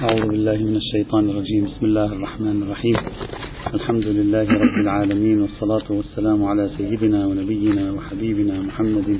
أعوذ 0.00 0.28
بالله 0.28 0.56
من 0.56 0.76
الشيطان 0.76 1.30
الرجيم. 1.30 1.64
بسم 1.64 1.86
الله 1.86 2.04
الرحمن 2.16 2.62
الرحيم. 2.62 2.96
الحمد 3.74 4.06
لله 4.06 4.46
رب 4.48 4.76
العالمين 4.84 5.42
والصلاة 5.42 5.88
والسلام 5.90 6.44
على 6.44 6.70
سيدنا 6.76 7.26
ونبينا 7.26 7.92
وحبيبنا 7.92 8.60
محمد 8.60 9.18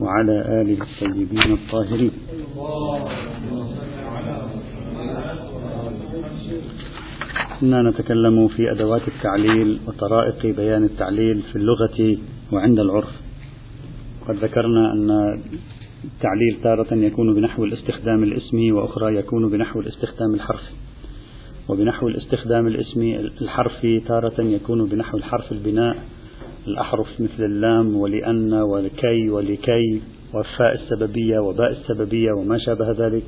وعلى 0.00 0.36
آله 0.60 0.78
الطيبين 0.84 1.52
الطاهرين. 1.52 2.12
كنا 7.60 7.90
نتكلم 7.90 8.48
في 8.48 8.62
أدوات 8.72 9.02
التعليل 9.08 9.78
وطرائق 9.86 10.56
بيان 10.56 10.84
التعليل 10.84 11.42
في 11.52 11.56
اللغة 11.56 12.18
وعند 12.52 12.78
العرف. 12.78 13.14
قد 14.28 14.36
ذكرنا 14.44 14.92
أن 14.92 15.08
التعليل 16.04 16.56
تارة 16.62 16.94
يكون 16.94 17.34
بنحو 17.34 17.64
الاستخدام 17.64 18.22
الاسمي 18.22 18.72
وأخرى 18.72 19.16
يكون 19.16 19.50
بنحو 19.50 19.80
الاستخدام 19.80 20.34
الحرفي. 20.34 20.72
وبنحو 21.68 22.08
الاستخدام 22.08 22.66
الاسمي 22.66 23.20
الحرفي 23.20 24.00
تارة 24.00 24.40
يكون 24.40 24.88
بنحو 24.88 25.18
الحرف 25.18 25.52
البناء. 25.52 25.96
الأحرف 26.68 27.20
مثل 27.20 27.44
اللام 27.44 27.96
ولأن 27.96 28.52
ولكي 28.52 29.30
ولكي 29.30 30.00
وفاء 30.34 30.74
السببية 30.74 31.38
وباء 31.38 31.70
السببية 31.70 32.32
وما 32.32 32.58
شابه 32.58 32.90
ذلك. 32.92 33.22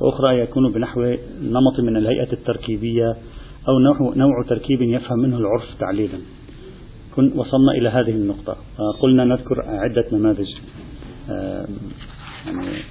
وأخرى 0.00 0.40
يكون 0.40 0.72
بنحو 0.72 1.00
نمط 1.42 1.80
من 1.80 1.96
الهيئة 1.96 2.32
التركيبية 2.32 3.16
أو 3.68 3.78
نوع, 3.78 4.14
نوع 4.16 4.42
تركيب 4.48 4.82
يفهم 4.82 5.18
منه 5.18 5.38
العرف 5.38 5.64
تعليلا. 5.80 6.18
وصلنا 7.18 7.72
إلى 7.78 7.88
هذه 7.88 8.10
النقطة. 8.10 8.56
قلنا 9.00 9.24
نذكر 9.24 9.62
عدة 9.66 10.04
نماذج. 10.12 10.48
يعني 11.28 11.76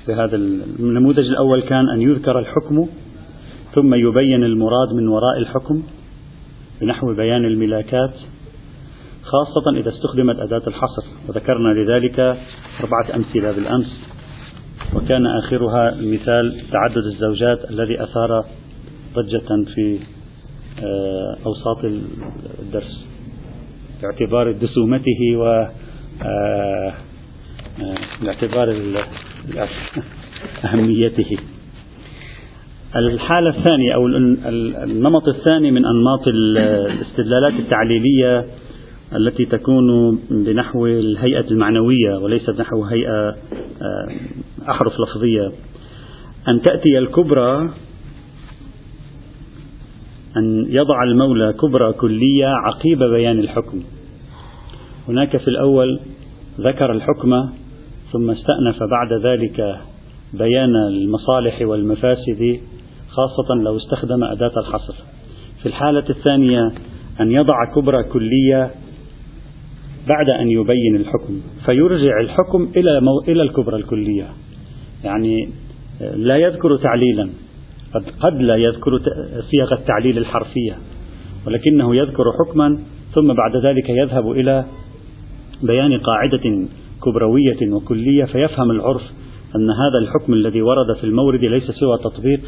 في 0.06 0.14
هذا 0.14 0.36
النموذج 0.36 1.26
الأول 1.26 1.62
كان 1.62 1.90
أن 1.90 2.02
يذكر 2.02 2.40
الحكم 2.40 2.88
ثم 3.76 3.94
يبين 3.94 4.44
المراد 4.44 4.94
من 4.94 5.08
وراء 5.08 5.38
الحكم 5.38 5.84
بنحو 6.82 7.14
بيان 7.14 7.46
الملاكات 7.46 8.14
خاصة 9.24 9.80
إذا 9.80 9.90
استخدمت 9.90 10.40
أداة 10.40 10.62
الحصر. 10.68 11.04
وذكرنا 11.28 11.70
لذلك 11.70 12.20
أربعة 12.80 13.16
أمثلة 13.16 13.52
بالأمس. 13.52 13.98
وكان 14.96 15.26
آخرها 15.26 15.96
مثال 16.02 16.62
تعدد 16.72 17.06
الزوجات 17.06 17.72
الذي 17.72 18.04
أثار 18.04 18.46
ضجة 19.16 19.66
في 19.76 20.00
آه، 20.84 21.38
أوساط 21.46 21.86
الدرس. 22.60 23.06
باعتبار 24.02 24.52
دسومته 24.52 25.38
و 25.38 25.68
آه، 26.24 26.94
باعتبار 28.22 28.76
أهميته. 30.66 31.38
الحالة 32.96 33.50
الثانية 33.50 33.94
أو 33.96 34.08
النمط 34.84 35.28
الثاني 35.28 35.72
من 35.72 35.86
أنماط 35.86 36.28
الاستدلالات 36.28 37.54
التعليلية 37.54 38.46
التي 39.16 39.46
تكون 39.46 40.16
بنحو 40.30 40.86
الهيئة 40.86 41.52
المعنوية 41.52 42.18
وليس 42.18 42.50
بنحو 42.50 42.84
هيئة 42.84 43.36
آه، 43.82 44.08
أحرف 44.70 44.94
لفظية. 45.00 45.52
أن 46.48 46.62
تأتي 46.62 46.98
الكبرى 46.98 47.70
أن 50.38 50.66
يضع 50.70 51.04
المولى 51.04 51.54
كبرى 51.54 51.94
كلية 51.94 52.48
عقيب 52.48 53.00
بيان 53.04 53.40
الحكم. 53.40 53.84
هناك 55.08 55.38
في 55.38 55.48
الأول 55.48 56.00
ذكر 56.66 56.92
الحكم 56.92 57.50
ثم 58.12 58.30
استأنف 58.30 58.84
بعد 58.84 59.14
ذلك 59.26 59.80
بيان 60.34 60.76
المصالح 60.76 61.62
والمفاسد 61.62 62.60
خاصة 63.10 63.64
لو 63.64 63.78
استخدم 63.78 64.24
أداة 64.24 64.52
الحصر. 64.58 64.94
في 65.62 65.66
الحالة 65.66 66.04
الثانية 66.10 66.72
أن 67.22 67.32
يضع 67.32 67.56
كبرى 67.76 68.04
كلية 68.04 68.72
بعد 70.08 70.32
أن 70.40 70.52
يبين 70.52 70.96
الحكم، 70.96 71.42
فيرجع 71.66 72.20
الحكم 72.20 72.72
إلى 72.78 73.02
مو... 73.02 73.20
إلى 73.28 73.42
الكبرى 73.42 73.76
الكلية. 73.76 74.28
يعني 75.04 75.50
لا 76.16 76.38
يذكر 76.38 76.78
تعليلا، 76.78 77.30
قد 77.94 78.04
قد 78.20 78.42
لا 78.42 78.56
يذكر 78.56 79.00
صيغ 79.52 79.74
التعليل 79.74 80.18
الحرفية، 80.18 80.78
ولكنه 81.48 81.96
يذكر 81.96 82.24
حكما 82.40 82.80
ثم 83.16 83.34
بعد 83.34 83.66
ذلك 83.66 83.90
يذهب 83.90 84.32
إلى 84.32 84.66
بيان 85.64 86.00
قاعدة 86.00 86.68
كبروية 87.06 87.74
وكلية 87.74 88.26
فيفهم 88.26 88.72
العرف 88.72 89.02
أن 89.56 89.70
هذا 89.70 89.98
الحكم 90.02 90.34
الذي 90.34 90.62
ورد 90.62 90.98
في 90.98 91.04
المورد 91.04 91.40
ليس 91.40 91.72
سوى 91.72 91.98
تطبيق 91.98 92.40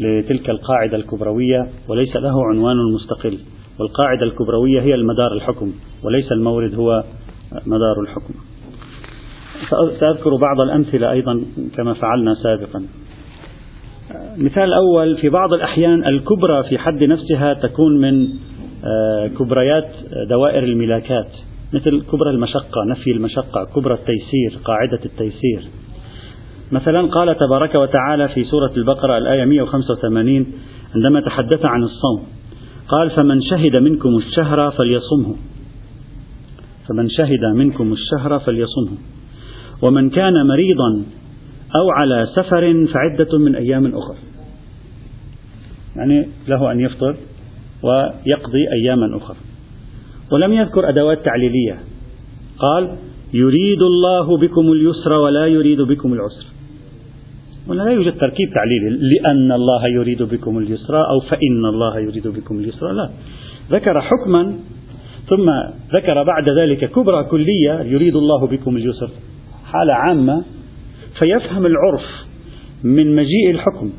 لتلك 0.00 0.50
القاعدة 0.50 0.96
الكبروية 0.96 1.68
وليس 1.88 2.16
له 2.16 2.46
عنوان 2.52 2.76
مستقل. 2.94 3.38
والقاعدة 3.78 4.22
الكبروية 4.22 4.80
هي 4.80 4.94
المدار 4.94 5.32
الحكم 5.32 5.72
وليس 6.04 6.32
المورد 6.32 6.74
هو 6.74 7.04
مدار 7.66 8.00
الحكم. 8.00 8.34
سأذكر 10.00 10.36
بعض 10.36 10.60
الأمثلة 10.60 11.10
أيضا 11.10 11.44
كما 11.76 11.94
فعلنا 11.94 12.34
سابقا. 12.34 12.82
مثال 14.36 14.62
الأول 14.62 15.16
في 15.16 15.28
بعض 15.28 15.52
الأحيان 15.52 16.04
الكبرى 16.04 16.62
في 16.68 16.78
حد 16.78 17.04
نفسها 17.04 17.54
تكون 17.54 18.00
من 18.00 18.28
آه، 18.84 19.26
كبريات 19.26 19.88
دوائر 20.28 20.64
الملاكات. 20.64 21.28
مثل 21.72 22.02
كبرى 22.12 22.30
المشقة 22.30 22.84
نفي 22.88 23.10
المشقة 23.10 23.64
كبرى 23.64 23.94
التيسير 23.94 24.60
قاعدة 24.64 25.00
التيسير. 25.04 25.68
مثلا 26.72 27.06
قال 27.06 27.36
تبارك 27.38 27.74
وتعالى 27.74 28.28
في 28.28 28.44
سورة 28.44 28.72
البقرة 28.76 29.18
الآية 29.18 29.44
185 29.44 30.46
عندما 30.94 31.20
تحدث 31.20 31.64
عن 31.64 31.82
الصوم 31.82 32.26
قال 32.88 33.10
فمن 33.10 33.42
شهد 33.42 33.80
منكم 33.80 34.16
الشهر 34.16 34.70
فليصمه. 34.70 35.36
فمن 36.88 37.08
شهد 37.08 37.44
منكم 37.54 37.92
الشهر 37.92 38.38
فليصمه. 38.38 38.98
ومن 39.82 40.10
كان 40.10 40.46
مريضا 40.46 41.04
أو 41.76 41.90
على 41.90 42.28
سفر 42.36 42.86
فعدة 42.86 43.38
من 43.38 43.54
أيام 43.54 43.86
أخر. 43.86 44.14
يعني 45.96 46.28
له 46.48 46.72
أن 46.72 46.80
يفطر 46.80 47.16
ويقضي 47.82 48.72
أياما 48.72 49.16
أخرى 49.16 49.36
ولم 50.32 50.52
يذكر 50.52 50.88
أدوات 50.88 51.24
تعليلية. 51.24 51.78
قال 52.58 52.96
يريد 53.34 53.82
الله 53.82 54.36
بكم 54.36 54.72
اليسر 54.72 55.12
ولا 55.12 55.46
يريد 55.46 55.80
بكم 55.80 56.12
العسر. 56.12 56.46
هنا 57.68 57.82
لا 57.82 57.90
يوجد 57.90 58.12
تركيب 58.12 58.48
تعليلي 58.54 58.98
لأن 59.14 59.52
الله 59.52 59.88
يريد 59.88 60.22
بكم 60.22 60.58
اليسر 60.58 61.10
أو 61.10 61.20
فإن 61.20 61.64
الله 61.64 61.98
يريد 61.98 62.28
بكم 62.28 62.58
اليسر 62.58 62.92
لا. 62.92 63.10
ذكر 63.70 64.00
حكما 64.00 64.54
ثم 65.28 65.50
ذكر 65.94 66.22
بعد 66.22 66.50
ذلك 66.58 66.90
كبرى 66.90 67.24
كلية 67.24 67.80
يريد 67.82 68.16
الله 68.16 68.46
بكم 68.46 68.76
اليسر. 68.76 69.10
حالة 69.64 69.94
عامة 69.94 70.44
فيفهم 71.18 71.66
العرف 71.66 72.06
من 72.84 73.16
مجيء 73.16 73.50
الحكم. 73.50 73.92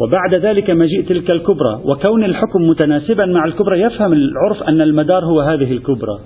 وبعد 0.00 0.34
ذلك 0.34 0.70
مجيء 0.70 1.02
تلك 1.02 1.30
الكبرى 1.30 1.80
وكون 1.84 2.24
الحكم 2.24 2.68
متناسبا 2.68 3.26
مع 3.26 3.44
الكبرى 3.44 3.80
يفهم 3.80 4.12
العرف 4.12 4.62
أن 4.62 4.80
المدار 4.80 5.24
هو 5.24 5.40
هذه 5.40 5.72
الكبرى. 5.72 6.18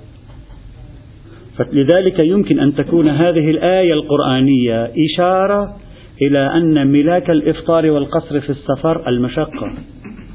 فلذلك 1.57 2.19
يمكن 2.19 2.59
أن 2.59 2.75
تكون 2.75 3.09
هذه 3.09 3.49
الآية 3.49 3.93
القرآنية 3.93 4.91
إشارة 5.05 5.75
إلى 6.21 6.39
أن 6.39 6.87
ملاك 6.87 7.29
الإفطار 7.29 7.91
والقصر 7.91 8.39
في 8.39 8.49
السفر 8.49 9.09
المشقة. 9.09 9.73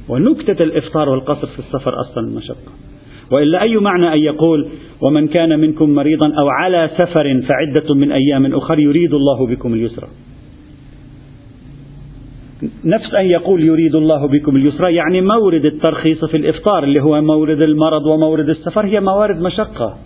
ونكتة 0.08 0.62
الإفطار 0.62 1.08
والقصر 1.08 1.46
في 1.46 1.58
السفر 1.58 2.00
أصلا 2.00 2.28
المشقة. 2.28 2.72
وإلا 3.32 3.62
أي 3.62 3.76
معنى 3.76 4.12
أن 4.12 4.18
يقول 4.18 4.68
ومن 5.08 5.28
كان 5.28 5.60
منكم 5.60 5.90
مريضا 5.90 6.26
أو 6.26 6.48
على 6.48 6.90
سفر 6.98 7.42
فعدة 7.48 7.94
من 7.94 8.12
أيام 8.12 8.54
أخر 8.54 8.78
يريد 8.78 9.14
الله 9.14 9.46
بكم 9.46 9.74
اليسر؟ 9.74 10.08
نفس 12.84 13.14
أن 13.14 13.26
يقول 13.26 13.64
يريد 13.64 13.94
الله 13.94 14.28
بكم 14.28 14.56
اليسرى 14.56 14.94
يعني 14.94 15.20
مورد 15.20 15.64
الترخيص 15.64 16.24
في 16.24 16.36
الإفطار 16.36 16.84
اللي 16.84 17.02
هو 17.02 17.20
مورد 17.20 17.62
المرض 17.62 18.06
ومورد 18.06 18.48
السفر 18.48 18.86
هي 18.86 19.00
موارد 19.00 19.40
مشقة. 19.40 19.96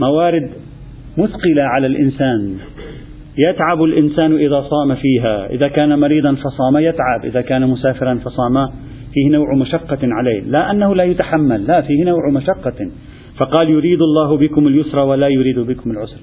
موارد 0.00 0.50
مثقلة 1.18 1.62
على 1.62 1.86
الإنسان. 1.86 2.54
يتعب 3.48 3.82
الإنسان 3.82 4.36
إذا 4.36 4.60
صام 4.60 4.94
فيها. 4.94 5.46
إذا 5.50 5.68
كان 5.68 6.00
مريضا 6.00 6.34
فصام 6.34 6.76
يتعب 6.76 7.24
إذا 7.24 7.40
كان 7.40 7.66
مسافرا 7.66 8.14
فصام 8.14 8.68
فيه 9.14 9.30
نوع 9.32 9.54
مشقة 9.54 9.98
عليه. 10.02 10.40
لا 10.40 10.70
أنه 10.70 10.94
لا 10.94 11.04
يتحمل 11.04 11.66
لا 11.66 11.80
فيه 11.80 12.04
نوع 12.04 12.30
مشقة. 12.32 12.90
فقال 13.36 13.70
يريد 13.70 14.02
الله 14.02 14.36
بكم 14.36 14.66
اليسر 14.66 14.98
ولا 14.98 15.28
يريد 15.28 15.58
بكم 15.58 15.90
العسر. 15.90 16.20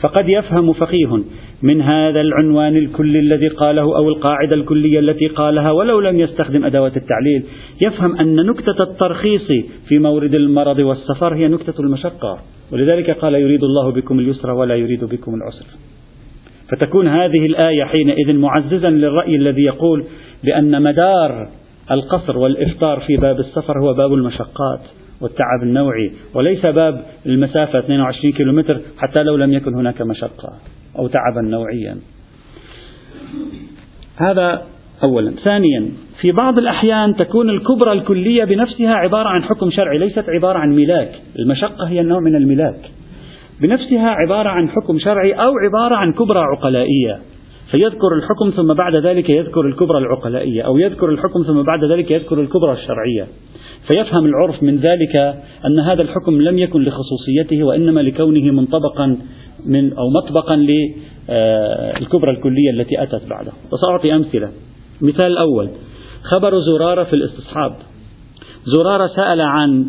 فقد 0.00 0.28
يفهم 0.28 0.72
فقيه 0.72 1.22
من 1.62 1.82
هذا 1.82 2.20
العنوان 2.20 2.76
الكلي 2.76 3.18
الذي 3.18 3.48
قاله 3.48 3.82
أو 3.82 4.08
القاعدة 4.08 4.56
الكلية 4.56 4.98
التي 4.98 5.26
قالها 5.26 5.70
ولو 5.70 6.00
لم 6.00 6.20
يستخدم 6.20 6.64
أدوات 6.64 6.96
التعليل. 6.96 7.44
يفهم 7.80 8.16
أن 8.16 8.46
نكتة 8.46 8.82
الترخيص 8.82 9.46
في 9.88 9.98
مورد 9.98 10.34
المرض 10.34 10.78
والسفر 10.78 11.34
هي 11.34 11.48
نكتة 11.48 11.80
المشقة. 11.80 12.38
ولذلك 12.72 13.10
قال 13.10 13.34
يريد 13.34 13.64
الله 13.64 13.92
بكم 13.92 14.18
اليسر 14.18 14.50
ولا 14.50 14.74
يريد 14.74 15.04
بكم 15.04 15.34
العسر. 15.34 15.66
فتكون 16.68 17.08
هذه 17.08 17.46
الآية 17.46 17.84
حينئذ 17.84 18.32
معززا 18.32 18.90
للرأي 18.90 19.36
الذي 19.36 19.62
يقول 19.62 20.04
بأن 20.44 20.82
مدار 20.82 21.48
القصر 21.90 22.38
والإفطار 22.38 23.00
في 23.00 23.16
باب 23.16 23.40
السفر 23.40 23.80
هو 23.80 23.94
باب 23.94 24.14
المشقات. 24.14 24.80
والتعب 25.20 25.62
النوعي. 25.62 26.12
وليس 26.34 26.66
باب 26.66 27.04
المسافة 27.26 27.78
22 27.78 28.32
كيلومتر 28.32 28.80
حتى 28.98 29.22
لو 29.22 29.36
لم 29.36 29.52
يكن 29.52 29.74
هناك 29.74 30.02
مشقة 30.02 30.52
أو 30.98 31.06
تعبا 31.06 31.40
نوعيا. 31.40 31.98
هذا 34.16 34.62
أولا. 35.02 35.30
ثانيا 35.44 35.88
في 36.20 36.32
بعض 36.32 36.58
الأحيان 36.58 37.16
تكون 37.16 37.50
الكبرى 37.50 37.92
الكلية 37.92 38.44
بنفسها 38.44 38.94
عبارة 38.94 39.28
عن 39.28 39.42
حكم 39.42 39.70
شرعي 39.70 39.98
ليست 39.98 40.24
عبارة 40.28 40.58
عن 40.58 40.76
ملاك. 40.76 41.12
المشقة 41.38 41.88
هي 41.88 42.02
نوع 42.02 42.20
من 42.20 42.36
الملاك. 42.36 42.80
بنفسها 43.60 44.08
عبارة 44.08 44.48
عن 44.48 44.68
حكم 44.68 44.98
شرعي 44.98 45.32
أو 45.32 45.52
عبارة 45.58 45.96
عن 45.96 46.12
كبرى 46.12 46.38
عقلائية. 46.38 47.18
فيذكر 47.70 48.14
الحكم 48.16 48.50
ثم 48.56 48.74
بعد 48.74 48.98
ذلك 48.98 49.30
يذكر 49.30 49.60
الكبرى 49.60 49.98
العقلائية 49.98 50.62
أو 50.62 50.78
يذكر 50.78 51.08
الحكم 51.08 51.42
ثم 51.46 51.62
بعد 51.62 51.84
ذلك 51.84 52.10
يذكر 52.10 52.40
الكبرى 52.40 52.72
الشرعية. 52.72 53.26
فيفهم 53.88 54.26
العرف 54.26 54.62
من 54.62 54.76
ذلك 54.76 55.16
أن 55.66 55.80
هذا 55.80 56.02
الحكم 56.02 56.42
لم 56.42 56.58
يكن 56.58 56.82
لخصوصيته 56.84 57.62
وإنما 57.62 58.00
لكونه 58.00 58.52
منطبقا 58.52 59.16
من 59.66 59.92
أو 59.92 60.10
مطبقا 60.10 60.56
للكبرى 60.56 62.30
الكلية 62.30 62.70
التي 62.70 63.02
أتت 63.02 63.28
بعده. 63.30 63.52
وسأعطي 63.72 64.14
أمثلة. 64.14 64.50
مثال 65.00 65.26
الأول 65.26 65.68
خبر 66.22 66.60
زرارة 66.60 67.04
في 67.04 67.12
الاستصحاب. 67.12 67.72
زرارة 68.66 69.06
سأل 69.06 69.40
عن 69.40 69.86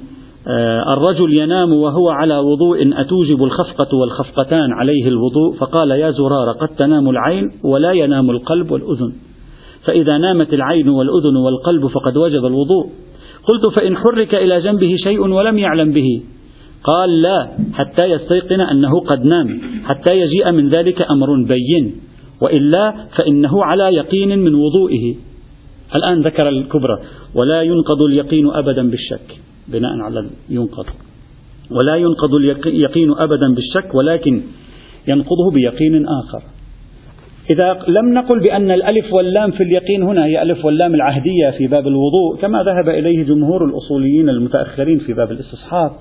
آه، 0.48 0.94
الرجل 0.94 1.34
ينام 1.34 1.74
وهو 1.74 2.10
على 2.10 2.38
وضوء 2.38 3.02
أتوجب 3.02 3.44
الخفقة 3.44 3.98
والخفقتان 3.98 4.72
عليه 4.72 5.08
الوضوء 5.08 5.56
فقال 5.60 5.92
يا 5.92 6.12
زرارة 6.12 6.52
قد 6.52 6.68
تنام 6.68 7.10
العين 7.10 7.52
ولا 7.64 7.92
ينام 7.92 8.30
القلب 8.30 8.72
والأذن. 8.72 9.14
فإذا 9.88 10.18
نامت 10.18 10.54
العين 10.54 10.90
والأذن 10.90 11.36
والقلب 11.36 11.88
فقد 11.88 12.18
وجب 12.18 12.46
الوضوء. 12.46 12.90
قلت 13.48 13.80
فإن 13.80 13.98
حرك 13.98 14.36
إلى 14.36 14.62
جنبه 14.62 14.96
شيء 15.04 15.20
ولم 15.20 15.58
يعلم 15.58 15.92
به. 15.92 16.22
قال 16.84 17.22
لا 17.22 17.50
حتى 17.74 18.06
يستيقن 18.06 18.62
أنه 18.62 19.00
قد 19.00 19.26
نام 19.26 19.62
حتى 19.84 20.20
يجيء 20.20 20.52
من 20.52 20.70
ذلك 20.70 21.02
أمر 21.02 21.44
بين. 21.44 21.96
وإلا 22.42 22.96
فإنه 23.18 23.64
على 23.64 23.96
يقين 23.96 24.40
من 24.40 24.56
وضوئه. 24.56 25.16
الآن 25.96 26.22
ذكر 26.22 26.50
الكبرى 26.50 27.00
ولا 27.36 27.62
ينقض 27.62 28.02
اليقين 28.02 28.50
أبدا 28.50 28.90
بالشك 28.90 29.40
بناء 29.68 30.00
على 30.00 30.30
ينقض. 30.50 30.86
ولا 31.72 31.96
ينقض 31.96 32.34
اليقين 32.66 33.12
أبدا 33.12 33.48
بالشك 33.56 33.96
ولكن 33.96 34.42
ينقضه 35.08 35.52
بيقين 35.54 36.06
آخر. 36.08 36.55
إذا 37.50 37.78
لم 37.88 38.14
نقل 38.14 38.40
بأن 38.40 38.72
الألف 38.72 39.14
واللام 39.14 39.52
في 39.52 39.64
اليقين 39.64 40.04
هنا 40.04 40.26
هي 40.26 40.42
ألف 40.42 40.66
واللام 40.66 40.96
العهدية 40.96 41.50
في 41.58 41.68
باب 41.68 41.88
الوضوء 41.88 42.38
كما 42.42 42.64
ذهب 42.64 42.90
إليه 42.90 43.24
جمهور 43.24 43.66
الأصوليين 43.66 44.30
المتأخرين 44.30 45.00
في 45.00 45.14
باب 45.14 45.32
الاستصحاب. 45.32 45.92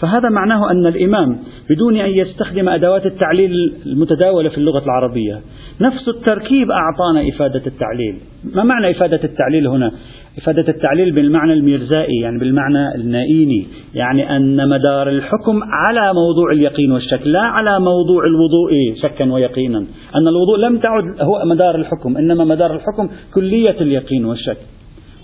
فهذا 0.00 0.28
معناه 0.28 0.70
أن 0.70 0.86
الإمام 0.86 1.38
بدون 1.70 1.96
أن 1.96 2.10
يستخدم 2.10 2.68
أدوات 2.68 3.06
التعليل 3.06 3.52
المتداولة 3.86 4.48
في 4.48 4.58
اللغة 4.58 4.84
العربية 4.84 5.40
نفس 5.80 6.08
التركيب 6.08 6.70
أعطانا 6.70 7.28
إفادة 7.28 7.62
التعليل. 7.66 8.14
ما 8.54 8.62
معنى 8.62 8.90
إفادة 8.90 9.20
التعليل 9.24 9.66
هنا؟ 9.66 9.92
إفادة 10.38 10.68
التعليل 10.68 11.14
بالمعنى 11.14 11.52
الميرزائي 11.52 12.20
يعني 12.22 12.38
بالمعنى 12.38 12.94
النائيني 12.94 13.66
يعني 13.94 14.36
أن 14.36 14.68
مدار 14.68 15.08
الحكم 15.08 15.60
على 15.64 16.12
موضوع 16.14 16.52
اليقين 16.52 16.92
والشك 16.92 17.20
لا 17.24 17.40
على 17.40 17.80
موضوع 17.80 18.22
الوضوء 18.26 18.70
شكا 19.02 19.32
ويقينا. 19.32 19.78
أن 20.14 20.28
الوضوء 20.28 20.58
لم 20.58 20.78
تعد 20.78 21.04
هو 21.20 21.44
مدار 21.44 21.74
الحكم 21.74 22.16
إنما 22.16 22.44
مدار 22.44 22.74
الحكم 22.74 23.08
كلية 23.34 23.80
اليقين 23.80 24.24
والشك. 24.24 24.56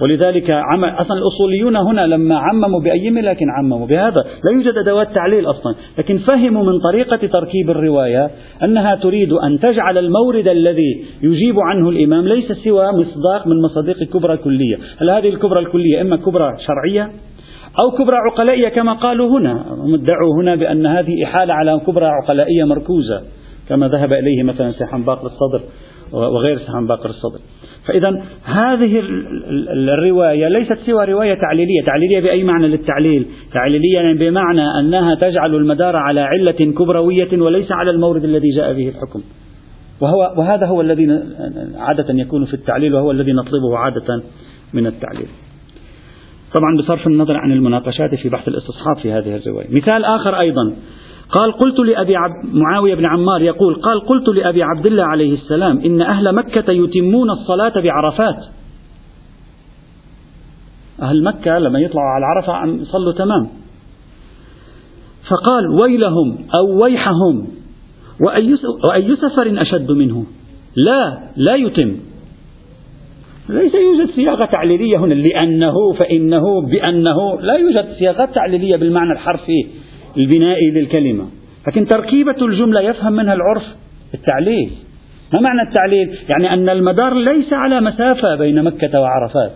ولذلك 0.03 0.51
عم 0.51 0.85
أصلا 0.85 1.19
الأصوليون 1.19 1.77
هنا 1.77 2.07
لما 2.07 2.39
عمموا 2.39 2.81
بأي 2.81 3.11
لكن 3.11 3.47
عمموا 3.59 3.87
بهذا. 3.87 4.17
لا 4.45 4.51
يوجد 4.53 4.79
أدوات 4.79 5.09
تعليل 5.15 5.51
أصلا. 5.51 5.75
لكن 5.99 6.19
فهموا 6.19 6.65
من 6.65 6.79
طريقة 6.81 7.17
تركيب 7.17 7.71
الرواية 7.71 8.31
أنها 8.65 8.95
تريد 8.95 9.33
أن 9.33 9.59
تجعل 9.59 9.99
المورد 9.99 10.49
الذي 10.49 11.05
يجيب 11.23 11.55
عنه 11.61 11.89
الإمام 11.89 12.29
ليس 12.29 12.53
سوى 12.53 12.93
مصداق 12.93 13.47
من 13.47 13.63
مصادق 13.63 14.03
كبرى 14.03 14.37
كلية 14.37 14.77
هل 15.01 15.11
هذه 15.11 15.29
الكبرى 15.29 15.61
الكلية 15.61 16.01
إما 16.01 16.17
كبرى 16.17 16.57
شرعية 16.67 17.11
أو 17.85 17.91
كبرى 17.91 18.17
عقلائية 18.17 18.69
كما 18.69 18.93
قالوا 18.93 19.39
هنا؟ 19.39 19.65
ادعوا 19.95 20.43
هنا 20.43 20.55
بأن 20.55 20.87
هذه 20.87 21.25
إحالة 21.25 21.55
على 21.55 21.81
كبرى 21.87 22.07
عقلائية 22.07 22.65
مركوزة. 22.65 23.23
كما 23.69 23.89
ذهب 23.89 24.13
إليه 24.13 24.43
مثلا 24.43 24.73
سيحان 24.73 25.03
باقر 25.03 25.27
الصدر 25.27 25.61
وغير 26.13 26.59
سيحان 26.59 26.87
باقر 26.87 27.11
الصدر. 27.11 27.39
فإذا 27.87 28.23
هذه 28.45 29.03
الرواية 29.73 30.49
ليست 30.49 30.79
سوى 30.87 31.05
رواية 31.05 31.35
تعليلية. 31.35 31.85
تعليلية 31.87 32.21
بأي 32.21 32.45
معنى 32.45 32.69
للتعليل؟ 32.69 33.27
تعليلية 33.53 33.95
يعني 33.95 34.19
بمعنى 34.19 34.79
أنها 34.81 35.15
تجعل 35.15 35.55
المدار 35.55 35.97
على 35.97 36.21
علة 36.21 36.73
كبروية 36.79 37.43
وليس 37.43 37.73
على 37.73 37.91
المورد 37.91 38.25
الذي 38.25 38.51
جاء 38.57 38.73
به 38.73 38.89
الحكم. 38.89 39.23
وهو 40.01 40.35
وهذا 40.37 40.67
هو 40.67 40.81
الذي 40.81 41.23
عادة 41.77 42.15
يكون 42.15 42.45
في 42.45 42.55
التعليل 42.55 42.95
وهو 42.95 43.11
الذي 43.11 43.33
نطلبه 43.33 43.77
عادة 43.77 44.23
من 44.73 44.87
التعليل. 44.87 45.29
طبعا 46.55 46.77
بصرف 46.79 47.07
النظر 47.07 47.37
عن 47.37 47.53
المناقشات 47.53 48.15
في 48.15 48.29
بحث 48.29 48.49
الاستصحاب 48.49 48.97
في 49.03 49.13
هذه 49.13 49.37
الرواية. 49.37 49.67
مثال 49.71 50.05
آخر 50.05 50.41
أيضا. 50.41 50.73
قال 51.33 51.53
قلت 51.53 51.79
لأبي 51.79 52.17
عب 52.17 52.31
معاوية 52.53 52.95
بن 52.95 53.07
عمار 53.07 53.43
يقول 53.43 53.75
قال 53.75 54.01
قلت 54.01 54.29
لأبي 54.29 54.63
عبد 54.63 54.87
الله 54.87 55.05
عليه 55.05 55.35
السلام 55.35 55.79
إن 55.79 56.03
أهل 56.03 56.35
مكة 56.35 56.73
يتمون 56.73 57.31
الصلاة 57.31 57.81
بعرفات. 57.81 58.45
أهل 61.03 61.25
مكة 61.25 61.59
لما 61.59 61.81
يطلعوا 61.81 62.11
على 62.11 62.27
عرفة 62.27 62.83
يصلوا 62.83 63.13
تمام. 63.13 63.49
فقال 65.29 65.65
ويلهم 65.83 66.39
أو 66.59 66.83
ويحهم 66.83 67.47
وأي, 68.27 68.57
وأي 68.89 69.17
سفر 69.17 69.63
أشد 69.63 69.91
منه؟ 69.91 70.25
لا 70.77 71.19
لا 71.37 71.55
يتم. 71.55 71.97
ليس 73.49 73.75
يوجد 73.75 74.11
صياغة 74.15 74.45
تعليلية 74.45 74.97
هنا 74.97 75.15
لأنه 75.15 75.93
فإنه 75.93 76.43
بأنه 76.71 77.41
لا 77.41 77.55
يوجد 77.55 77.87
صياغات 77.99 78.35
تعليلية 78.35 78.77
بالمعنى 78.77 79.13
الحرفي. 79.13 79.80
البنائي 80.17 80.71
للكلمة. 80.71 81.27
لكن 81.69 81.87
تركيبة 81.87 82.47
الجملة 82.47 82.81
يفهم 82.81 83.13
منها 83.13 83.35
العرف 83.35 83.63
التعليل. 84.15 84.71
ما 85.35 85.41
معنى 85.41 85.69
التعليل؟ 85.69 86.19
يعني 86.29 86.55
أن 86.55 86.69
المدار 86.69 87.15
ليس 87.15 87.53
على 87.53 87.81
مسافة 87.81 88.35
بين 88.35 88.65
مكة 88.65 89.01
وعرفات 89.01 89.53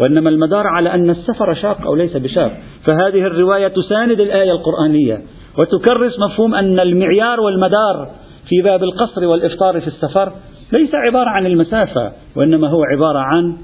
وإنما 0.00 0.30
المدار 0.30 0.66
على 0.66 0.94
أن 0.94 1.10
السفر 1.10 1.54
شاق 1.54 1.86
أو 1.86 1.94
ليس 1.94 2.16
بشاق. 2.16 2.52
فهذه 2.88 3.20
الرواية 3.26 3.68
تساند 3.68 4.20
الآية 4.20 4.52
القرآنية 4.52 5.20
وتكرس 5.58 6.12
مفهوم 6.30 6.54
أن 6.54 6.80
المعيار 6.80 7.40
والمدار 7.40 8.08
في 8.48 8.62
باب 8.64 8.82
القصر 8.82 9.26
والإفطار 9.26 9.80
في 9.80 9.86
السفر 9.86 10.32
ليس 10.72 10.90
عبارة 10.94 11.28
عن 11.30 11.46
المسافة 11.46 12.12
وإنما 12.36 12.68
هو 12.68 12.82
عبارة 12.84 13.18
عن 13.18 13.56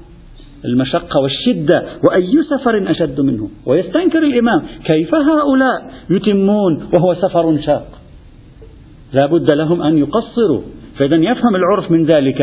المشقة 0.65 1.19
والشدة 1.19 1.83
وأي 2.07 2.43
سفر 2.43 2.91
أشد 2.91 3.21
منه. 3.21 3.49
ويستنكر 3.65 4.19
الإمام 4.19 4.61
كيف 4.83 5.15
هؤلاء 5.15 5.91
يتمون 6.09 6.89
وهو 6.93 7.13
سفر 7.13 7.57
شاق؟ 7.65 7.87
لا 9.13 9.25
بد 9.25 9.53
لهم 9.53 9.81
أن 9.81 9.97
يقصروا. 9.97 10.61
فإذا 10.97 11.15
يفهم 11.15 11.55
العرف 11.55 11.91
من 11.91 12.05
ذلك 12.05 12.41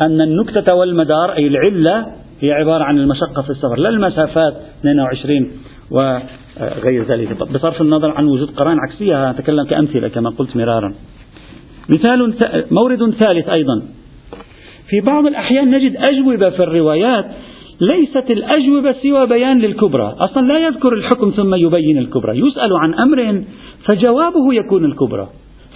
أن 0.00 0.20
النكتة 0.20 0.74
والمدار 0.74 1.32
أي 1.32 1.46
العلة 1.46 2.06
هي 2.40 2.52
عبارة 2.52 2.84
عن 2.84 2.98
المشقة 2.98 3.42
في 3.42 3.50
السفر. 3.50 3.78
لا 3.78 3.88
المسافات 3.88 4.54
22 4.80 5.50
وغير 5.90 7.04
ذلك. 7.04 7.52
بصرف 7.52 7.80
النظر 7.80 8.10
عن 8.10 8.26
وجود 8.26 8.50
قرائن 8.50 8.78
عكسية 8.88 9.30
أتكلم 9.30 9.64
كأمثلة 9.64 10.08
كما 10.08 10.30
قلت 10.30 10.56
مرارا. 10.56 10.94
مثال 11.88 12.34
مورد 12.70 13.10
ثالث 13.10 13.48
أيضا. 13.48 13.82
في 14.88 15.00
بعض 15.00 15.26
الأحيان 15.26 15.70
نجد 15.70 15.96
أجوبة 16.08 16.50
في 16.50 16.62
الروايات 16.62 17.24
ليست 17.80 18.30
الأجوبة 18.30 18.92
سوى 18.92 19.26
بيان 19.26 19.58
للكبرى. 19.58 20.16
أصلا 20.20 20.46
لا 20.46 20.58
يذكر 20.66 20.92
الحكم 20.92 21.30
ثم 21.30 21.54
يبين 21.54 21.98
الكبرى. 21.98 22.38
يسأل 22.38 22.72
عن 22.72 22.94
أمر 22.94 23.44
فجوابه 23.88 24.54
يكون 24.54 24.84
الكبرى. 24.84 25.28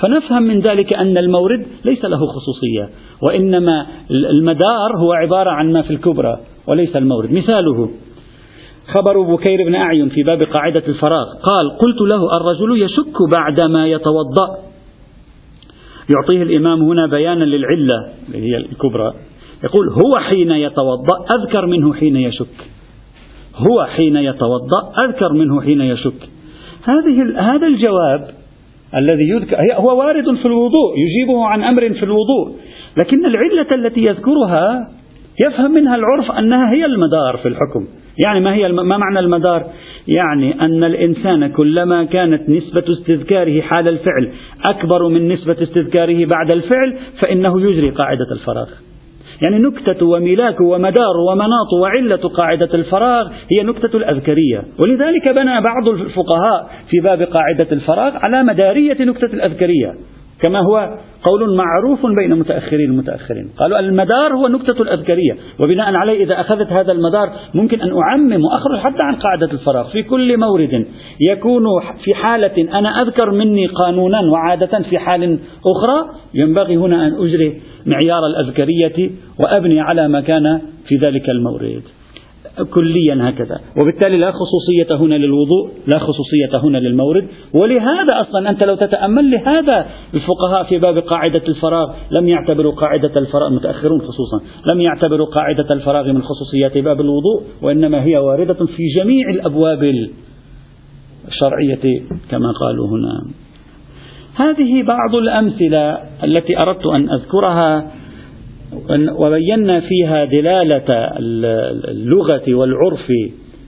فنفهم 0.05 0.43
من 0.43 0.61
ذلك 0.61 0.95
أن 0.95 1.19
المورد 1.19 1.67
ليس 1.85 2.05
له 2.05 2.27
خصوصية 2.27 2.89
وإنما 3.23 3.87
المدار 4.11 4.97
هو 4.97 5.13
عبارة 5.13 5.51
عن 5.51 5.73
ما 5.73 5.83
في 5.83 5.91
الكبرى 5.91 6.39
وليس 6.67 6.97
المورد. 6.97 7.33
مثاله 7.33 7.91
خبر 8.95 9.23
بكير 9.23 9.65
بن 9.67 9.75
أعين 9.75 10.09
في 10.09 10.23
باب 10.23 10.43
قاعدة 10.43 10.83
الفراغ. 10.89 11.27
قال 11.43 11.79
قلت 11.79 12.13
له 12.13 12.31
الرجل 12.41 12.83
يشك 12.83 13.31
بعدما 13.31 13.87
يتوضأ. 13.87 14.59
يعطيه 16.15 16.43
الإمام 16.43 16.83
هنا 16.83 17.07
بيانا 17.07 17.45
للعلة 17.45 18.09
اللي 18.29 18.39
هي 18.39 18.57
الكبرى. 18.57 19.15
يقول 19.65 19.89
هو 19.89 20.19
حين 20.19 20.51
يتوضأ 20.51 21.35
أذكر 21.35 21.67
منه 21.67 21.95
حين 21.95 22.17
يشك. 22.17 22.57
هو 23.57 23.85
حين 23.85 24.17
يتوضأ 24.17 25.05
أذكر 25.05 25.33
منه 25.33 25.63
حين 25.63 25.81
يشك. 25.81 26.29
هذه 26.85 27.41
هذا 27.41 27.67
الجواب 27.67 28.29
الذي 28.95 29.29
يذكر 29.29 29.57
هو 29.75 29.99
وارد 29.99 30.37
في 30.37 30.47
الوضوء 30.47 30.95
يجيبه 30.99 31.45
عن 31.47 31.65
أمر 31.65 31.95
في 31.95 32.03
الوضوء. 32.03 32.57
لكن 32.97 33.27
العلة 33.27 33.75
التي 33.75 34.05
يذكرها 34.05 34.89
يفهم 35.47 35.71
منها 35.71 35.97
العرف 35.97 36.31
أنها 36.31 36.73
هي 36.73 36.85
المدار 36.85 37.37
في 37.43 37.49
الحكم. 37.49 37.87
يعني 38.25 38.41
ما 38.41 38.55
هي 38.55 38.73
ما 38.73 38.97
معنى 38.97 39.19
المدار؟ 39.19 39.67
يعني 40.17 40.61
أن 40.61 40.85
الإنسان 40.85 41.47
كلما 41.47 42.05
كانت 42.05 42.49
نسبة 42.49 42.85
استذكاره 42.93 43.61
حال 43.61 43.93
الفعل 43.93 44.33
أكبر 44.65 45.09
من 45.09 45.29
نسبة 45.29 45.57
استذكاره 45.63 46.25
بعد 46.25 46.53
الفعل 46.53 46.99
فإنه 47.21 47.61
يجري 47.61 47.91
قاعدة 47.91 48.33
الفراغ. 48.33 48.69
يعني 49.45 49.59
نكتة 49.59 50.07
وملاك 50.07 50.61
ومدار 50.61 51.17
ومناط 51.29 51.73
وعلة 51.83 52.29
قاعدة 52.29 52.75
الفراغ 52.75 53.29
هي 53.57 53.63
نكتة 53.63 53.97
الأذكرية. 53.97 54.65
ولذلك 54.83 55.29
بنى 55.41 55.61
بعض 55.61 55.89
الفقهاء 55.89 56.71
في 56.91 57.01
باب 57.01 57.23
قاعدة 57.23 57.67
الفراغ 57.73 58.17
على 58.17 58.43
مدارية 58.43 59.05
نكتة 59.05 59.35
الأذكرية. 59.35 59.95
كما 60.45 60.61
هو 60.61 60.99
قول 61.23 61.57
معروف 61.57 62.07
بين 62.17 62.39
متأخرين 62.39 62.91
المتأخرين 62.91 63.51
قالوا 63.59 63.79
المدار 63.79 64.35
هو 64.35 64.49
نكتة 64.49 64.83
الأذكرية 64.83 65.37
وبناء 65.61 65.95
عليه 65.95 66.25
إذا 66.25 66.41
أخذت 66.41 66.73
هذا 66.73 66.93
المدار 66.93 67.33
ممكن 67.55 67.81
أن 67.81 67.91
أعمم 67.99 68.45
وأخرج 68.45 68.79
حتى 68.79 69.03
عن 69.03 69.15
قاعدة 69.15 69.53
الفراغ. 69.53 69.89
في 69.93 70.03
كل 70.03 70.39
مورد 70.39 70.87
يكون 71.31 71.65
في 72.05 72.15
حالة 72.15 72.79
أنا 72.79 73.03
أذكر 73.03 73.31
مني 73.31 73.67
قانونا 73.67 74.21
وعادة 74.33 74.83
في 74.91 74.99
حال 74.99 75.39
أخرى 75.77 76.11
ينبغي 76.35 76.77
هنا 76.77 77.07
أن 77.07 77.15
أجري 77.15 77.61
معيار 77.87 78.27
الأذكرية 78.27 79.11
وأبني 79.41 79.81
على 79.81 80.09
ما 80.09 80.21
كان 80.21 80.61
في 80.89 80.97
ذلك 81.07 81.31
المورد. 81.31 81.83
كليا 82.63 83.29
هكذا. 83.29 83.61
وبالتالي 83.77 84.17
لا 84.17 84.31
خصوصية 84.31 84.97
هنا 84.97 85.15
للوضوء 85.15 85.71
لا 85.95 85.99
خصوصية 85.99 86.59
هنا 86.63 86.79
للمورد. 86.79 87.27
ولهذا 87.55 88.21
أصلا 88.21 88.51
أنت 88.51 88.67
لو 88.67 88.75
تتأمل 88.75 89.31
لهذا 89.31 89.87
الفقهاء 90.15 90.65
في 90.69 90.79
باب 90.79 90.99
قاعدة 90.99 91.43
الفراغ 91.49 91.95
لم 92.11 92.29
يعتبروا 92.29 92.73
قاعدة 92.73 93.21
الفراغ 93.21 93.49
المتأخرون 93.49 94.01
خصوصا 94.01 94.41
لم 94.73 94.81
يعتبروا 94.81 95.27
قاعدة 95.27 95.75
الفراغ 95.75 96.13
من 96.13 96.23
خصوصيات 96.23 96.79
باب 96.79 97.01
الوضوء 97.01 97.43
وإنما 97.63 98.05
هي 98.05 98.17
واردة 98.17 98.67
في 98.67 98.83
جميع 98.97 99.31
الأبواب 99.31 99.83
الشرعية 101.29 102.03
كما 102.31 102.53
قالوا 102.61 102.89
هنا. 102.89 103.25
هذه 104.35 104.83
بعض 104.83 105.15
الأمثلة 105.15 105.99
التي 106.25 106.59
أردت 106.63 106.87
أن 106.87 107.11
أذكرها 107.11 107.93
وبينا 109.19 109.81
فيها 109.81 110.25
دلالة 110.25 110.85
اللغة 111.91 112.55
والعرف 112.55 113.07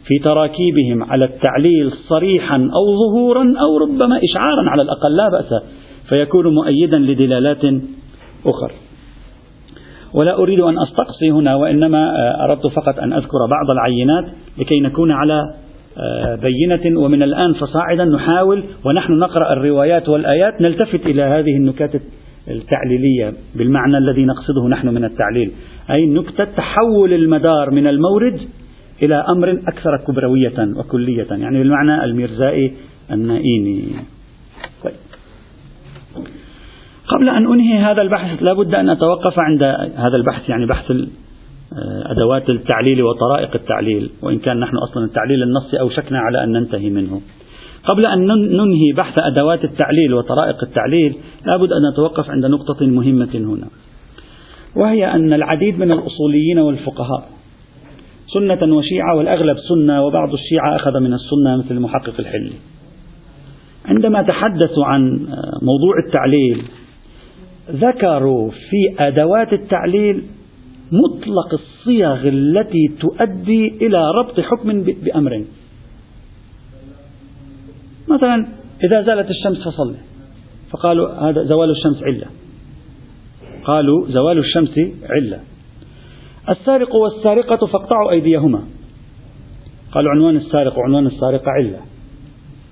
في 0.06 0.18
تراكيبهم 0.24 1.02
على 1.02 1.24
التعليل 1.24 1.92
صريحا 2.08 2.56
أو 2.56 2.96
ظهورا 2.96 3.54
أو 3.60 3.78
ربما 3.78 4.20
إشعارا 4.24 4.70
على 4.70 4.82
الأقل 4.82 5.16
لا 5.16 5.28
بأس 5.28 5.62
فيكون 6.08 6.54
مؤيدا 6.54 6.98
لدلالات 6.98 7.64
أخرى 8.46 8.74
ولا 10.14 10.38
أريد 10.38 10.60
أن 10.60 10.78
أستقصي 10.78 11.30
هنا 11.30 11.54
وإنما 11.54 12.12
أردت 12.44 12.66
فقط 12.66 12.98
أن 12.98 13.12
أذكر 13.12 13.38
بعض 13.50 13.70
العينات 13.70 14.24
لكي 14.58 14.80
نكون 14.80 15.12
على 15.12 15.54
بينة 16.42 17.00
ومن 17.00 17.22
الآن 17.22 17.52
فصاعدا 17.52 18.04
نحاول 18.04 18.64
ونحن 18.84 19.12
نقرأ 19.12 19.52
الروايات 19.52 20.08
والآيات 20.08 20.60
نلتفت 20.60 21.06
إلى 21.06 21.22
هذه 21.22 21.56
النكات 21.56 21.90
التعليلية 22.48 23.34
بالمعنى 23.54 23.98
الذي 23.98 24.24
نقصده 24.24 24.68
نحن 24.68 24.88
من 24.88 25.04
التعليل. 25.04 25.52
أي 25.90 26.06
نكتة 26.06 26.44
تحول 26.44 27.12
المدار 27.12 27.70
من 27.70 27.86
المورد 27.86 28.40
إلى 29.02 29.24
أمر 29.28 29.50
أكثر 29.50 30.04
كبروية 30.08 30.74
وكلية. 30.76 31.26
يعني 31.30 31.58
بالمعنى 31.58 32.04
الميرزائي 32.04 32.72
النائيني. 33.10 33.88
طيب. 34.84 34.94
قبل 37.08 37.28
أن 37.28 37.52
أنهي 37.52 37.78
هذا 37.78 38.02
البحث 38.02 38.42
لابد 38.42 38.74
أن 38.74 38.90
أتوقف 38.90 39.38
عند 39.38 39.62
هذا 39.96 40.16
البحث 40.16 40.48
يعني 40.48 40.66
بحث 40.66 40.92
أدوات 42.06 42.52
التعليل 42.52 43.02
وطرائق 43.02 43.54
التعليل 43.54 44.10
وإن 44.22 44.38
كان 44.38 44.60
نحن 44.60 44.76
أصلا 44.76 45.04
التعليل 45.04 45.42
النصي 45.42 45.80
أوشكنا 45.80 46.18
على 46.18 46.44
أن 46.44 46.52
ننتهي 46.52 46.90
منه. 46.90 47.20
قبل 47.86 48.06
أن 48.06 48.26
ننهي 48.56 48.92
بحث 48.96 49.14
أدوات 49.22 49.64
التعليل 49.64 50.14
وطرائق 50.14 50.64
التعليل 50.64 51.16
لابد 51.46 51.72
أن 51.72 51.92
نتوقف 51.92 52.30
عند 52.30 52.46
نقطة 52.46 52.86
مهمة 52.86 53.34
هنا. 53.34 53.68
وهي 54.76 55.06
أن 55.06 55.32
العديد 55.32 55.78
من 55.78 55.92
الأصوليين 55.92 56.58
والفقهاء 56.58 57.28
سنة 58.34 58.76
وشيعة 58.76 59.16
والأغلب 59.16 59.56
سنة 59.68 60.02
وبعض 60.02 60.32
الشيعة 60.32 60.76
أخذ 60.76 61.00
من 61.00 61.14
السنة 61.14 61.56
مثل 61.56 61.74
المحقق 61.74 62.14
الحلي. 62.18 62.52
عندما 63.86 64.22
تحدثوا 64.22 64.84
عن 64.84 65.02
موضوع 65.62 65.94
التعليل 66.06 66.62
ذكروا 67.70 68.50
في 68.50 69.02
أدوات 69.02 69.52
التعليل 69.52 70.22
مطلق 70.92 71.54
الصيغ 71.54 72.28
التي 72.28 72.88
تؤدي 73.00 73.86
إلى 73.86 74.10
ربط 74.10 74.40
حكم 74.40 74.82
بأمر. 74.82 75.44
مثلا 78.08 78.46
إذا 78.84 79.02
زالت 79.02 79.30
الشمس 79.30 79.68
فصلي 79.68 79.96
فقالوا 80.70 81.30
هذا 81.30 81.44
زوال 81.44 81.70
الشمس 81.70 82.02
علة. 82.02 82.26
قالوا 83.64 84.08
زوال 84.08 84.38
الشمس 84.38 84.78
علة. 85.10 85.40
السارق 86.48 86.94
والسارقة 86.94 87.66
فاقطعوا 87.66 88.10
أيديهما. 88.10 88.62
قالوا 89.92 90.10
عنوان 90.10 90.36
السارق 90.36 90.78
وعنوان 90.78 91.06
السارقة 91.06 91.50
علة 91.50 91.80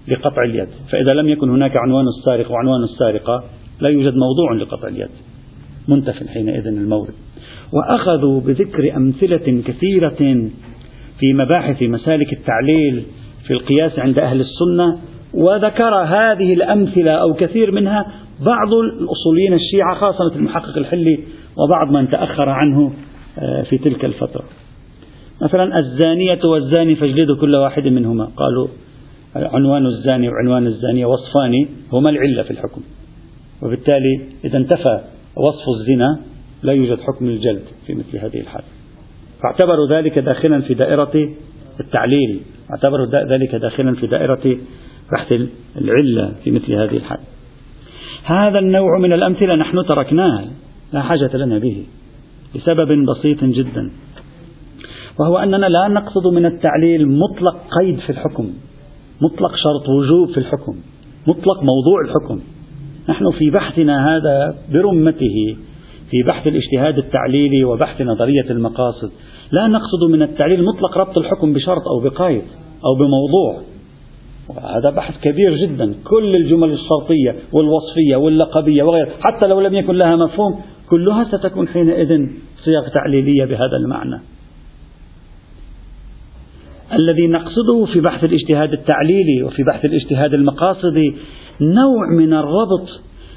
لقطع 0.09 0.45
اليد. 0.45 0.69
فإذا 0.91 1.15
لم 1.15 1.29
يكن 1.29 1.51
هناك 1.51 1.73
عنوان 1.77 2.05
السارق 2.09 2.51
وعنوان 2.51 2.85
السارقة 2.85 3.45
لا 3.81 3.89
يوجد 3.89 4.13
موضوع 4.15 4.55
لقطع 4.61 4.89
اليد. 4.89 5.11
منتف 5.89 6.29
حينئذ 6.29 6.67
المورد. 6.67 7.15
وأخذوا 7.73 8.41
بذكر 8.41 8.97
أمثلة 8.97 9.63
كثيرة 9.67 10.51
في 11.19 11.33
مباحث 11.35 11.83
مسالك 11.83 12.33
التعليل 12.33 13.05
في 13.47 13.53
القياس 13.53 13.99
عند 13.99 14.19
أهل 14.19 14.41
السنة 14.41 14.99
وذكر 15.35 15.95
هذه 15.95 16.55
الأمثلة 16.55 17.11
أو 17.13 17.35
كثير 17.35 17.71
منها 17.71 18.07
بعض 18.41 18.75
الأصوليين 18.75 19.53
الشيعة 19.53 19.95
خاصة 19.95 20.27
مثل 20.27 20.37
المحقق 20.37 20.79
الحلي 20.79 21.19
وبعض 21.57 21.93
من 21.93 22.11
تأخر 22.11 22.49
عنه 22.49 22.93
آه، 23.39 23.63
في 23.63 23.79
تلك 23.79 24.05
الفترة. 24.05 24.45
مثلا 25.43 25.79
الزانية 25.79 26.41
والزاني 26.45 26.95
فاجلدوا 26.95 27.37
كل 27.37 27.53
واحد 27.59 27.89
منهما. 27.89 28.25
قالوا 28.37 28.69
عنوان 29.37 29.87
الزاني 29.87 30.29
وعنوان 30.29 30.67
الزانية 30.67 31.07
وصفان 31.07 31.67
هما 31.93 32.11
العلة 32.11 32.43
في 32.43 32.51
الحكم. 32.51 32.81
وبالتالي 33.63 34.21
إذا 34.45 34.59
انتفى 34.59 35.01
وصف 35.37 35.65
الزنا 35.81 36.19
لا 36.63 36.73
يوجد 36.73 37.01
حكم 37.01 37.27
الجلد 37.29 37.63
في 37.87 37.95
مثل 37.95 38.19
هذه 38.19 38.41
الحالة 38.41 38.67
فاعتبروا 39.43 39.89
ذلك 39.89 40.19
داخلا 40.19 40.61
في 40.61 40.75
دائرة 40.75 41.29
التعليل. 41.81 42.41
اعتبروا 42.71 43.07
ذلك 43.07 43.55
داخلا 43.55 43.95
في 43.95 44.07
دائرة 44.07 44.57
بحث 45.13 45.33
العلة 45.77 46.35
في 46.45 46.51
مثل 46.51 46.73
هذه 46.73 46.97
الحالة 46.97 47.23
هذا 48.25 48.59
النوع 48.59 48.99
من 48.99 49.13
الأمثلة 49.13 49.55
نحن 49.55 49.85
تركناه 49.89 50.45
لا 50.93 51.03
حاجة 51.03 51.37
لنا 51.37 51.59
به 51.59 51.87
لسبب 52.55 53.07
بسيط 53.07 53.45
جدا 53.45 53.91
وهو 55.21 55.39
أننا 55.39 55.67
لا 55.67 55.89
نقصد 55.89 56.27
من 56.27 56.47
التعليل 56.47 57.09
مطلق 57.09 57.57
قيد 57.81 57.99
في 57.99 58.11
الحكم 58.11 58.51
مطلق 59.23 59.51
شرط 59.57 59.89
وجوب 59.89 60.29
في 60.29 60.39
الحكم 60.39 60.77
مطلق 61.29 61.63
موضوع 61.63 62.01
الحكم. 62.05 62.41
نحن 63.09 63.31
في 63.39 63.51
بحثنا 63.51 64.17
هذا 64.17 64.55
برمته 64.73 65.57
في 66.11 66.23
بحث 66.27 66.47
الاجتهاد 66.47 66.99
التعليلي 66.99 67.65
وبحث 67.65 68.03
نظرية 68.03 68.51
المقاصد 68.51 69.11
لا 69.53 69.67
نقصد 69.67 70.11
من 70.11 70.23
التعليل 70.23 70.65
مطلق 70.65 70.99
ربط 70.99 71.19
الحكم 71.19 71.53
بشرط 71.53 71.83
أو 71.89 72.01
بقيد 72.01 72.43
أو 72.85 72.95
بموضوع. 72.95 73.74
هذا 74.51 74.91
بحث 74.97 75.21
كبير 75.21 75.57
جدا. 75.57 75.95
كل 76.05 76.37
الجمل 76.37 76.73
الشرطية 76.73 77.35
والوصفية 77.53 78.17
واللقبية 78.17 78.83
وغيرها 78.83 79.13
حتى 79.21 79.49
لو 79.49 79.61
لم 79.61 79.75
يكن 79.75 79.95
لها 79.95 80.17
مفهوم 80.17 80.61
كلها 80.91 81.25
ستكون 81.25 81.69
حينئذ 81.69 82.29
صيغ 82.65 82.89
تعليلية 82.89 83.45
بهذا 83.45 83.77
المعنى. 83.77 84.21
الذي 86.93 87.27
نقصده 87.27 87.85
في 87.93 88.01
بحث 88.01 88.25
الاجتهاد 88.25 88.73
التعليلي 88.73 89.43
وفي 89.43 89.63
بحث 89.63 89.85
الاجتهاد 89.85 90.35
المقاصدي 90.35 91.17
نوع 91.61 92.09
من 92.19 92.33
الربط 92.35 92.89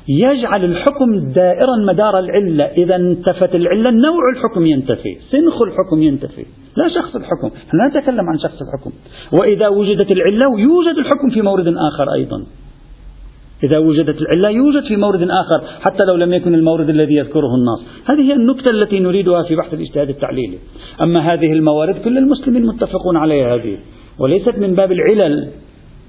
يجعل 0.09 0.65
الحكم 0.65 1.31
دائرا 1.33 1.75
مدار 1.87 2.19
العلة. 2.19 2.63
إذا 2.63 2.95
انتفت 2.95 3.55
العلة 3.55 3.91
نوع 3.91 4.29
الحكم 4.35 4.65
ينتفي 4.65 5.17
سنخ 5.31 5.61
الحكم 5.61 6.01
ينتفي 6.01 6.45
لا 6.77 6.89
شخص 6.89 7.15
الحكم. 7.15 7.49
لا 7.73 7.99
نتكلم 7.99 8.29
عن 8.29 8.39
شخص 8.39 8.61
الحكم. 8.61 8.91
وإذا 9.31 9.67
وجدت 9.67 10.11
العلة 10.11 10.59
يوجد 10.59 10.97
الحكم 10.97 11.29
في 11.29 11.41
مورد 11.41 11.67
آخر 11.67 12.13
أيضا. 12.13 12.45
إذا 13.63 13.79
وجدت 13.79 14.21
العلة 14.21 14.49
يوجد 14.57 14.87
في 14.87 14.95
مورد 14.95 15.21
آخر 15.21 15.61
حتى 15.79 16.05
لو 16.07 16.15
لم 16.15 16.33
يكن 16.33 16.53
المورد 16.53 16.89
الذي 16.89 17.15
يذكره 17.15 17.55
النص 17.55 17.81
هذه 18.09 18.21
هي 18.21 18.33
النكتة 18.33 18.71
التي 18.71 18.99
نريدها 18.99 19.43
في 19.43 19.55
بحث 19.55 19.73
الاجتهاد 19.73 20.09
التعليلي. 20.09 20.57
أما 21.01 21.33
هذه 21.33 21.51
الموارد 21.53 21.95
كل 21.95 22.17
المسلمين 22.17 22.65
متفقون 22.65 23.17
عليها 23.17 23.55
هذه 23.55 23.77
وليست 24.19 24.57
من 24.57 24.75
باب 24.75 24.91
العلل. 24.91 25.47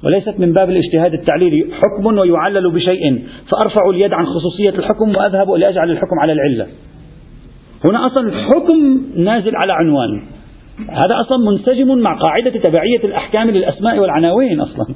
وليست 0.04 0.34
من 0.38 0.52
باب 0.52 0.70
الاجتهاد 0.70 1.14
التعليلي. 1.14 1.66
حكم 1.72 2.18
ويعلل 2.18 2.72
بشيء. 2.72 3.24
فأرفع 3.50 3.90
اليد 3.90 4.12
عن 4.12 4.26
خصوصية 4.26 4.70
الحكم 4.70 5.16
وأذهب 5.16 5.50
لأجعل 5.50 5.90
الحكم 5.90 6.18
على 6.22 6.32
العلة. 6.32 6.66
هنا 7.90 8.06
أصلا 8.06 8.28
الحكم 8.28 9.02
نازل 9.16 9.56
على 9.56 9.72
عنوان. 9.72 10.22
هذا 10.90 11.20
أصلا 11.20 11.38
منسجم 11.50 11.98
مع 11.98 12.18
قاعدة 12.18 12.50
تبعية 12.50 13.04
الأحكام 13.04 13.50
للأسماء 13.50 13.98
والعناوين 13.98 14.60
أصلا. 14.60 14.94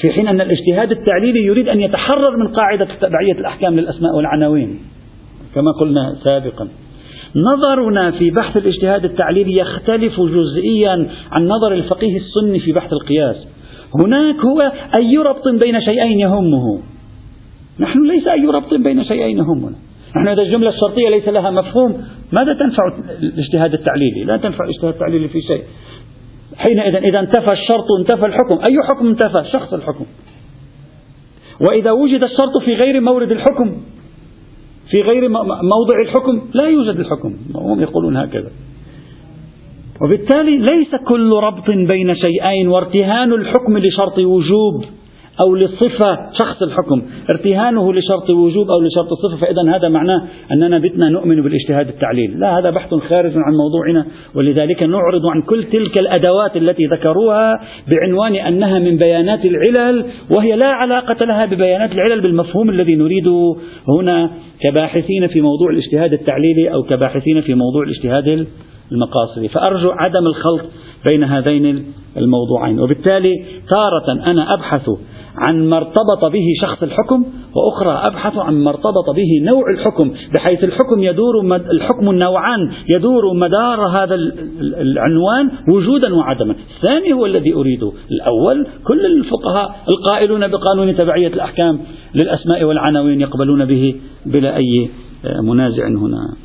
في 0.00 0.10
حين 0.10 0.28
أن 0.28 0.40
الاجتهاد 0.40 0.90
التعليلي 0.90 1.44
يريد 1.46 1.68
أن 1.68 1.80
يتحرر 1.80 2.36
من 2.36 2.48
قاعدة 2.48 2.88
تبعية 3.00 3.32
الأحكام 3.32 3.76
للأسماء 3.76 4.16
والعناوين. 4.16 4.78
كما 5.54 5.72
قلنا 5.80 6.14
سابقا. 6.24 6.68
نظرنا 7.36 8.10
في 8.10 8.30
بحث 8.30 8.56
الاجتهاد 8.56 9.04
التعليلي 9.04 9.56
يختلف 9.56 10.20
جزئيا 10.20 11.08
عن 11.30 11.48
نظر 11.48 11.72
الفقيه 11.72 12.16
السني 12.16 12.60
في 12.60 12.72
بحث 12.72 12.92
القياس. 12.92 13.48
هناك 14.00 14.36
هو 14.36 14.72
أي 14.98 15.16
ربط 15.16 15.48
بين 15.64 15.80
شيئين 15.80 16.20
يهمه. 16.20 16.80
نحن 17.80 18.06
ليس 18.06 18.26
أي 18.26 18.46
ربط 18.46 18.74
بين 18.74 19.04
شيئين 19.04 19.38
يهمنا. 19.38 19.76
نحن 20.16 20.28
إذا 20.28 20.42
الجملة 20.42 20.70
الشرطية 20.70 21.08
ليس 21.08 21.28
لها 21.28 21.50
مفهوم. 21.50 22.04
ماذا 22.32 22.54
تنفع 22.54 22.82
الاجتهاد 23.22 23.74
التعليلي 23.74 24.24
لا 24.24 24.36
تنفع 24.36 24.64
الاجتهاد 24.64 24.94
التعليلي 24.94 25.28
في 25.28 25.40
شيء. 25.40 25.62
حينئذ 26.56 26.94
إذا 26.94 27.20
انتفى 27.20 27.52
الشرط 27.52 27.86
انتفى 28.00 28.26
الحكم. 28.26 28.64
أي 28.64 28.76
حكم 28.82 29.06
انتفى؟ 29.06 29.44
شخص 29.52 29.72
الحكم. 29.72 30.04
وإذا 31.68 31.90
وجد 31.90 32.22
الشرط 32.22 32.62
في 32.64 32.74
غير 32.74 33.00
مورد 33.00 33.30
الحكم 33.30 33.76
في 34.90 35.02
غير 35.02 35.28
موضع 35.28 36.00
الحكم 36.04 36.42
لا 36.54 36.64
يوجد 36.64 36.96
الحكم. 36.96 37.36
هم 37.54 37.80
يقولون 37.80 38.16
هكذا. 38.16 38.50
وبالتالي 40.02 40.58
ليس 40.58 40.94
كل 41.08 41.32
ربط 41.32 41.70
بين 41.70 42.14
شيئين 42.14 42.68
وارتهان 42.68 43.32
الحكم 43.32 43.78
لشرط 43.78 44.18
وجوب 44.18 44.84
أو 45.44 45.54
للصفة 45.54 46.18
شخص 46.42 46.62
الحكم. 46.62 47.02
ارتهانه 47.30 47.92
لشرط 47.92 48.30
وجوب 48.30 48.70
أو 48.70 48.80
لشرط 48.80 49.12
الصفة 49.12 49.36
فإذا 49.46 49.76
هذا 49.76 49.88
معناه 49.88 50.22
أننا 50.52 50.78
بتنا 50.78 51.08
نؤمن 51.08 51.42
بالاجتهاد 51.42 51.88
التعليل. 51.88 52.40
لا 52.40 52.58
هذا 52.58 52.70
بحث 52.70 52.94
خارج 52.94 53.32
عن 53.36 53.52
موضوعنا 53.52 54.06
ولذلك 54.34 54.82
نعرض 54.82 55.26
عن 55.26 55.42
كل 55.42 55.64
تلك 55.64 56.00
الأدوات 56.00 56.56
التي 56.56 56.86
ذكروها 56.86 57.52
بعنوان 57.88 58.34
أنها 58.34 58.78
من 58.78 58.96
بيانات 58.96 59.40
العلل 59.44 60.06
وهي 60.36 60.56
لا 60.56 60.66
علاقة 60.66 61.26
لها 61.26 61.46
ببيانات 61.46 61.92
العلل 61.92 62.20
بالمفهوم 62.20 62.70
الذي 62.70 62.94
نريده 62.94 63.56
هنا 63.88 64.30
كباحثين 64.60 65.26
في 65.26 65.40
موضوع 65.40 65.70
الاجتهاد 65.70 66.12
التعليلي 66.12 66.72
أو 66.72 66.82
كباحثين 66.82 67.40
في 67.40 67.54
موضوع 67.54 67.82
الاجتهاد 67.82 68.46
المقاصدي 68.92 69.48
فأرجو 69.48 69.90
عدم 69.90 70.26
الخلط 70.26 70.62
بين 71.08 71.24
هذين 71.24 71.84
الموضوعين. 72.16 72.80
وبالتالي 72.80 73.44
تارة 73.70 74.12
أنا 74.30 74.54
أبحث 74.54 74.90
عن 75.36 75.68
ما 75.68 75.76
ارتبط 75.76 76.24
به 76.32 76.44
شخص 76.60 76.82
الحكم 76.82 77.24
وأخرى 77.54 78.06
أبحث 78.06 78.38
عن 78.38 78.54
ما 78.54 78.70
ارتبط 78.70 79.10
به 79.16 79.44
نوع 79.44 79.62
الحكم 79.78 80.10
بحيث 80.34 80.64
الحكم 80.64 81.02
يدور 81.02 81.56
الحكم 81.56 82.10
النوعان 82.10 82.72
يدور 82.94 83.34
مدار 83.34 83.80
هذا 83.88 84.14
العنوان 84.60 85.50
وجودا 85.68 86.14
وعدما. 86.14 86.54
الثاني 86.76 87.12
هو 87.12 87.26
الذي 87.26 87.54
أريده 87.54 87.92
الأول 88.10 88.66
كل 88.84 89.06
الفقهاء 89.06 89.76
القائلون 89.94 90.48
بقانون 90.48 90.96
تبعية 90.96 91.28
الأحكام 91.28 91.80
للأسماء 92.14 92.64
والعناوين 92.64 93.20
يقبلون 93.20 93.64
به 93.64 93.94
بلا 94.26 94.56
أي 94.56 94.88
منازع 95.42 95.86
هنا. 95.86 96.36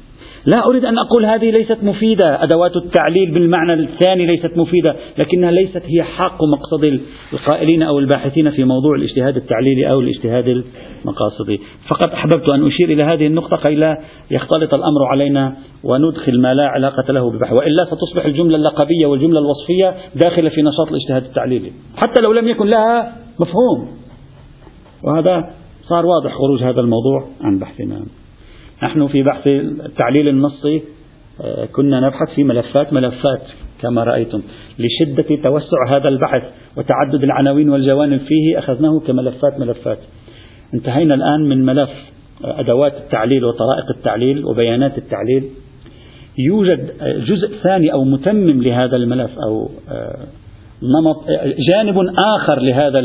لا 0.46 0.66
أريد 0.66 0.86
أن 0.86 0.98
أقول 0.98 1.26
هذه 1.26 1.52
ليست 1.52 1.78
مفيدة. 1.84 2.44
أدوات 2.44 2.76
التعليل 2.76 3.32
بالمعنى 3.32 3.74
الثاني 3.74 4.26
ليست 4.26 4.58
مفيدة 4.58 4.96
لكنها 5.18 5.52
ليست 5.52 5.82
هي 5.86 6.04
حق 6.04 6.44
مقصد 6.44 7.00
القائلين 7.34 7.84
أو 7.84 8.00
الباحثين 8.00 8.52
في 8.52 8.64
موضوع 8.64 8.96
الاجتهاد 8.96 9.36
التعليلي 9.38 9.92
أو 9.92 10.00
الاجتهاد 10.00 10.48
المقاصدي. 10.48 11.62
فقط 11.92 12.14
أحببت 12.14 12.54
أن 12.54 12.68
أشير 12.68 12.90
إلى 12.90 13.04
هذه 13.04 13.28
النقطة 13.28 13.58
كي 13.58 13.76
لا 13.76 13.98
يختلط 14.32 14.74
الأمر 14.74 15.06
علينا 15.12 15.56
وندخل 15.84 16.42
ما 16.42 16.54
لا 16.54 16.68
علاقة 16.68 17.14
له 17.14 17.32
ببحث 17.32 17.54
وإلا 17.54 17.86
ستصبح 17.86 18.26
الجملة 18.26 18.56
اللقبية 18.56 19.08
والجملة 19.08 19.40
الوصفية 19.40 19.96
داخلة 20.16 20.50
في 20.50 20.62
نشاط 20.62 20.88
الاجتهاد 20.88 21.24
التعليلي. 21.24 21.72
حتى 21.98 22.22
لو 22.22 22.34
لم 22.34 22.48
يكن 22.48 22.68
لها 22.68 23.16
مفهوم. 23.40 23.88
وهذا 25.04 25.50
صار 25.90 26.06
واضح 26.06 26.34
خروج 26.34 26.64
هذا 26.64 26.82
الموضوع 26.82 27.28
عن 27.42 27.60
بحثنا. 27.60 28.19
نحن 28.84 29.08
في 29.08 29.24
بحث 29.24 29.48
التعليل 29.48 30.28
النصي 30.28 30.82
آه، 31.42 31.66
كنا 31.66 32.00
نبحث 32.00 32.36
في 32.36 32.44
ملفات 32.44 32.94
ملفات 32.94 33.42
كما 33.82 34.04
رأيتم 34.04 34.42
لشدة 34.80 35.36
توسع 35.44 35.98
هذا 35.98 36.08
البحث 36.10 36.44
وتعدد 36.78 37.24
العناوين 37.24 37.70
والجوانب 37.70 38.20
فيه 38.20 38.60
أخذناه 38.60 39.00
كملفات 39.00 39.60
ملفات. 39.60 39.98
انتهينا 40.74 41.16
الآن 41.16 41.42
من 41.42 41.66
ملف 41.66 41.90
آه، 42.46 42.60
أدوات 42.60 42.94
التعليل 42.94 43.46
وطرائق 43.46 43.90
التعليل 43.98 44.46
وبيانات 44.46 44.98
التعليل. 44.98 45.44
يوجد 46.38 46.92
آه، 47.02 47.18
جزء 47.18 47.56
ثاني 47.64 47.94
أو 47.94 48.04
متمم 48.04 48.62
لهذا 48.62 48.96
الملف 48.96 49.32
أو 49.48 49.70
نمط 50.84 51.26
جانب 51.72 51.96
آخر 52.36 52.60
لهذا 52.60 53.00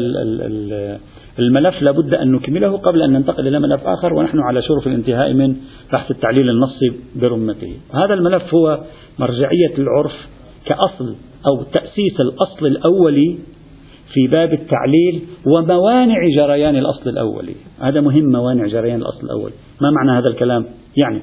الملف 1.39 1.83
لابد 1.83 2.15
أن 2.15 2.33
نكمله 2.33 2.77
قبل 2.77 3.03
أن 3.03 3.13
ننتقل 3.13 3.49
إلى 3.49 3.59
ملف 3.59 3.87
آخر 3.87 4.15
ونحن 4.15 4.39
على 4.41 4.63
شرف 4.63 4.87
الانتهاء 4.87 5.33
من 5.33 5.57
بحث 5.93 6.11
التعليل 6.11 6.51
النصي 6.51 6.93
برمته. 7.17 7.77
هذا 7.95 8.15
الملف 8.15 8.55
هو 8.55 8.81
مرجعية 9.19 9.75
العرف 9.79 10.13
كأصل 10.67 11.17
أو 11.53 11.63
تأسيس 11.63 12.21
الأصل 12.21 12.67
الأولي 12.67 13.39
في 14.13 14.27
باب 14.27 14.53
التعليل 14.53 15.23
وموانع 15.47 16.17
جريان 16.37 16.77
الأصل 16.77 17.11
الأولي 17.11 17.55
هذا 17.81 18.01
مهم 18.01 18.25
موانع 18.25 18.67
جريان 18.67 19.01
الأصل 19.01 19.25
الأولي 19.27 19.55
ما 19.81 19.91
معنى 19.91 20.19
هذا 20.19 20.31
الكلام؟ 20.31 20.67
يعني 21.03 21.23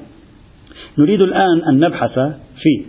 نريد 0.98 1.22
الآن 1.22 1.62
أن 1.68 1.78
نبحث 1.78 2.14
في 2.62 2.84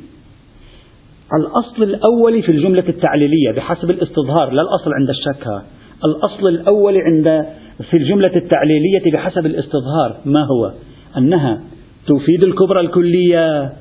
الأصل 1.40 1.84
الأولي 1.84 2.42
في 2.42 2.52
الجملة 2.52 2.90
التعليلية 2.90 3.52
بحسب 3.56 3.90
الاستظهار 3.90 4.52
لا 4.52 4.62
الأصل 4.62 4.92
عند 4.94 5.10
الشك. 5.10 5.64
الأصل 6.06 6.48
الأول 6.48 6.98
عند 6.98 7.46
في 7.90 7.98
الجملة 7.98 8.36
التعليلية 8.36 9.12
بحسب 9.14 9.46
الاستظهار 9.46 10.18
ما 10.26 10.42
هو؟ 10.42 10.72
أنها 11.18 11.62
تفيد 12.08 12.44
الكبرى 12.44 12.80
الكلية 12.80 13.74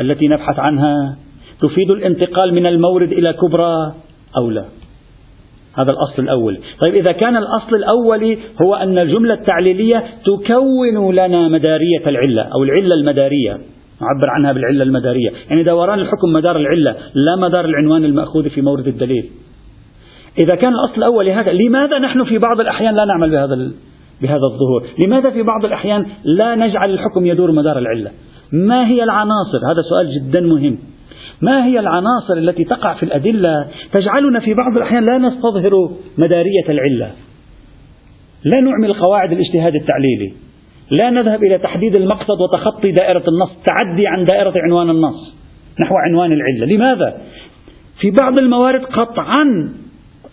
التي 0.00 0.28
نبحث 0.28 0.58
عنها. 0.58 1.16
تفيد 1.62 1.90
الانتقال 1.90 2.54
من 2.54 2.66
المورد 2.66 3.12
إلى 3.12 3.32
كبرى 3.32 3.94
أو 4.36 4.50
لا. 4.50 4.64
هذا 5.74 5.88
الأصل 5.92 6.22
الأول. 6.22 6.58
طيب 6.86 6.94
إذا 6.94 7.12
كان 7.12 7.36
الأصل 7.36 7.76
الأول 7.76 8.36
هو 8.62 8.74
أن 8.74 8.98
الجملة 8.98 9.34
التعليلية 9.34 10.04
تكون 10.24 11.14
لنا 11.14 11.48
مدارية 11.48 12.06
العلة 12.06 12.42
أو 12.42 12.62
العلة 12.62 12.94
المدارية. 13.00 13.52
نعبر 14.00 14.30
عنها 14.30 14.52
بالعلة 14.52 14.82
المدارية. 14.82 15.30
يعني 15.50 15.62
دوران 15.62 15.98
الحكم 15.98 16.32
مدار 16.32 16.56
العلة 16.56 16.96
لا 17.14 17.36
مدار 17.36 17.64
العنوان 17.64 18.04
المأخوذ 18.04 18.48
في 18.48 18.60
مورد 18.60 18.86
الدليل. 18.86 19.30
إذا 20.40 20.54
كان 20.54 20.72
الأصل 20.72 20.94
الأول 20.98 21.28
هذا 21.28 21.52
لماذا 21.52 21.98
نحن 21.98 22.24
في 22.24 22.38
بعض 22.38 22.60
الأحيان 22.60 22.94
لا 22.94 23.04
نعمل 23.04 23.30
بهذا 23.30 23.72
بهذا 24.22 24.46
الظهور؟ 24.52 24.84
لماذا 25.06 25.30
في 25.30 25.42
بعض 25.42 25.64
الأحيان 25.64 26.06
لا 26.24 26.54
نجعل 26.54 26.90
الحكم 26.90 27.26
يدور 27.26 27.52
مدار 27.52 27.78
العلة؟ 27.78 28.10
ما 28.52 28.88
هي 28.88 29.02
العناصر؟ 29.02 29.58
هذا 29.72 29.82
سؤال 29.90 30.14
جدا 30.14 30.40
مهم. 30.40 30.78
ما 31.42 31.66
هي 31.66 31.78
العناصر 31.80 32.34
التي 32.36 32.64
تقع 32.64 32.94
في 32.94 33.02
الأدلة 33.02 33.66
تجعلنا 33.92 34.40
في 34.40 34.54
بعض 34.54 34.76
الأحيان 34.76 35.04
لا 35.04 35.18
نستظهر 35.18 35.90
مدارية 36.18 36.68
العلة؟ 36.68 37.12
لا 38.44 38.60
نعمل 38.60 38.92
قواعد 38.92 39.32
الاجتهاد 39.32 39.74
التعليلي. 39.74 40.32
لا 40.90 41.10
نذهب 41.10 41.42
إلى 41.42 41.58
تحديد 41.58 41.94
المقصد 41.96 42.40
وتخطي 42.40 42.92
دائرة 42.92 43.24
النص 43.28 43.50
تعدي 43.66 44.06
عن 44.06 44.24
دائرة 44.24 44.54
عنوان 44.56 44.90
النص 44.90 45.34
نحو 45.80 45.94
عنوان 45.94 46.32
العلة. 46.32 46.66
لماذا؟ 46.74 47.20
في 48.00 48.10
بعض 48.10 48.38
الموارد 48.38 48.84
قطعا 48.84 49.44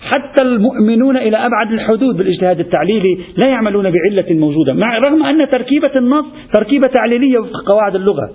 حتى 0.01 0.43
المؤمنون 0.43 1.17
إلى 1.17 1.37
أبعد 1.37 1.71
الحدود 1.71 2.17
بالاجتهاد 2.17 2.59
التعليلي 2.59 3.17
لا 3.37 3.47
يعملون 3.47 3.91
بعلة 3.91 4.25
موجودة 4.29 4.73
مع 4.73 4.97
رغم 4.97 5.23
أن 5.23 5.49
تركيبة 5.49 5.91
النص 5.95 6.25
تركيبة 6.53 6.87
تعليلية 6.95 7.39
وفق 7.39 7.61
قواعد 7.67 7.95
اللغة. 7.95 8.29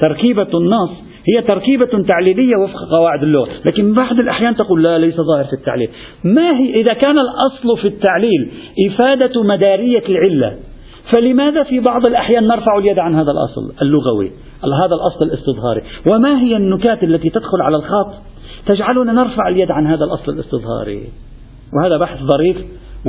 تركيبة 0.00 0.48
النص 0.54 0.90
هي 1.28 1.42
تركيبة 1.42 2.04
تعليلية 2.08 2.56
وفق 2.56 2.78
قواعد 2.90 3.22
اللغة. 3.22 3.48
لكن 3.64 3.94
بعض 3.94 4.20
الأحيان 4.20 4.56
تقول 4.56 4.82
لا 4.82 4.98
ليس 4.98 5.16
ظاهر 5.16 5.44
في 5.44 5.52
التعليل. 5.52 5.88
ما 6.24 6.58
هي 6.58 6.80
إذا 6.80 6.94
كان 6.94 7.18
الأصل 7.18 7.82
في 7.82 7.88
التعليل 7.88 8.50
إفادة 8.88 9.42
مدارية 9.42 10.02
العلة 10.08 10.56
فلماذا 11.12 11.62
في 11.62 11.80
بعض 11.80 12.06
الأحيان 12.06 12.46
نرفع 12.46 12.78
اليد 12.78 12.98
عن 12.98 13.14
هذا 13.14 13.30
الأصل 13.32 13.82
اللغوي 13.82 14.32
هذا 14.84 14.94
الأصل 14.94 15.24
الاستظهاري؟ 15.24 15.82
وما 16.06 16.40
هي 16.40 16.56
النكات 16.56 17.02
التي 17.02 17.30
تدخل 17.30 17.62
على 17.62 17.76
الخط 17.76 18.14
تجعلنا 18.66 19.12
نرفع 19.12 19.48
اليد 19.48 19.70
عن 19.70 19.86
هذا 19.86 20.04
الأصل 20.04 20.32
الاستظهاري. 20.32 21.02
وهذا 21.74 21.96
بحث 21.96 22.18
ظريف 22.22 22.56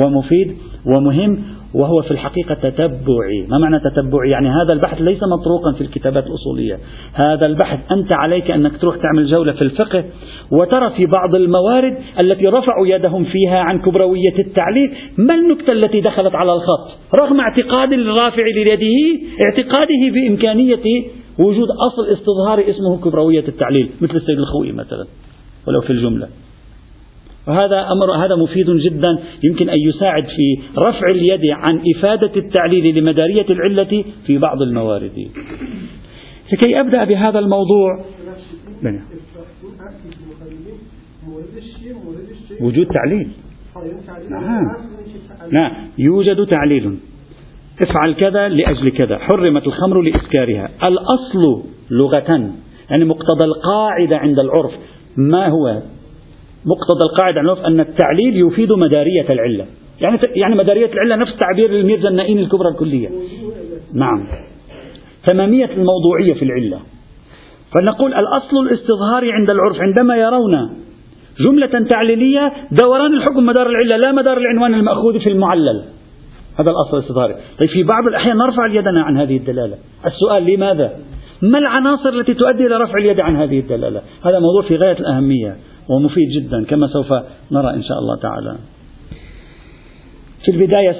ومفيد 0.05 0.57
ومهم 0.85 1.43
وهو 1.73 2.01
في 2.01 2.11
الحقيقة 2.11 2.53
تتبعي. 2.53 3.47
ما 3.49 3.57
معنى 3.57 3.79
تتبعي؟ 3.79 4.29
يعني 4.29 4.49
هذا 4.49 4.73
البحث 4.73 5.01
ليس 5.01 5.19
مطروقا 5.23 5.71
في 5.77 5.81
الكتابات 5.81 6.27
الأصولية. 6.27 6.79
هذا 7.13 7.45
البحث 7.45 7.79
أنت 7.91 8.11
عليك 8.11 8.51
أنك 8.51 8.77
تروح 8.77 8.95
تعمل 8.95 9.31
جولة 9.31 9.53
في 9.53 9.61
الفقه 9.61 10.05
وترى 10.51 10.89
في 10.89 11.05
بعض 11.05 11.35
الموارد 11.35 11.97
التي 12.19 12.47
رفعوا 12.47 12.87
يدهم 12.87 13.23
فيها 13.23 13.59
عن 13.59 13.81
كبروية 13.81 14.39
التعليل 14.39 14.93
ما 15.17 15.35
النكتة 15.35 15.73
التي 15.73 16.01
دخلت 16.01 16.35
على 16.35 16.53
الخط؟ 16.53 16.97
رغم 17.21 17.39
اعتقاد 17.39 17.93
الرافع 17.93 18.43
ليده 18.55 19.19
اعتقاده 19.41 20.13
بإمكانية 20.13 21.05
وجود 21.39 21.67
أصل 21.69 22.11
استظهار 22.11 22.69
اسمه 22.69 22.97
كبروية 22.97 23.47
التعليل 23.47 23.89
مثل 24.01 24.15
السيد 24.15 24.37
الخوئي 24.37 24.71
مثلا. 24.71 25.05
ولو 25.67 25.81
في 25.81 25.89
الجملة. 25.89 26.27
وهذا 27.47 27.79
أمر 27.79 28.25
هذا 28.25 28.35
مفيد 28.35 28.69
جدا 28.69 29.19
يمكن 29.43 29.69
أن 29.69 29.79
يساعد 29.79 30.23
في 30.23 30.61
رفع 30.77 31.11
اليد 31.11 31.45
عن 31.51 31.81
إفادة 31.95 32.31
التعليل 32.35 32.95
لمدارية 32.95 33.45
العلة 33.49 34.03
في 34.25 34.37
بعض 34.37 34.61
الموارد. 34.61 35.27
لكي 36.53 36.79
أبدأ 36.79 37.03
بهذا 37.03 37.39
الموضوع. 37.39 38.05
وجود 42.61 42.87
تعليل. 42.87 43.29
نعم 44.29 44.65
نعم. 45.51 45.87
يوجد 45.97 46.45
تعليل. 46.45 46.97
افعل 47.81 48.13
كذا 48.13 48.49
لأجل 48.49 48.89
كذا. 48.89 49.17
حرمت 49.17 49.67
الخمر 49.67 50.01
لإسكارها. 50.01 50.69
الأصل 50.83 51.63
لغة 51.91 52.51
يعني 52.89 53.05
مقتضى 53.05 53.45
القاعدة 53.45 54.17
عند 54.17 54.39
العرف. 54.39 54.71
ما 55.17 55.47
هو 55.47 55.81
مقتضى 56.65 57.03
القاعدة 57.11 57.41
العرف 57.41 57.59
أن 57.59 57.79
التعليل 57.79 58.47
يفيد 58.47 58.71
مدارية 58.71 59.29
العلة. 59.29 59.65
يعني 60.01 60.19
يعني 60.35 60.55
مدارية 60.55 60.93
العلة 60.93 61.15
نفس 61.15 61.37
تعبير 61.39 61.69
الميرزا 61.69 62.09
النائين 62.09 62.39
الكبرى 62.39 62.69
الكلية. 62.69 63.09
نعم. 63.93 64.27
تمامية 65.27 65.65
الموضوعية 65.65 66.33
في 66.33 66.45
العلة. 66.45 66.79
فنقول 67.75 68.13
الأصل 68.13 68.57
الاستظهار 68.57 69.31
عند 69.31 69.49
العرف 69.49 69.77
عندما 69.81 70.17
يرون 70.17 70.69
جملة 71.45 71.87
تعليلية 71.89 72.53
دوران 72.71 73.13
الحكم 73.13 73.45
مدار 73.45 73.69
العلة 73.69 73.97
لا 73.97 74.11
مدار 74.11 74.37
العنوان 74.37 74.73
المأخوذ 74.73 75.19
في 75.19 75.29
المعلل. 75.29 75.83
هذا 76.59 76.71
الأصل 76.71 76.97
الاستظهاري 76.97 77.33
طيب 77.33 77.69
في 77.73 77.83
بعض 77.83 78.07
الأحيان 78.07 78.37
نرفع 78.37 78.67
يدنا 78.67 79.01
عن 79.01 79.17
هذه 79.17 79.37
الدلالة. 79.37 79.75
السؤال 80.05 80.45
لماذا؟ 80.45 80.91
ما 81.41 81.57
العناصر 81.57 82.09
التي 82.09 82.33
تؤدي 82.33 82.67
إلى 82.67 82.77
رفع 82.77 82.93
اليد 82.99 83.19
عن 83.19 83.35
هذه 83.35 83.59
الدلالة؟ 83.59 84.01
هذا 84.25 84.39
موضوع 84.39 84.61
في 84.67 84.75
غاية 84.75 84.99
الأهمية 84.99 85.57
ومفيد 85.89 86.29
جدا 86.29 86.65
كما 86.65 86.87
سوف 86.87 87.13
نرى 87.51 87.73
إن 87.73 87.83
شاء 87.83 87.99
الله 87.99 88.17
تعالى. 88.21 88.57
في 90.45 90.51
البداية 90.51 90.91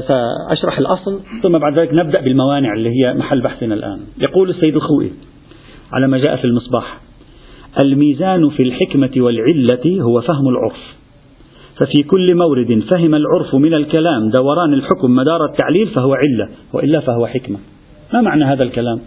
سأشرح 0.00 0.78
الأصل 0.78 1.20
ثم 1.42 1.58
بعد 1.58 1.78
ذلك 1.78 1.94
نبدأ 1.94 2.20
بالموانع 2.20 2.72
اللي 2.72 2.90
هي 2.90 3.14
محل 3.14 3.40
بحثنا 3.40 3.74
الآن. 3.74 4.00
يقول 4.18 4.50
السيد 4.50 4.76
الخوئي 4.76 5.12
على 5.92 6.08
ما 6.08 6.18
جاء 6.18 6.36
في 6.36 6.44
المصباح 6.44 7.00
الميزان 7.84 8.48
في 8.48 8.62
الحكمة 8.62 9.10
والعلة 9.16 10.02
هو 10.02 10.20
فهم 10.20 10.48
العرف 10.48 10.96
ففي 11.80 12.02
كل 12.02 12.34
مورد 12.34 12.82
فهم 12.90 13.14
العرف 13.14 13.54
من 13.54 13.74
الكلام 13.74 14.30
دوران 14.30 14.74
الحكم 14.74 15.10
مدار 15.10 15.44
التعليل 15.44 15.88
فهو 15.88 16.14
علة 16.14 16.48
وإلا 16.72 17.00
فهو 17.00 17.26
حكمة. 17.26 17.58
ما 18.14 18.20
معنى 18.20 18.44
هذا 18.44 18.62
الكلام؟ 18.62 19.00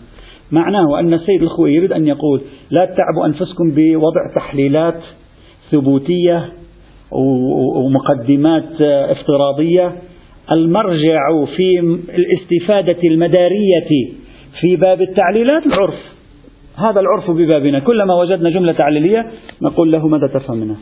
معناه 0.54 1.00
أن 1.00 1.14
السيد 1.14 1.42
الخوي 1.44 1.74
يريد 1.74 1.92
أن 1.92 2.08
يقول 2.08 2.42
لا 2.70 2.86
تتعبوا 2.86 3.26
أنفسكم 3.26 3.72
بوضع 3.76 4.36
تحليلات 4.36 5.02
ثبوتية 5.72 6.54
ومقدمات 7.76 8.82
افتراضية. 8.82 9.96
المرجع 10.52 11.46
في 11.56 11.80
الاستفادة 12.16 13.04
المدارية 13.04 13.88
في 14.62 14.76
باب 14.76 15.02
التعليلات 15.02 15.66
العرف. 15.66 16.00
هذا 16.76 17.00
العرف 17.00 17.32
ببابنا. 17.32 17.80
كلما 17.80 18.14
وجدنا 18.14 18.50
جملة 18.50 18.72
تعليلية 18.74 19.26
نقول 19.62 19.92
له 19.92 20.08
ماذا 20.08 20.28
تفهم 20.28 20.58
منها؟ 20.58 20.78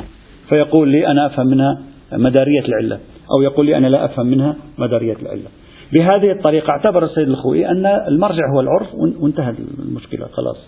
فيقول 0.49 0.89
لي 0.89 1.07
أنا 1.07 1.25
أفهم 1.25 1.47
منها 1.47 1.81
مدارية 2.13 2.65
العلة 2.67 2.99
أو 3.31 3.41
يقول 3.41 3.65
لي 3.65 3.77
أنا 3.77 3.87
لا 3.87 4.05
أفهم 4.05 4.27
منها 4.27 4.55
مدارية 4.77 5.15
العلة. 5.21 5.47
بهذه 5.93 6.31
الطريقة 6.31 6.69
اعتبر 6.69 7.03
السيد 7.03 7.27
الخوئي 7.27 7.69
أن 7.69 7.85
المرجع 7.85 8.49
هو 8.53 8.59
العرف 8.59 8.87
وانتهت 9.19 9.55
المشكلة 9.79 10.27
خلاص. 10.27 10.67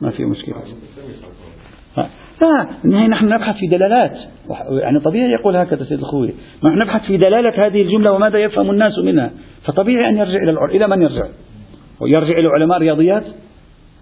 ما 0.00 0.10
في 0.10 0.24
مشكلة. 0.24 0.56
لا 2.42 3.06
نحن 3.06 3.28
نبحث 3.28 3.56
في 3.56 3.66
دلالات. 3.66 4.18
يعني 4.70 5.00
طبيعي 5.00 5.30
يقول 5.30 5.56
هكذا 5.56 5.82
السيد 5.82 5.98
الخوئي 5.98 6.34
نحن 6.64 6.78
نبحث 6.78 7.06
في 7.06 7.16
دلالة 7.16 7.66
هذه 7.66 7.82
الجملة 7.82 8.12
وماذا 8.12 8.38
يفهم 8.38 8.70
الناس 8.70 8.98
منها. 8.98 9.30
فطبيعي 9.64 10.08
أن 10.08 10.16
يرجع 10.16 10.42
إلى 10.42 10.50
العرف 10.50 10.70
إلى 10.70 10.88
من 10.88 11.02
يرجع؟ 11.02 11.26
ويرجع 12.00 12.38
إلى 12.38 12.48
علماء 12.48 12.76
الرياضيات؟ 12.76 13.24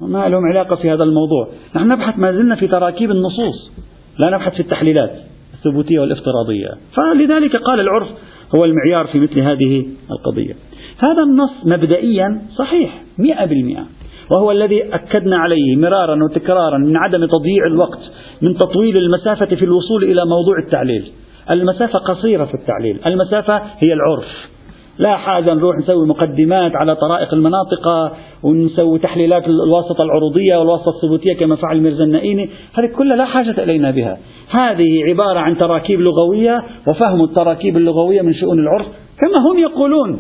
ما 0.01 0.29
لهم 0.29 0.43
علاقة 0.53 0.77
في 0.77 0.91
هذا 0.91 1.05
الموضوع. 1.05 1.49
نحن 1.77 1.89
نبحث 1.89 2.19
ما 2.19 2.33
زلنا 2.33 2.57
في 2.57 2.69
تراكيب 2.69 3.11
النصوص. 3.11 3.73
لا 4.19 4.31
نبحث 4.31 4.55
في 4.55 4.61
التحليلات 4.61 5.11
الثبوتية 5.55 6.01
والافتراضية. 6.01 6.69
فلذلك 6.97 7.57
قال 7.57 7.81
العرف 7.81 8.09
هو 8.55 8.65
المعيار 8.65 9.07
في 9.07 9.21
مثل 9.21 9.41
هذه 9.41 9.87
القضية. 10.11 10.55
هذا 10.99 11.23
النص 11.23 11.51
مبدئيا 11.65 12.43
صحيح 12.57 13.03
مئة 13.19 13.45
بالمئة. 13.45 13.87
وهو 14.31 14.51
الذي 14.51 14.95
أكدنا 14.95 15.39
عليه 15.39 15.77
مرارا 15.77 16.25
وتكرارا 16.25 16.79
من 16.79 16.97
عدم 16.97 17.27
تضييع 17.27 17.67
الوقت 17.67 18.01
من 18.43 18.55
تطويل 18.55 18.97
المسافة 18.97 19.57
في 19.57 19.65
الوصول 19.65 20.05
إلى 20.05 20.25
موضوع 20.27 20.59
التعليل. 20.67 21.13
المسافة 21.51 21.99
قصيرة 21.99 22.45
في 22.45 22.55
التعليل 22.55 23.01
المسافة 23.07 23.57
هي 23.57 23.93
العرف. 23.93 24.51
لا 24.99 25.17
حاجة 25.17 25.55
نروح 25.55 25.77
نسوي 25.79 26.07
مقدمات 26.07 26.77
على 26.77 26.97
طرائق 26.97 27.35
المناطق 27.35 28.13
ونسوي 28.43 28.99
تحليلات 28.99 29.45
الواسطة 29.49 30.03
العروضية 30.03 30.57
والواسطة 30.57 30.91
الثبوتية 30.97 31.33
كما 31.33 31.57
فعل 31.57 31.81
ميرزا 31.81 32.05
النائيني 32.05 32.51
هذه 32.75 32.87
كلها 32.87 33.17
لا 33.17 33.25
حاجة 33.25 33.63
إلينا 33.63 33.91
بها. 33.91 34.19
هذه 34.51 35.05
عبارة 35.09 35.39
عن 35.39 35.59
تراكيب 35.59 36.01
لغوية 36.01 36.63
وفهم 36.89 37.25
التراكيب 37.25 37.77
اللغوية 37.77 38.23
من 38.23 38.35
شؤون 38.35 38.59
العرف 38.59 38.87
كما 39.21 39.51
هم 39.51 39.59
يقولون. 39.59 40.11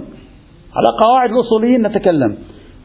على 0.75 0.99
قواعد 1.05 1.31
الأصوليين 1.31 1.87
نتكلم. 1.87 2.37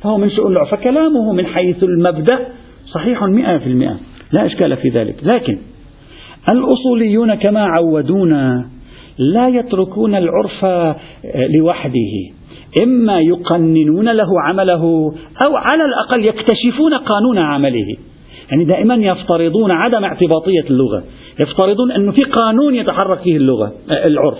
فهو 0.04 0.18
من 0.18 0.30
شؤون 0.30 0.52
العرف 0.52 0.72
فكلامه 0.72 1.34
من 1.34 1.46
حيث 1.46 1.84
المبدأ 1.84 2.48
صحيح 2.94 3.24
مئة 3.24 3.58
في 3.58 3.68
المئة. 3.68 3.98
لا 4.32 4.46
إشكال 4.46 4.78
في 4.78 4.90
ذلك. 4.90 5.16
لكن 5.24 5.58
الأصوليون 6.52 7.36
كما 7.36 7.66
عودونا 7.66 8.70
لا 9.18 9.48
يتركون 9.48 10.16
العرف 10.16 10.66
آه، 10.66 10.96
لوحده. 11.58 12.12
إما 12.84 13.20
يقننون 13.20 14.10
له 14.10 14.28
عمله 14.48 15.14
أو 15.46 15.56
على 15.56 15.84
الأقل 15.86 16.26
يكتشفون 16.26 16.94
قانون 16.94 17.38
عمله. 17.38 17.96
يعني 18.52 18.66
دائما 18.66 18.96
يفترضون 18.96 19.72
عدم 19.72 20.04
اعتباطية 20.04 20.66
اللغة. 20.70 21.04
يفترضون 21.40 21.92
أنه 21.92 22.12
في 22.12 22.24
قانون 22.24 22.76
يتحرك 22.76 23.20
فيه 23.20 23.38
اللغة 23.38 23.74
آه، 23.98 24.08
العرف. 24.08 24.38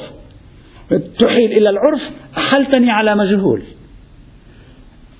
تحيل 1.20 1.52
إلى 1.52 1.70
العرف 1.70 2.02
أحلتني 2.38 2.92
على 2.92 3.16
مجهول. 3.16 3.62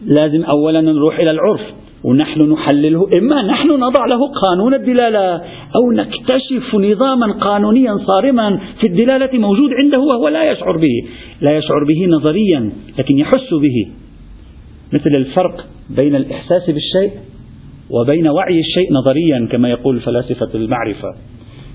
لازم 0.06 0.44
أولا 0.44 0.82
نروح 0.82 1.20
إلى 1.20 1.32
العرف 1.32 1.62
ونحن 2.04 2.52
نحلله. 2.52 3.08
إما 3.18 3.42
نحن 3.42 3.68
نضع 3.68 4.06
له 4.14 4.32
قانون 4.46 4.74
الدلالة 4.74 5.36
أو 5.76 5.92
نكتشف 5.92 6.76
نظاما 6.76 7.32
قانونيا 7.32 7.98
صارما 7.98 8.60
في 8.80 8.88
الدلالة 8.88 9.40
موجود 9.40 9.70
عنده 9.84 10.00
وهو 10.00 10.28
لا 10.28 10.52
يشعر 10.52 10.78
به. 10.78 11.10
لا 11.42 11.58
يشعر 11.58 11.84
به 11.84 12.06
نظريا 12.06 12.72
لكن 13.00 13.18
يحس 13.18 13.54
به. 13.54 13.92
مثل 14.94 15.12
الفرق 15.18 15.66
بين 15.90 16.16
الإحساس 16.16 16.70
بالشيء 16.70 17.12
وبين 17.90 18.28
وعي 18.28 18.60
الشيء 18.60 18.94
نظريا 18.94 19.48
كما 19.52 19.70
يقول 19.70 20.00
فلاسفة 20.00 20.50
المعرفة. 20.56 21.08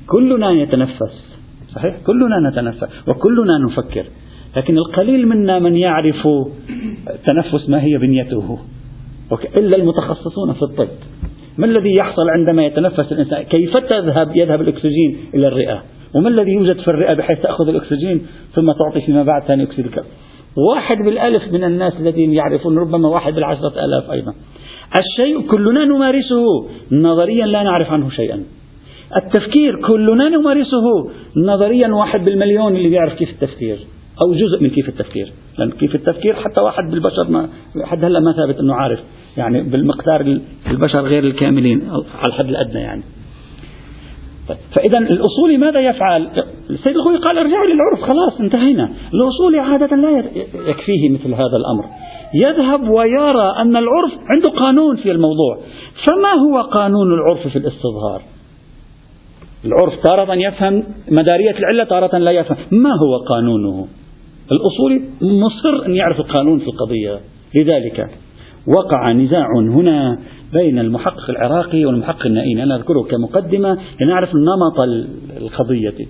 كلنا 0.07 0.51
يتنفس 0.51 1.39
صحيح؟ 1.75 1.97
كلنا 2.07 2.51
نتنفس 2.51 3.09
وكلنا 3.09 3.59
نفكر 3.67 4.05
لكن 4.57 4.79
القليل 4.79 5.29
منا 5.29 5.59
من 5.59 5.77
يعرف 5.77 6.29
التنفس 7.11 7.69
ما 7.69 7.83
هي 7.83 7.99
بنيته. 7.99 8.59
إلا 9.59 9.77
المتخصصون 9.77 10.53
في 10.53 10.63
الطب. 10.63 10.89
ما 11.59 11.67
الذي 11.67 11.95
يحصل 11.95 12.31
عندما 12.31 12.67
يتنفس 12.67 13.13
الإنسان؟ 13.13 13.43
كيف 13.43 13.77
تذهب؟ 13.77 14.37
يذهب 14.37 14.61
الأكسجين 14.61 15.17
إلى 15.35 15.49
الرئة. 15.49 15.83
وما 16.15 16.29
الذي 16.29 16.51
يوجد 16.51 16.77
في 16.77 16.89
الرئة 16.89 17.15
بحيث 17.15 17.39
تأخذ 17.43 17.69
الأكسجين 17.69 18.27
ثم 18.55 18.73
تعطي 18.73 19.07
فيما 19.07 19.23
بعد 19.23 19.43
ثاني 19.43 19.63
أكسيد 19.63 19.85
الكربون 19.87 20.11
واحد 20.57 20.97
بالألف 20.97 21.53
من 21.53 21.65
الناس 21.65 21.93
الذين 22.01 22.33
يعرفون 22.33 22.79
ربما 22.79 23.09
واحد 23.09 23.35
بالعشرة 23.35 23.85
آلاف 23.85 24.11
أيضا. 24.11 24.35
الشيء 24.99 25.41
كلنا 25.41 25.85
نمارسه. 25.85 26.45
نظريا 26.93 27.47
لا 27.47 27.63
نعرف 27.63 27.91
عنه 27.91 28.11
شيئا. 28.11 28.43
التفكير 29.17 29.81
كلنا 29.87 30.29
نمارسه. 30.29 31.11
نظريا 31.47 31.89
واحد 31.89 32.25
بالمليون 32.25 32.77
اللي 32.77 32.89
بيعرف 32.89 33.15
كيف 33.15 33.31
التفكير. 33.31 33.79
أو 34.25 34.35
جزء 34.35 34.63
من 34.63 34.71
كيف 34.71 34.89
التفكير. 34.89 35.33
لأن 35.59 35.71
كيف 35.71 35.95
التفكير 35.95 36.35
حتى 36.35 36.61
واحد 36.61 36.91
بالبشر 36.91 37.31
ما 37.31 37.49
حد 37.85 38.05
هلأ 38.05 38.21
ما 38.21 38.33
ثابت 38.33 38.59
أنه 38.59 38.75
عارف. 38.75 39.01
يعني 39.37 39.63
بالمقدار 39.63 40.41
البشر 40.71 41.01
غير 41.01 41.25
الكاملين 41.25 41.83
على 41.91 42.27
الحد 42.29 42.49
الأدنى 42.49 42.81
يعني. 42.81 43.03
فإذا 44.75 44.99
الأصولي 44.99 45.57
ماذا 45.57 45.81
يفعل؟ 45.81 46.31
السيد 46.71 46.97
الخوي 46.97 47.17
قال 47.17 47.39
ارجعوا 47.39 47.67
للعرف 47.67 48.11
خلاص 48.11 48.41
انتهينا. 48.41 48.93
الأصولي 49.15 49.59
عادة 49.59 49.97
لا 49.97 50.25
يكفيه 50.69 51.11
مثل 51.11 51.35
هذا 51.35 51.57
الأمر. 51.57 51.85
يذهب 52.35 52.89
ويرى 52.89 53.53
أن 53.59 53.77
العرف 53.77 54.13
عنده 54.29 54.51
قانون 54.51 54.97
في 54.97 55.11
الموضوع. 55.11 55.59
فما 56.05 56.33
هو 56.33 56.61
قانون 56.63 57.13
العرف 57.13 57.49
في 57.49 57.57
الاستظهار؟ 57.57 58.23
العرف 59.65 59.95
تارة 60.05 60.35
يفهم 60.35 60.85
مدارية 61.09 61.59
العلة 61.59 61.85
تارة 61.85 62.19
لا 62.19 62.31
يفهم. 62.31 62.57
ما 62.71 62.91
هو 62.91 63.17
قانونه؟ 63.17 63.87
الأصولي 64.53 65.03
مصر 65.23 65.87
أن 65.87 65.97
يعرف 65.97 66.21
القانون 66.21 66.59
في 66.59 66.67
القضية. 66.67 67.21
لذلك 67.55 68.11
وقع 68.67 69.13
نزاع 69.13 69.47
هنا 69.59 70.19
بين 70.53 70.79
المحقق 70.79 71.31
العراقي 71.31 71.85
والمحقق 71.85 72.27
النائيني 72.27 72.63
أنا 72.63 72.77
أذكره 72.77 73.03
كمقدمة 73.03 73.79
لنعرف 74.01 74.29
نمط 74.29 74.83
القضية. 75.37 76.07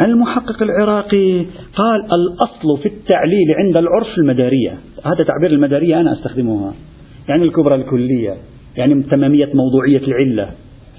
المحقق 0.00 0.62
العراقي 0.62 1.46
قال 1.74 2.00
الأصل 2.00 2.82
في 2.82 2.86
التعليل 2.86 3.54
عند 3.58 3.78
العرف 3.78 4.18
المدارية. 4.18 4.78
هذا 5.04 5.24
تعبير 5.24 5.50
المدارية 5.50 6.00
أنا 6.00 6.12
أستخدمها. 6.12 6.74
يعني 7.28 7.44
الكبرى 7.44 7.74
الكلية 7.74 8.34
يعني 8.76 9.02
تمامية 9.02 9.50
موضوعية 9.54 10.02
العلة. 10.08 10.50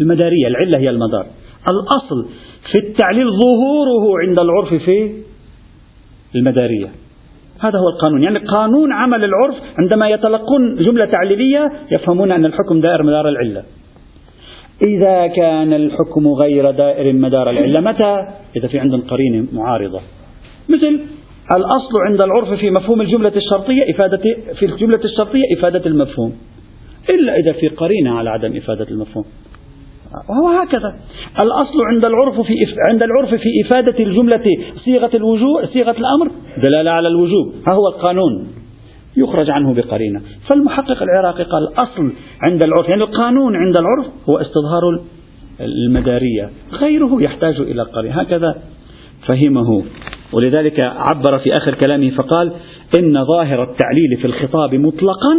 المدارية 0.02 0.48
العلة 0.48 0.78
هي 0.78 0.90
المدار. 0.90 1.26
الأصل 1.72 2.30
في 2.72 2.80
التعليل 2.88 3.28
ظهوره 3.28 4.20
عند 4.28 4.40
العرف 4.40 4.84
في 4.84 5.12
المدارية. 6.36 6.88
هذا 7.60 7.80
هو 7.80 7.90
القانون. 7.90 8.24
يعني 8.24 8.40
قانون 8.40 8.94
عمل 8.94 9.24
العرف 9.24 9.56
عندما 9.80 10.10
يتلقون 10.10 10.76
جملة 10.76 11.06
تعليلية 11.06 11.72
يفهمون 11.92 12.32
أن 12.32 12.46
الحكم 12.46 12.82
دائر 12.82 13.04
مدار 13.04 13.30
العلة. 13.30 13.64
إذا 14.82 15.28
كان 15.28 15.74
الحكم 15.74 16.28
غير 16.28 16.72
دائر 16.72 17.14
مدار 17.14 17.50
العلة 17.50 17.82
متى؟ 17.82 18.28
إذا 18.58 18.68
في 18.68 18.80
عندهم 18.80 19.02
قرينة 19.02 19.46
معارضة. 19.54 20.00
مثل 20.70 21.00
الأصل 21.56 21.98
عند 22.08 22.22
العرف 22.22 22.54
في 22.54 22.70
مفهوم 22.70 23.02
الجملة 23.02 23.34
الشرطية 23.36 23.92
إفادة 23.92 24.22
في 24.60 24.66
الجملة 24.66 25.00
الشرطية 25.06 25.44
إفادة 25.58 25.86
المفهوم. 25.86 26.34
إلا 27.10 27.36
إذا 27.36 27.52
في 27.52 27.68
قرينة 27.68 28.12
على 28.12 28.30
عدم 28.30 28.58
إفادة 28.58 28.88
المفهوم. 28.92 29.26
وهو 30.30 30.60
هكذا. 30.62 30.96
الأصل 31.42 31.82
عند 31.94 32.06
العرف 32.06 32.42
في 32.42 32.54
عند 32.90 33.04
العرف 33.04 33.30
في 33.30 33.50
إفادة 33.66 34.04
الجملة 34.04 34.44
صيغة 34.86 35.10
الوجوب 35.14 35.66
صيغة 35.74 35.96
الأمر 35.98 36.32
دلالة 36.64 36.92
على 36.92 37.08
الوجوب. 37.08 37.54
ها 37.68 37.74
هو 37.74 37.88
القانون. 37.88 38.48
يخرج 39.18 39.50
عنه 39.50 39.74
بقرينة. 39.74 40.22
فالمحقق 40.48 41.04
العراقي 41.04 41.44
قال 41.44 41.68
الأصل 41.68 42.14
عند 42.42 42.64
العرف 42.64 42.90
يعني 42.90 43.04
القانون 43.04 43.56
عند 43.56 43.76
العرف 43.80 44.06
هو 44.30 44.38
استظهار 44.38 44.82
المدارية. 45.62 46.50
غيره 46.74 47.22
يحتاج 47.22 47.60
إلى 47.60 47.82
قرينة. 47.82 48.22
هكذا 48.22 48.56
فهمه. 49.28 49.84
ولذلك 50.34 50.80
عبر 50.80 51.40
في 51.40 51.54
آخر 51.54 51.74
كلامه 51.74 52.10
فقال 52.10 52.52
إن 53.00 53.26
ظاهر 53.26 53.64
التعليل 53.64 54.18
في 54.22 54.26
الخطاب 54.28 54.76
مطلقا 54.76 55.34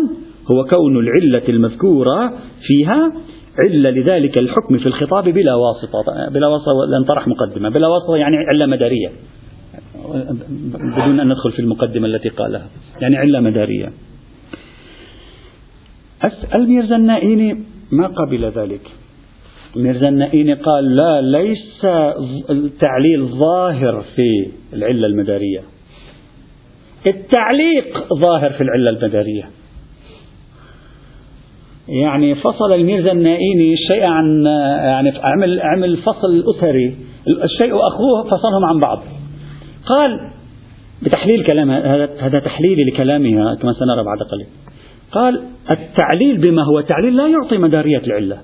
هو 0.52 0.64
كون 0.64 0.96
العلة 0.96 1.48
المذكورة 1.48 2.32
فيها 2.66 3.12
علة 3.58 3.90
لذلك 3.90 4.40
الحكم 4.40 4.78
في 4.78 4.86
الخطاب 4.86 5.24
بلا 5.24 5.54
واسطة 5.54 6.28
بلا 6.30 6.46
واسطة 6.46 6.72
لن 6.98 7.04
طرح 7.04 7.28
مقدمة 7.28 7.68
بلا 7.68 7.88
واسطة 7.88 8.16
يعني 8.16 8.36
علة 8.36 8.66
مدارية. 8.66 9.08
بدون 10.74 11.20
أن 11.20 11.28
ندخل 11.28 11.52
في 11.52 11.58
المقدمة 11.58 12.06
التي 12.06 12.28
قالها. 12.28 12.66
يعني 13.00 13.16
علة 13.16 13.40
مدارية. 13.40 13.92
الميرزا 16.54 16.96
النائيني 16.96 17.64
ما 17.92 18.06
قبل 18.06 18.44
ذلك. 18.44 18.80
ميرزا 19.76 20.10
النائيني 20.10 20.54
قال 20.54 20.96
لا 20.96 21.20
ليس 21.20 21.84
التعليل 22.50 23.24
ظاهر 23.24 24.04
في 24.16 24.50
العلة 24.72 25.06
المدارية. 25.06 25.62
التعليق 27.06 28.14
ظاهر 28.14 28.50
في 28.50 28.60
العلة 28.60 28.90
المدارية. 28.90 29.50
يعني 31.88 32.34
فصل 32.34 32.72
الميرزا 32.72 33.12
النائيني 33.12 33.74
الشيء 33.74 34.04
عن 34.04 34.44
يعني 34.82 35.12
عمل 35.18 35.60
عمل 35.60 35.96
فصل 35.96 36.44
أسري 36.56 36.96
الشيء 37.44 37.72
وأخوه 37.72 38.24
فصلهم 38.24 38.64
عن 38.64 38.80
بعض. 38.80 39.02
قال 39.88 40.30
بتحليل 41.02 41.44
كلام 41.44 41.70
هذا 42.20 42.38
تحليلي 42.38 42.84
لكلامها 42.84 43.54
كما 43.54 43.72
سنرى 43.72 44.04
بعد 44.04 44.18
قليل. 44.30 44.46
قال 45.12 45.42
التعليل 45.70 46.36
بما 46.36 46.62
هو 46.64 46.80
تعليل 46.80 47.16
لا 47.16 47.26
يعطي 47.26 47.58
مدارية 47.58 47.98
العلة. 47.98 48.38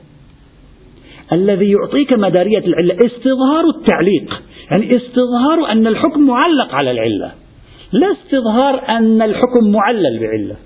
الذي 1.33 1.72
يعطيك 1.72 2.12
مدارية 2.12 2.66
العلة 2.66 2.94
استظهار 2.94 3.64
التعليق 3.76 4.42
يعني 4.70 4.96
استظهار 4.96 5.72
أن 5.72 5.87
الحكم 5.87 6.26
معلق 6.26 6.74
على 6.74 6.90
العلة. 6.90 7.33
لا 7.92 8.12
استظهار 8.12 8.88
أن 8.88 9.22
الحكم 9.22 9.72
معلل 9.72 10.20
بعلة. 10.20 10.57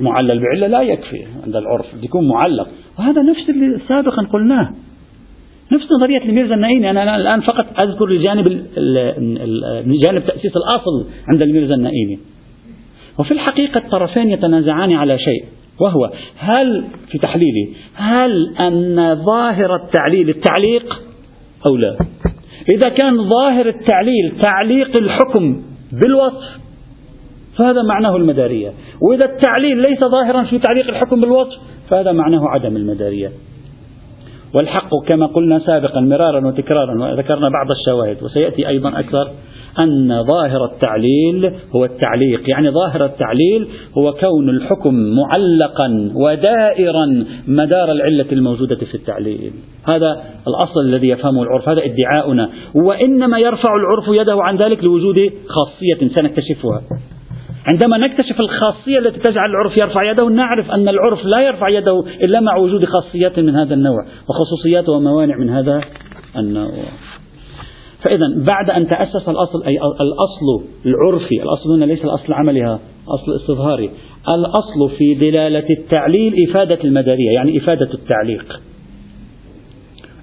معلل 0.00 0.40
بعلة 0.40 0.66
لا 0.66 0.82
يكفي 0.82 1.24
عند 1.44 1.56
العرف 1.56 1.86
يكون 2.02 2.28
معلق. 2.28 2.68
وهذا 2.98 3.22
نفس 3.22 3.50
اللي 3.50 3.80
سابقا 3.88 4.22
قلناه. 4.32 4.74
نفس 5.74 5.92
نظرية 5.92 6.22
الميرزا 6.22 6.54
النعيمي. 6.54 6.90
أنا 6.90 7.16
الآن 7.16 7.40
فقط 7.40 7.80
أذكر 7.80 8.04
الجانب 8.04 8.48
جانب 9.86 10.26
تأسيس 10.26 10.52
الأصل 10.56 11.06
عند 11.32 11.42
الميرزا 11.42 11.74
النعيمي. 11.74 12.18
وفي 13.18 13.32
الحقيقة 13.32 13.78
الطرفين 13.78 14.30
يتنازعان 14.30 14.92
على 14.92 15.18
شيء 15.18 15.44
وهو 15.80 16.10
هل 16.38 16.84
في 17.08 17.18
تحليلي 17.18 17.68
هل 17.94 18.56
أن 18.56 19.14
ظاهر 19.24 19.76
التعليل 19.76 20.28
التعليق 20.28 21.02
أو 21.68 21.76
لا؟ 21.76 21.96
إذا 22.74 22.88
كان 22.88 23.28
ظاهر 23.28 23.68
التعليل 23.68 24.32
تعليق 24.42 24.98
الحكم 24.98 25.62
بالوصف 25.92 26.62
فهذا 27.58 27.82
معناه 27.82 28.16
المدارية. 28.16 28.72
وإذا 29.00 29.26
التعليل 29.32 29.76
ليس 29.76 30.00
ظاهرا 30.00 30.44
في 30.44 30.58
تعليق 30.58 30.88
الحكم 30.88 31.20
بالوصف 31.20 31.58
فهذا 31.90 32.12
معناه 32.12 32.48
عدم 32.48 32.76
المدارية. 32.76 33.32
والحق 34.54 34.90
كما 35.08 35.26
قلنا 35.26 35.58
سابقا 35.58 36.00
مرارا 36.00 36.46
وتكرارا 36.46 37.02
وذكرنا 37.02 37.48
بعض 37.48 37.70
الشواهد 37.70 38.22
وسيأتي 38.22 38.68
أيضا 38.68 39.00
أكثر 39.00 39.30
أن 39.78 40.24
ظاهر 40.24 40.64
التعليل 40.64 41.54
هو 41.76 41.84
التعليق 41.84 42.50
يعني 42.50 42.70
ظاهر 42.70 43.04
التعليل 43.04 43.68
هو 43.98 44.12
كون 44.12 44.48
الحكم 44.48 44.94
معلقا 44.94 46.12
ودائرا 46.14 47.24
مدار 47.46 47.92
العلة 47.92 48.26
الموجودة 48.32 48.76
في 48.76 48.94
التعليل. 48.94 49.52
هذا 49.84 50.22
الأصل 50.48 50.80
الذي 50.84 51.08
يفهمه 51.08 51.42
العرف 51.42 51.68
هذا 51.68 51.84
ادعاؤنا. 51.84 52.50
وإنما 52.74 53.38
يرفع 53.38 53.76
العرف 53.76 54.04
يده 54.08 54.42
عن 54.42 54.56
ذلك 54.56 54.84
لوجود 54.84 55.32
خاصية 55.48 56.08
سنكتشفها. 56.16 56.82
عندما 57.68 57.98
نكتشف 57.98 58.40
الخاصية 58.40 58.98
التي 58.98 59.20
تجعل 59.20 59.50
العرف 59.50 59.72
يرفع 59.82 60.10
يده 60.10 60.28
نعرف 60.28 60.70
أن 60.70 60.88
العرف 60.88 61.24
لا 61.24 61.40
يرفع 61.40 61.68
يده 61.68 62.04
إلا 62.24 62.40
مع 62.40 62.56
وجود 62.56 62.84
خاصيات 62.84 63.38
من 63.38 63.56
هذا 63.56 63.74
النوع 63.74 64.06
وخصوصيات 64.28 64.88
وموانع 64.88 65.36
من 65.36 65.50
هذا 65.50 65.80
النوع. 66.36 66.72
فإذا 68.02 68.26
بعد 68.36 68.70
أن 68.70 68.88
تأسس 68.88 69.28
الأصل 69.28 69.62
أي 69.66 69.78
الأصل 69.78 70.64
العرفي 70.86 71.42
الأصل 71.42 71.70
هنا 71.76 71.84
ليس 71.84 72.04
الأصل 72.04 72.24
العملي 72.28 72.78
أصل 73.08 73.36
استظهاري 73.36 73.90
الأصل 74.34 74.96
في 74.98 75.14
دلالة 75.14 75.66
التعليل 75.70 76.34
إفادة 76.48 76.84
المدارية 76.84 77.30
يعني 77.30 77.58
إفادة 77.58 77.88
التعليق 77.94 78.60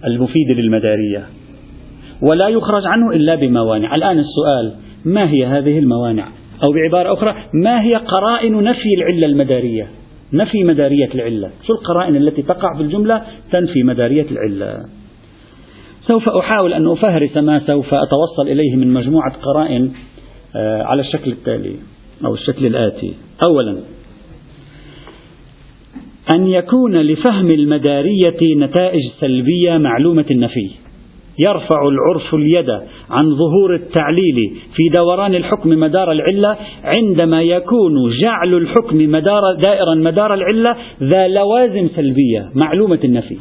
المفيد 0.05 0.51
للمدارية. 0.51 1.25
ولا 2.21 2.47
يخرج 2.49 2.85
عنه 2.85 3.11
إلا 3.15 3.35
بموانع. 3.35 3.95
الآن 3.95 4.19
السؤال 4.19 4.73
ما 5.05 5.29
هي 5.29 5.45
هذه 5.45 5.79
الموانع؟ 5.79 6.27
أو 6.67 6.73
بعبارة 6.73 7.13
أخرى 7.13 7.35
ما 7.53 7.83
هي 7.83 7.95
قرائن 7.95 8.63
نفي 8.63 8.89
العلة 8.97 9.25
المدارية؟ 9.25 9.87
نفي 10.33 10.63
مدارية 10.63 11.09
العلة. 11.15 11.51
شو 11.67 11.73
القرائن 11.73 12.15
التي 12.15 12.41
تقع 12.41 12.77
في 12.77 12.83
الجملة؟ 12.83 13.21
تنفي 13.51 13.83
مدارية 13.83 14.25
العلة. 14.31 14.85
سوف 16.07 16.29
أحاول 16.29 16.73
أن 16.73 16.87
أفهرس 16.87 17.37
ما 17.37 17.59
سوف 17.59 17.93
أتوصل 17.93 18.47
إليه 18.51 18.75
من 18.75 18.93
مجموعة 18.93 19.33
قرائن 19.41 19.91
آه، 20.55 20.83
على 20.83 21.01
الشكل 21.01 21.31
التالي 21.31 21.75
أو 22.25 22.33
الشكل 22.33 22.65
الآتي. 22.65 23.13
أولا 23.47 23.77
أن 26.33 26.47
يكون 26.47 27.01
لفهم 27.01 27.51
المدارية 27.51 28.55
نتائج 28.57 29.01
سلبية 29.19 29.77
معلومة 29.77 30.25
النفي. 30.31 30.71
يرفع 31.47 31.87
العرف 31.87 32.35
اليد 32.35 32.69
عن 33.09 33.35
ظهور 33.35 33.75
التعليل 33.75 34.57
في 34.75 34.89
دوران 34.97 35.35
الحكم 35.35 35.69
مدار 35.69 36.11
العلة 36.11 36.57
عندما 36.97 37.41
يكون 37.41 37.93
جعل 38.21 38.53
الحكم 38.53 38.97
مدار 38.97 39.41
دائرا 39.65 39.95
مدار 39.95 40.33
العلة 40.33 40.75
ذا 41.03 41.27
لوازم 41.27 41.87
سلبية 41.95 42.49
معلومة 42.55 42.99
النفي. 43.03 43.37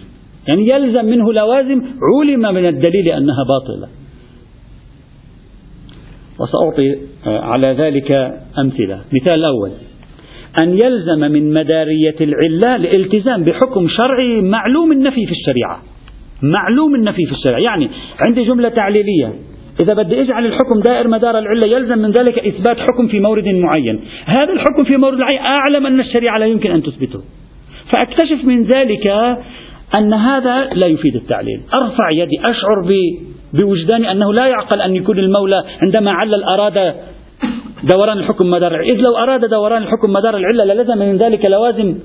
يعني 0.48 0.68
يلزم 0.68 1.04
منه 1.04 1.32
لوازم 1.32 1.82
علم 2.02 2.54
من 2.54 2.66
الدليل 2.66 3.08
أنها 3.08 3.44
باطلة. 3.48 3.88
وسأعطي 6.40 6.98
على 7.26 7.72
ذلك 7.72 8.11
أمثلة. 8.58 9.00
مثال 9.12 9.44
أول 9.44 9.70
أن 10.62 10.78
يلزم 10.84 11.20
من 11.20 11.54
مدارية 11.54 12.16
العلة 12.20 12.76
الالتزام 12.76 13.44
بحكم 13.44 13.88
شرعي 13.88 14.42
معلوم 14.42 14.92
النفي 14.92 15.26
في 15.26 15.32
الشريعة. 15.32 15.82
معلوم 16.42 16.94
النفي 16.94 17.27
في 17.27 17.33
الشريعة 17.33 17.61
يعني 17.61 17.88
عندي 18.27 18.44
جملة 18.44 18.68
تعليلية. 18.68 19.33
إذا 19.81 19.94
بدي 19.94 20.22
أجعل 20.22 20.46
الحكم 20.46 20.81
دائر 20.87 21.09
مدار 21.09 21.38
العلة 21.38 21.68
يلزم 21.68 21.98
من 21.98 22.11
ذلك 22.11 22.38
إثبات 22.38 22.79
حكم 22.79 23.09
في 23.09 23.20
مورد 23.20 23.48
معين. 23.48 24.01
هذا 24.24 24.53
الحكم 24.53 24.85
في 24.85 24.96
مورد 24.96 25.18
معين 25.18 25.38
أعلم 25.38 25.87
أن 25.87 26.01
الشريعة 26.01 26.38
لا 26.38 26.46
يمكن 26.46 26.70
أن 26.70 26.83
تثبته. 26.83 27.20
فأكتشف 27.90 28.44
من 28.44 28.62
ذلك 28.62 29.07
أن 29.98 30.14
هذا 30.14 30.64
لا 30.64 30.87
يفيد 30.87 31.14
التعليل. 31.16 31.61
أرفع 31.77 32.11
يدي 32.11 32.40
أشعر 32.40 33.09
بوجداني 33.53 34.12
أنه 34.12 34.33
لا 34.33 34.46
يعقل 34.46 34.81
أن 34.81 34.96
يكون 34.96 35.18
المولى 35.18 35.64
عندما 35.83 36.12
علل 36.12 36.44
أراد 36.44 36.94
دوران 37.92 38.18
الحكم 38.18 38.51
مدار 38.51 38.74
العلة. 38.74 38.92
إذ 38.92 39.01
لو 39.09 39.16
أراد 39.16 39.51
دوران 39.51 39.83
الحكم 39.83 40.12
مدار 40.12 40.37
العلة 40.37 40.74
للزم 40.74 40.98
من 40.98 41.16
ذلك 41.16 41.51
لوازم 41.51 41.98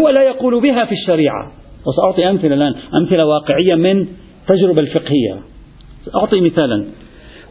هو 0.00 0.08
لا 0.08 0.22
يقول 0.22 0.60
بها 0.60 0.84
في 0.84 0.92
الشريعة. 0.92 1.63
وسأعطي 1.86 2.30
أمثلة 2.30 2.54
الآن. 2.54 2.74
أمثلة 2.94 3.26
واقعية 3.26 3.74
من 3.74 4.06
تجربة 4.48 4.80
الفقهية. 4.80 5.38
أعطي 6.14 6.40
مثالا. 6.40 6.84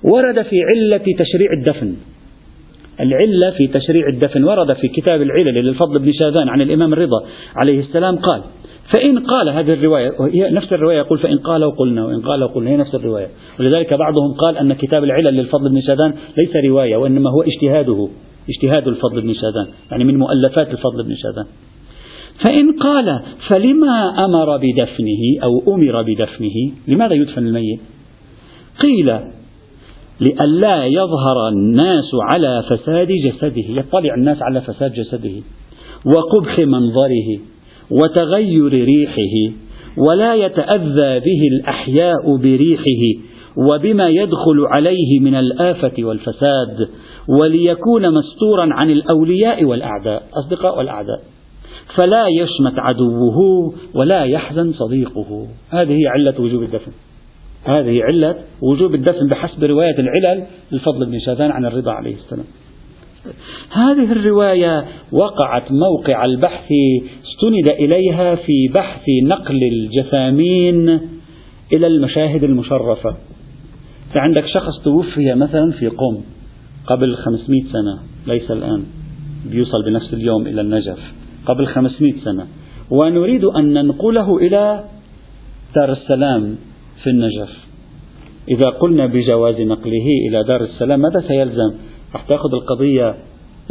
ورد 0.04 0.42
في 0.42 0.56
علة 0.64 0.98
تشريع 0.98 1.54
الدفن. 1.60 1.96
العلة 3.00 3.52
في 3.58 3.68
تشريع 3.68 4.08
الدفن. 4.08 4.44
ورد 4.44 4.74
في 4.74 4.88
كتاب 4.88 5.22
العلل 5.22 5.54
للفضل 5.54 6.00
بن 6.00 6.12
شاذان 6.24 6.50
عن 6.50 6.62
الإمام 6.62 6.94
الرضا 6.94 7.26
عليه 7.56 7.80
السلام 7.80 8.16
قال 8.16 8.42
فإن 8.96 9.20
قال 9.20 9.50
هذه 9.50 9.74
الرواية 9.74 10.12
هي 10.34 10.50
نفس 10.50 10.74
الرواية 10.74 10.98
يقول 10.98 11.20
فإن 11.20 11.38
قال 11.38 11.64
وقلنا 11.64 12.06
وإن 12.06 12.22
قال 12.22 12.44
وقلنا 12.44 12.70
هي 12.70 12.78
نفس 12.78 12.96
الرواية. 12.96 13.28
ولذلك 13.60 13.94
بعضهم 13.94 14.34
قال 14.34 14.58
أن 14.58 14.74
كتاب 14.74 15.04
العلل 15.04 15.34
للفضل 15.34 15.70
بن 15.70 15.82
شاذان 15.82 16.14
ليس 16.38 16.66
رواية 16.66 16.96
وإنما 16.96 17.30
هو 17.30 17.42
اجتهاده 17.42 18.10
اجتهاد 18.50 18.88
الفضل 18.88 19.22
بن 19.22 19.34
شاذان 19.34 19.68
يعني 19.92 20.04
من 20.04 20.18
مؤلفات 20.18 20.72
الفضل 20.72 21.04
بن 21.04 21.16
شاذان. 21.16 21.46
فإن 22.48 22.72
قال 22.72 23.20
فلما 23.50 24.26
أمر 24.26 24.58
بدفنه 24.58 25.44
أو 25.44 25.76
أمر 25.76 26.02
بدفنه؟ 26.02 26.72
لماذا 26.88 27.14
يدفن 27.14 27.48
الميت؟ 27.48 27.80
قيل 28.80 29.08
لئلا 30.20 30.86
يظهر 30.86 31.48
الناس 31.48 32.10
على 32.34 32.64
فساد 32.70 33.08
جسده. 33.08 33.64
يطلع 33.68 34.14
الناس 34.18 34.38
على 34.42 34.62
فساد 34.62 34.94
جسده 34.94 35.42
وقبح 36.06 36.60
منظره 36.60 37.40
وتغير 37.92 38.72
ريحه 38.72 39.56
ولا 39.98 40.36
يتأذى 40.36 41.20
به 41.20 41.48
الأحياء 41.52 42.38
بريحه 42.38 43.22
وبما 43.72 44.10
يدخل 44.10 44.66
عليه 44.78 45.20
من 45.20 45.36
الآفة 45.36 46.04
والفساد 46.04 46.90
وليكون 47.42 48.14
مستورا 48.14 48.68
عن 48.72 48.90
الأولياء 48.90 49.66
والأعداء. 49.66 50.24
أصدقاء 50.34 50.78
والأعداء. 50.78 51.33
فلا 51.96 52.28
يشمت 52.28 52.80
عدوه 52.80 53.74
ولا 53.94 54.24
يحزن 54.24 54.74
صديقه. 54.74 55.48
هذه 55.70 56.00
علة 56.10 56.42
وجوب 56.42 56.64
الدفن. 56.64 56.92
هذه 57.66 58.04
علة 58.04 58.36
وجوب 58.62 58.96
الدفن 58.96 59.28
بحسب 59.28 59.64
رواية 59.64 59.96
العلل 60.00 60.44
للفضل 60.72 61.06
بن 61.06 61.20
شاذان 61.20 61.52
عن 61.52 61.66
الرضا 61.66 61.92
عليه 61.92 62.16
السلام. 62.16 62.46
هذه 63.72 64.12
الرواية 64.12 64.86
وقعت 65.12 65.72
موقع 65.72 66.26
البحث 66.26 66.68
استند 67.26 67.70
إليها 67.70 68.36
في 68.36 68.68
بحث 68.74 69.04
نقل 69.24 69.64
الجثامين 69.64 70.90
إلى 71.74 71.88
المشاهد 71.88 72.44
المشرفة. 72.44 73.16
فعندك 74.14 74.48
شخص 74.48 74.84
توفي 74.84 75.36
مثلا 75.36 75.72
في 75.72 75.88
قم 75.88 76.18
قبل 76.88 77.16
500 77.16 77.64
سنة 77.64 78.00
ليس 78.28 78.52
الآن 78.52 78.84
بيوصل 79.52 79.86
بنفس 79.86 80.14
اليوم 80.14 80.48
إلى 80.48 80.62
النجف. 80.62 81.23
قبل 81.46 81.68
500 81.68 82.14
سنة. 82.24 82.48
ونريد 82.90 83.44
أن 83.44 83.74
ننقله 83.74 84.38
إلى 84.38 84.84
دار 85.76 85.92
السلام 85.92 86.56
في 87.04 87.10
النجف. 87.10 87.50
إذا 88.50 88.70
قلنا 88.70 89.06
بجواز 89.06 89.62
نقله 89.62 90.08
إلى 90.30 90.44
دار 90.44 90.64
السلام 90.64 91.00
ماذا 91.00 91.28
سيلزم؟ 91.28 91.74
راح 92.14 92.24
تأخذ 92.24 92.54
القضية 92.54 93.16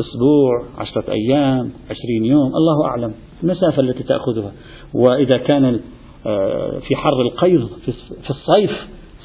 أسبوع 0.01 0.65
عشرة 0.79 1.13
أيام 1.13 1.71
عشرين 1.91 2.25
يوم 2.25 2.47
الله 2.47 2.87
أعلم 2.87 3.15
المسافة 3.43 3.83
التي 3.83 4.03
تأخذها. 4.03 4.53
وإذا 4.95 5.39
كان 5.39 5.81
آه، 6.27 6.79
في 6.89 6.97
حر 6.97 7.23
القيظ 7.23 7.69
في 8.23 8.31
الصيف 8.31 8.71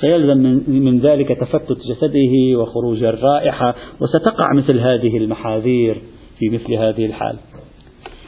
سيلزم 0.01 0.38
من 0.67 0.99
ذلك 0.99 1.27
تفتت 1.27 1.77
جسده 1.89 2.60
وخروج 2.60 3.03
الرائحة 3.03 3.75
وستقع 4.01 4.53
مثل 4.53 4.79
هذه 4.79 5.17
المحاذير 5.17 6.01
في 6.39 6.49
مثل 6.49 6.73
هذه 6.73 7.05
الحال. 7.05 7.36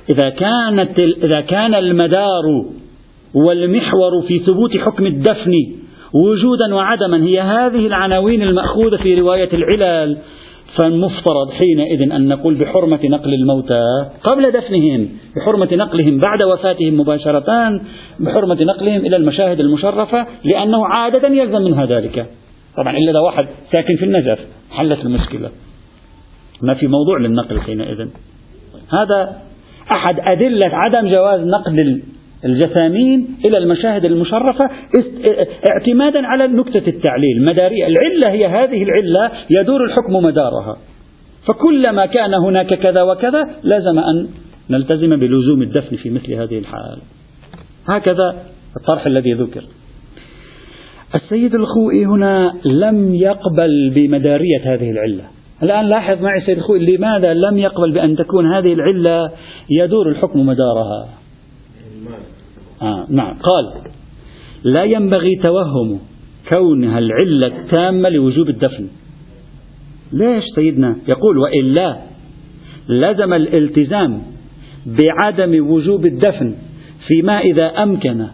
إذا 0.09 0.29
كانت 0.29 0.99
إذا 0.99 1.41
كان 1.41 1.75
المدار 1.75 2.65
والمحور 3.33 4.21
في 4.27 4.39
ثبوت 4.39 4.77
حكم 4.77 5.05
الدفن 5.05 5.51
وجودا 6.13 6.75
وعدما 6.75 7.23
هي 7.23 7.41
هذه 7.41 7.87
العناوين 7.87 8.41
المأخوذة 8.41 8.97
في 8.97 9.15
رواية 9.15 9.49
العلل 9.53 10.17
فالمفترض 10.75 11.51
حينئذ 11.51 12.11
أن 12.11 12.27
نقول 12.27 12.55
بحرمة 12.55 12.99
نقل 13.03 13.33
الموتى 13.33 13.83
قبل 14.23 14.51
دفنهم 14.51 15.09
بحرمة 15.35 15.69
نقلهم 15.71 16.17
بعد 16.17 16.43
وفاتهم 16.43 16.99
مباشرة 16.99 17.81
بحرمة 18.19 18.57
نقلهم 18.61 19.05
إلى 19.05 19.15
المشاهد 19.15 19.59
المشرفة 19.59 20.27
لأنه 20.43 20.85
عادة 20.85 21.27
يلزم 21.27 21.61
منها 21.61 21.85
ذلك. 21.85 22.25
طبعا 22.77 22.97
إلا 22.97 23.11
إذا 23.11 23.19
واحد 23.19 23.47
ساكن 23.75 23.95
في 23.95 24.05
النجف 24.05 24.39
حلت 24.71 25.05
المشكلة. 25.05 25.49
ما 26.61 26.73
في 26.73 26.87
موضوع 26.87 27.17
للنقل 27.19 27.59
حينئذ. 27.59 28.07
هذا 28.89 29.48
أحد 29.91 30.15
أدلة 30.19 30.65
عدم 30.65 31.09
جواز 31.09 31.41
نقل 31.41 32.01
الجثامين 32.45 33.27
إلى 33.45 33.57
المشاهد 33.57 34.05
المشرفة 34.05 34.69
اعتمادا 35.71 36.27
على 36.27 36.47
نكتة 36.47 36.89
التعليل. 36.89 37.45
مدارية 37.45 37.87
العلة 37.87 38.31
هي 38.31 38.47
هذه 38.47 38.83
العلة 38.83 39.31
يدور 39.49 39.85
الحكم 39.85 40.13
مدارها. 40.13 40.77
فكلما 41.47 42.05
كان 42.05 42.33
هناك 42.33 42.73
كذا 42.73 43.01
وكذا 43.01 43.43
لازم 43.63 43.99
أن 43.99 44.27
نلتزم 44.69 45.15
بلزوم 45.15 45.61
الدفن 45.61 45.95
في 45.95 46.09
مثل 46.09 46.33
هذه 46.33 46.57
الحال 46.57 46.97
هكذا 47.87 48.43
الطرح 48.77 49.05
الذي 49.05 49.33
ذكر. 49.33 49.63
السيد 51.15 51.55
الخوئي 51.55 52.05
هنا 52.05 52.53
لم 52.65 53.15
يقبل 53.15 53.91
بمدارية 53.95 54.61
هذه 54.63 54.91
العلة. 54.91 55.23
الآن 55.63 55.85
لاحظ 55.85 56.21
معي 56.21 56.37
السيد 56.37 56.57
الخوئي 56.57 56.95
لماذا 56.95 57.33
لم 57.33 57.57
يقبل 57.57 57.91
بأن 57.91 58.15
تكون 58.15 58.53
هذه 58.53 58.73
العلة 58.73 59.31
يدور 59.69 60.09
الحكم 60.09 60.39
مدارها؟ 60.39 61.09
آه 62.81 63.05
نعم. 63.09 63.33
قال 63.33 63.91
لا 64.63 64.83
ينبغي 64.83 65.35
توهم 65.43 65.99
كونها 66.49 66.99
العلة 66.99 67.47
التامة 67.47 68.09
لوجوب 68.09 68.49
الدفن. 68.49 68.87
ليش 70.13 70.43
سيدنا؟ 70.55 70.95
يقول 71.07 71.37
وإلا 71.37 71.97
لزم 72.89 73.33
الالتزام 73.33 74.21
بعدم 74.85 75.71
وجوب 75.71 76.05
الدفن 76.05 76.55
فيما 77.07 77.39
إذا 77.39 77.65
أمكن 77.65 78.27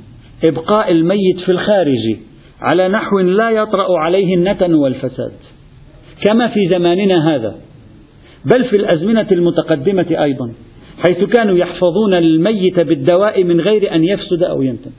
إبقاء 0.49 0.91
الميت 0.91 1.39
في 1.45 1.51
الخارج 1.51 2.17
على 2.61 2.87
نحو 2.87 3.19
لا 3.19 3.49
يطرأ 3.49 3.99
عليه 3.99 4.35
النتن 4.35 4.73
والفساد. 4.73 5.54
كما 6.21 6.47
في 6.47 6.69
زماننا 6.69 7.35
هذا 7.35 7.55
بل 8.45 8.63
في 8.63 8.75
الأزمنة 8.75 9.27
المتقدمة 9.31 10.23
أيضا 10.23 10.53
حيث 11.07 11.23
كانوا 11.23 11.57
يحفظون 11.57 12.13
الميت 12.13 12.79
بالدواء 12.79 13.43
من 13.43 13.61
غير 13.61 13.95
أن 13.95 14.03
يفسد 14.03 14.43
أو 14.43 14.61
ينتن 14.61 14.91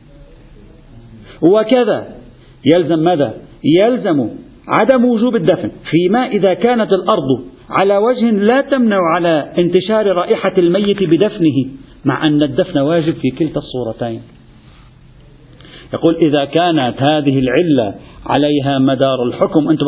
وكذا 1.43 2.07
يلزم 2.75 2.99
ماذا؟ 2.99 3.35
يلزم 3.65 4.29
عدم 4.69 5.05
وجوب 5.05 5.37
الدفن 5.37 5.71
فيما 5.91 6.27
إذا 6.27 6.55
كانت 6.55 6.93
الأرض 6.93 7.45
على 7.71 7.97
وجه 7.97 8.31
لا 8.31 8.61
تمنع 8.61 8.99
على 9.15 9.53
انتشار 9.59 10.07
رائحة 10.07 10.53
الميت 10.59 11.03
بدفنه 11.03 11.67
مع 12.05 12.27
أن 12.27 12.43
الدفن 12.43 12.79
واجب 12.79 13.15
في 13.15 13.31
كلتا 13.31 13.59
الصورتين 13.59 14.23
يقول 15.95 16.17
إذا 16.17 16.45
كانت 16.45 17.03
هذه 17.03 17.39
العلة 17.39 17.95
عليها 18.29 18.79
مدار 18.79 19.23
الحكم. 19.29 19.69
أنت 19.69 19.81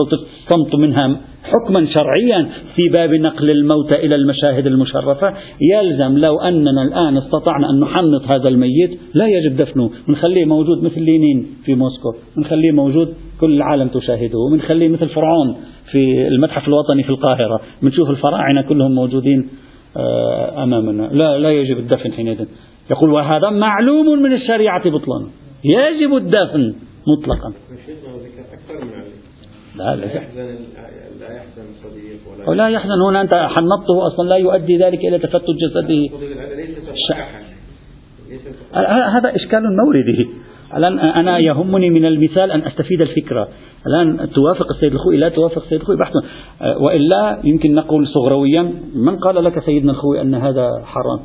تصمت 0.48 0.74
منها 0.74 1.20
حكما 1.42 1.87
شرعيا 1.98 2.48
في 2.77 2.88
باب 2.92 3.14
نقل 3.14 3.51
الموتى 3.51 3.94
إلى 3.94 4.16
المشاهد 4.16 4.66
المشرفة. 4.66 5.33
يلزم 5.61 6.18
لو 6.18 6.40
أننا 6.40 6.83
الآن 6.83 7.16
استطعنا 7.16 7.70
أن 7.70 7.81
نحنط 7.81 8.22
هذا 8.22 8.48
الميت 8.51 9.01
لا 9.14 9.27
يجب 9.27 9.57
دفنه. 9.57 9.90
ونخليه 10.09 10.44
موجود 10.44 10.83
مثل 10.83 11.03
لينين 11.03 11.46
في 11.64 11.74
موسكو. 11.74 12.14
ونخليه 12.37 12.72
موجود 12.72 13.14
كل 13.40 13.53
العالم 13.53 13.88
تشاهده. 13.88 14.39
ونخليه 14.53 14.89
مثل 14.89 15.09
فرعون 15.09 15.57
في 15.91 16.28
المتحف 16.28 16.68
الوطني 16.68 17.03
في 17.03 17.11
القاهرة. 17.11 17.61
بنشوف 17.82 18.11
الفراعنة 18.11 18.62
كلهم 18.62 18.93
موجودين 18.93 19.49
آه، 19.97 20.62
أمامنا. 20.62 21.09
لا, 21.12 21.39
لا 21.39 21.51
يجب 21.51 21.78
الدفن 21.78 22.12
حينئذ. 22.12 22.47
يقول 22.91 23.11
وهذا 23.11 23.51
معلوم 23.51 24.22
من 24.22 24.32
الشريعة 24.32 24.91
بطلان. 24.91 25.26
يجب 25.64 26.16
الدفن. 26.16 26.74
مطلقا. 27.12 27.52
لا 29.76 29.96
لا 29.96 30.06
يحزن 30.06 30.59
لا 31.20 31.36
يحزن 31.36 31.62
الصديق 31.74 32.48
ولا, 32.48 32.68
يحزن. 32.68 33.00
هنا 33.09 33.20
أنت 33.20 33.34
حنطته 33.34 34.06
أصلا 34.06 34.28
لا 34.28 34.36
يؤدي 34.36 34.78
ذلك 34.78 34.98
إلى 34.98 35.18
تفتت 35.18 35.44
جسده. 35.62 36.09
هذا 39.14 39.36
إشكال 39.36 39.62
موردي 39.84 40.28
الآن 40.76 40.98
أنا 40.98 41.38
يهمني 41.38 41.90
من 41.90 42.04
المثال 42.04 42.50
أن 42.50 42.61
أستفيد 42.61 43.00
الفكرة. 43.00 43.48
الآن 43.86 44.30
توافق 44.30 44.66
السيد 44.74 44.92
الخوي؟ 44.92 45.16
لا 45.16 45.28
توافق 45.28 45.62
السيد 45.62 45.80
الخوي. 45.80 45.96
بحث. 45.96 46.12
وإلا 46.80 47.40
يمكن 47.44 47.74
نقول 47.74 48.09
صغرويا 48.09 48.72
من 48.94 49.16
قال 49.16 49.44
لك 49.44 49.64
سيدنا 49.64 49.92
الخوي 49.92 50.20
أن 50.20 50.34
هذا 50.34 50.68
حرام؟ 50.84 51.20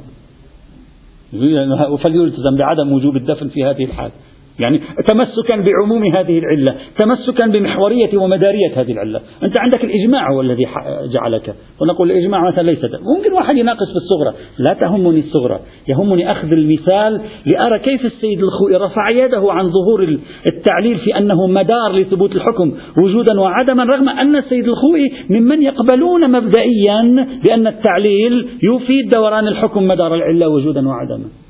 فليلتزم 1.97 2.57
بعدم 2.57 2.91
وجوب 2.91 3.15
الدفن 3.15 3.47
في 3.47 3.63
هذه 3.63 3.84
الحال. 3.84 4.11
يعني 4.60 4.82
تمسكا 5.08 5.56
بعموم 5.56 6.16
هذه 6.16 6.39
العلة 6.39 6.76
تمسكا 6.97 7.47
بمحورية 7.47 8.18
ومدارية 8.18 8.72
هذه 8.76 8.91
العلة. 8.91 9.22
أنت 9.43 9.60
عندك 9.60 9.84
الإجماع 9.84 10.32
هو 10.34 10.41
الذي 10.41 10.68
جعلك. 11.14 11.56
ونقول 11.82 12.12
الإجماع 12.12 12.51
مثلا 12.51 12.64
ليس 12.64 12.80
ده. 12.80 12.99
ممكن 13.18 13.34
واحد 13.34 13.58
يناقش 13.58 13.88
في 13.91 13.95
الصغرى 13.95 14.34
لا 14.60 14.74
تهمني 14.74 15.20
الصغرى 15.20 15.60
يهمني 15.88 16.32
أخذ 16.32 16.47
المثال 16.51 17.22
لأرى 17.45 17.80
كيف 17.80 18.06
السيد 18.06 18.43
الخوئي 18.43 18.76
رفع 18.76 19.10
يده 19.10 19.51
عن 19.51 19.72
ظهور 19.72 20.18
التعليل 20.54 20.97
في 20.97 21.18
أنه 21.18 21.47
مدار 21.47 21.91
لثبوت 21.93 22.36
الحكم 22.36 22.74
وجودا 23.04 23.39
وعدما 23.39 23.84
رغم 23.84 24.10
أن 24.10 24.36
السيد 24.36 24.68
الخوئي 24.68 25.14
ممن 25.30 25.64
يقبلون 25.64 26.32
مبدئيا 26.32 27.28
بأن 27.43 27.68
التعليل 27.68 28.47
يفيد 28.64 29.10
دوران 29.10 29.47
الحكم 29.47 29.88
مدار 29.88 30.16
العلة 30.16 30.47
وجودا 30.47 30.88
وعدما. 30.88 31.43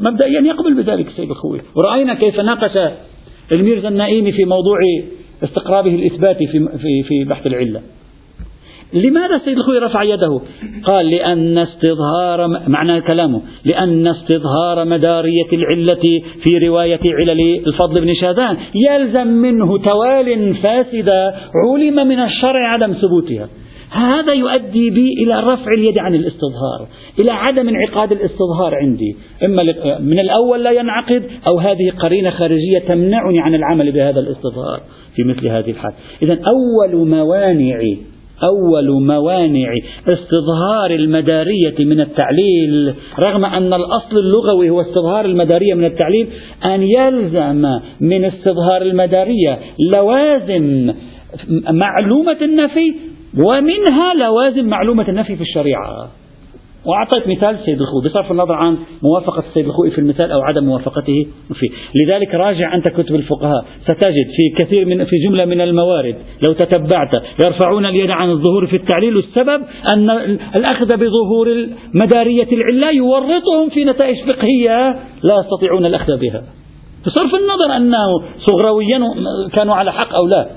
مبدئيا 0.00 0.40
يقبل 0.40 0.74
بذلك 0.74 1.06
السيد 1.06 1.30
الخوي 1.30 1.60
ورأينا 1.74 2.14
كيف 2.14 2.40
ناقش 2.40 2.92
الميرزا 3.52 3.88
النائمي 3.88 4.32
في 4.32 4.44
موضوع 4.44 4.78
استقرابه 5.44 5.94
الإثباتي 5.94 6.46
في, 6.46 6.68
في, 6.78 7.02
في 7.02 7.24
بحث 7.24 7.46
العلة. 7.46 7.80
لماذا 8.92 9.36
السيد 9.36 9.56
الخوي 9.56 9.78
رفع 9.78 10.02
يده؟ 10.02 10.40
قال 10.84 11.10
لأن 11.10 11.58
استظهار 11.58 12.48
معنى 12.68 13.00
كلامه 13.00 13.42
لأن 13.64 14.06
استظهار 14.06 14.84
مدارية 14.84 15.48
العلة 15.52 16.22
في 16.46 16.66
رواية 16.68 17.00
علل 17.04 17.62
الفضل 17.66 18.00
بن 18.00 18.14
شاذان 18.14 18.56
يلزم 18.74 19.26
منه 19.26 19.78
توال 19.78 20.56
فاسدة 20.56 21.34
علم 21.66 22.08
من 22.08 22.20
الشرع 22.20 22.72
عدم 22.72 22.92
ثبوتها. 22.92 23.48
هذا 23.90 24.34
يؤدي 24.34 24.90
بي 24.90 25.12
إلى 25.22 25.40
رفع 25.40 25.70
اليد 25.78 25.98
عن 25.98 26.14
الاستظهار 26.14 26.88
إلى 27.20 27.30
عدم 27.30 27.68
انعقاد 27.68 28.12
الاستظهار 28.12 28.74
عندي. 28.74 29.16
إما 29.44 29.62
من 30.00 30.18
الأول 30.18 30.64
لا 30.64 30.70
ينعقد 30.70 31.22
أو 31.50 31.58
هذه 31.58 31.90
قرينة 31.98 32.30
خارجية 32.30 32.78
تمنعني 32.78 33.40
عن 33.40 33.54
العمل 33.54 33.92
بهذا 33.92 34.20
الاستظهار. 34.20 34.80
في 35.16 35.24
مثل 35.24 35.48
هذه 35.48 35.70
الحال. 35.70 35.92
إذا 36.22 36.32
أول 36.32 37.08
موانع 37.08 37.80
أول 38.42 39.06
موانع 39.06 39.74
استظهار 40.08 40.90
المدارية 40.90 41.74
من 41.78 42.00
التعليل 42.00 42.94
رغم 43.20 43.44
أن 43.44 43.72
الأصل 43.72 44.18
اللغوي 44.18 44.70
هو 44.70 44.80
استظهار 44.80 45.24
المدارية 45.24 45.74
من 45.74 45.84
التعليل 45.84 46.28
أن 46.64 46.82
يلزم 46.82 47.64
من 48.00 48.24
استظهار 48.24 48.82
المدارية 48.82 49.58
لوازم 49.94 50.92
معلومة 51.70 52.36
النفي 52.42 52.94
ومنها 53.44 54.14
لوازم 54.14 54.68
معلومة 54.68 55.08
النفي 55.08 55.36
في 55.36 55.42
الشريعة. 55.42 56.08
وأعطيت 56.84 57.28
مثال 57.28 57.54
السيد 57.54 57.80
الخوئي 57.80 58.08
بصرف 58.08 58.32
النظر 58.32 58.54
عن 58.54 58.78
موافقة 59.02 59.44
السيد 59.48 59.66
الخوئي 59.66 59.90
في 59.90 59.98
المثال 59.98 60.32
أو 60.32 60.40
عدم 60.40 60.64
موافقته 60.64 61.26
فيه. 61.54 61.68
لذلك 61.94 62.34
راجع 62.34 62.74
أنت 62.74 62.88
كتب 62.88 63.14
الفقهاء 63.14 63.64
ستجد 63.82 64.26
في 64.36 64.64
كثير 64.64 64.84
من 64.84 65.04
في 65.04 65.16
جملة 65.28 65.44
من 65.44 65.60
الموارد 65.60 66.14
لو 66.46 66.52
تتبعت 66.52 67.10
يرفعون 67.46 67.86
اليد 67.86 68.10
عن 68.10 68.30
الظهور 68.30 68.66
في 68.66 68.76
التعليل 68.76 69.16
والسبب 69.16 69.62
أن 69.92 70.10
الأخذ 70.54 70.86
بظهور 70.96 71.66
مدارية 72.02 72.48
العلة 72.52 72.90
يورطهم 72.90 73.68
في 73.74 73.84
نتائج 73.84 74.16
فقهية 74.16 74.90
لا 75.22 75.34
يستطيعون 75.40 75.86
الأخذ 75.86 76.16
بها. 76.16 76.42
بصرف 77.06 77.34
النظر 77.34 77.76
أنه 77.76 78.06
صغرويا 78.38 79.00
كانوا 79.52 79.74
على 79.74 79.92
حق 79.92 80.14
أو 80.14 80.26
لا. 80.26 80.48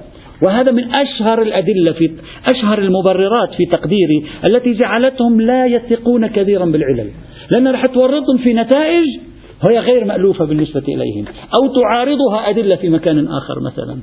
وهذا 0.44 0.72
من 0.72 0.96
أشهر 0.96 1.42
الأدلة 1.42 1.92
في 1.92 2.12
أشهر 2.56 2.80
المبررات 2.80 3.50
في 3.50 3.66
تقديري 3.66 4.26
التي 4.50 4.74
جعلتهم 4.74 5.42
لا 5.42 5.66
يثقون 5.66 6.28
كثيرا 6.28 6.66
بالعلل. 6.66 7.10
لأن 7.50 7.68
راح 7.68 7.86
تورطهم 7.86 8.38
في 8.44 8.54
نتائج 8.54 9.06
هي 9.70 9.80
غير 9.80 10.06
مألوفة 10.06 10.46
بالنسبة 10.46 10.84
إليهم. 10.88 11.26
أو 11.28 11.82
تعارضها 11.82 12.50
أدلة 12.50 12.76
في 12.76 12.90
مكان 12.90 13.28
آخر 13.28 13.54
مثلا. 13.66 14.00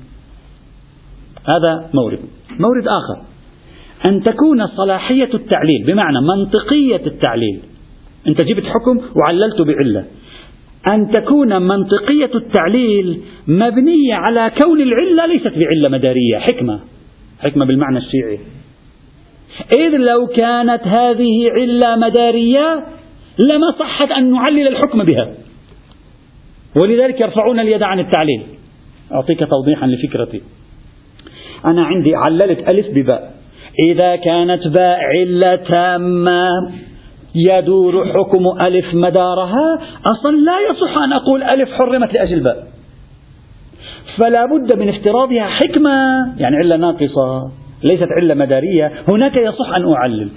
هذا 1.57 1.91
مورد. 1.95 2.19
مورد 2.61 2.89
آخر. 2.89 3.25
أن 4.09 4.23
تكون 4.23 4.67
صلاحية 4.67 5.31
التعليل 5.35 5.85
بمعنى 5.87 6.19
منطقية 6.21 7.07
التعليل. 7.07 7.61
أنت 8.27 8.43
جبت 8.43 8.65
حكم 8.65 9.01
وعللت 9.17 9.61
بعلة. 9.61 10.05
أن 10.95 11.11
تكون 11.11 11.63
منطقية 11.63 12.31
التعليل 12.35 13.21
مبنية 13.47 14.15
على 14.15 14.53
كون 14.63 14.81
العلة 14.81 15.27
ليست 15.27 15.53
بعلة 15.59 15.89
مدارية. 15.99 16.39
حكمة. 16.39 16.81
حكمة 17.41 17.65
بالمعنى 17.65 17.99
الشيعي. 17.99 18.39
إذ 19.79 19.97
لو 19.97 20.27
كانت 20.27 20.83
هذه 20.87 21.51
علة 21.51 21.97
مدارية 21.97 22.85
لما 23.39 23.73
صحت 23.79 24.11
أن 24.11 24.31
نعلل 24.31 24.69
الحكم 24.69 25.05
بها. 25.05 25.35
ولذلك 26.83 27.21
يرفعون 27.21 27.61
اليد 27.61 27.83
عن 27.83 28.01
التعليل. 28.01 28.43
أعطيك 29.13 29.39
توضيحا 29.39 29.87
لفكرتي. 29.87 30.43
أنا 31.71 31.85
عندي 31.85 32.13
عللت 32.15 32.69
ألف 32.69 32.87
بباء. 32.91 33.35
إذا 33.91 34.17
كانت 34.17 34.69
باء 34.69 34.99
علة 35.01 35.57
تامة 35.57 36.51
يدور 37.35 38.07
حكم 38.07 38.67
ألف 38.67 38.95
مدارها. 38.95 39.79
أصلا 40.07 40.37
لا 40.37 40.57
يصح 40.71 40.99
أن 40.99 41.13
أقول 41.13 41.43
ألف 41.43 41.73
حرمت 41.73 42.15
لأجل 42.15 42.41
باء 42.41 42.67
فلا 44.19 44.47
بد 44.47 44.79
من 44.79 44.89
افتراضها 44.89 45.47
حكمة 45.47 45.91
يعني 46.39 46.57
علة 46.57 46.77
ناقصة 46.77 47.51
ليست 47.91 48.09
علة 48.17 48.35
مدارية. 48.35 48.93
هناك 49.09 49.37
يصح 49.37 49.75
أن 49.75 49.93
أعلل 49.93 50.29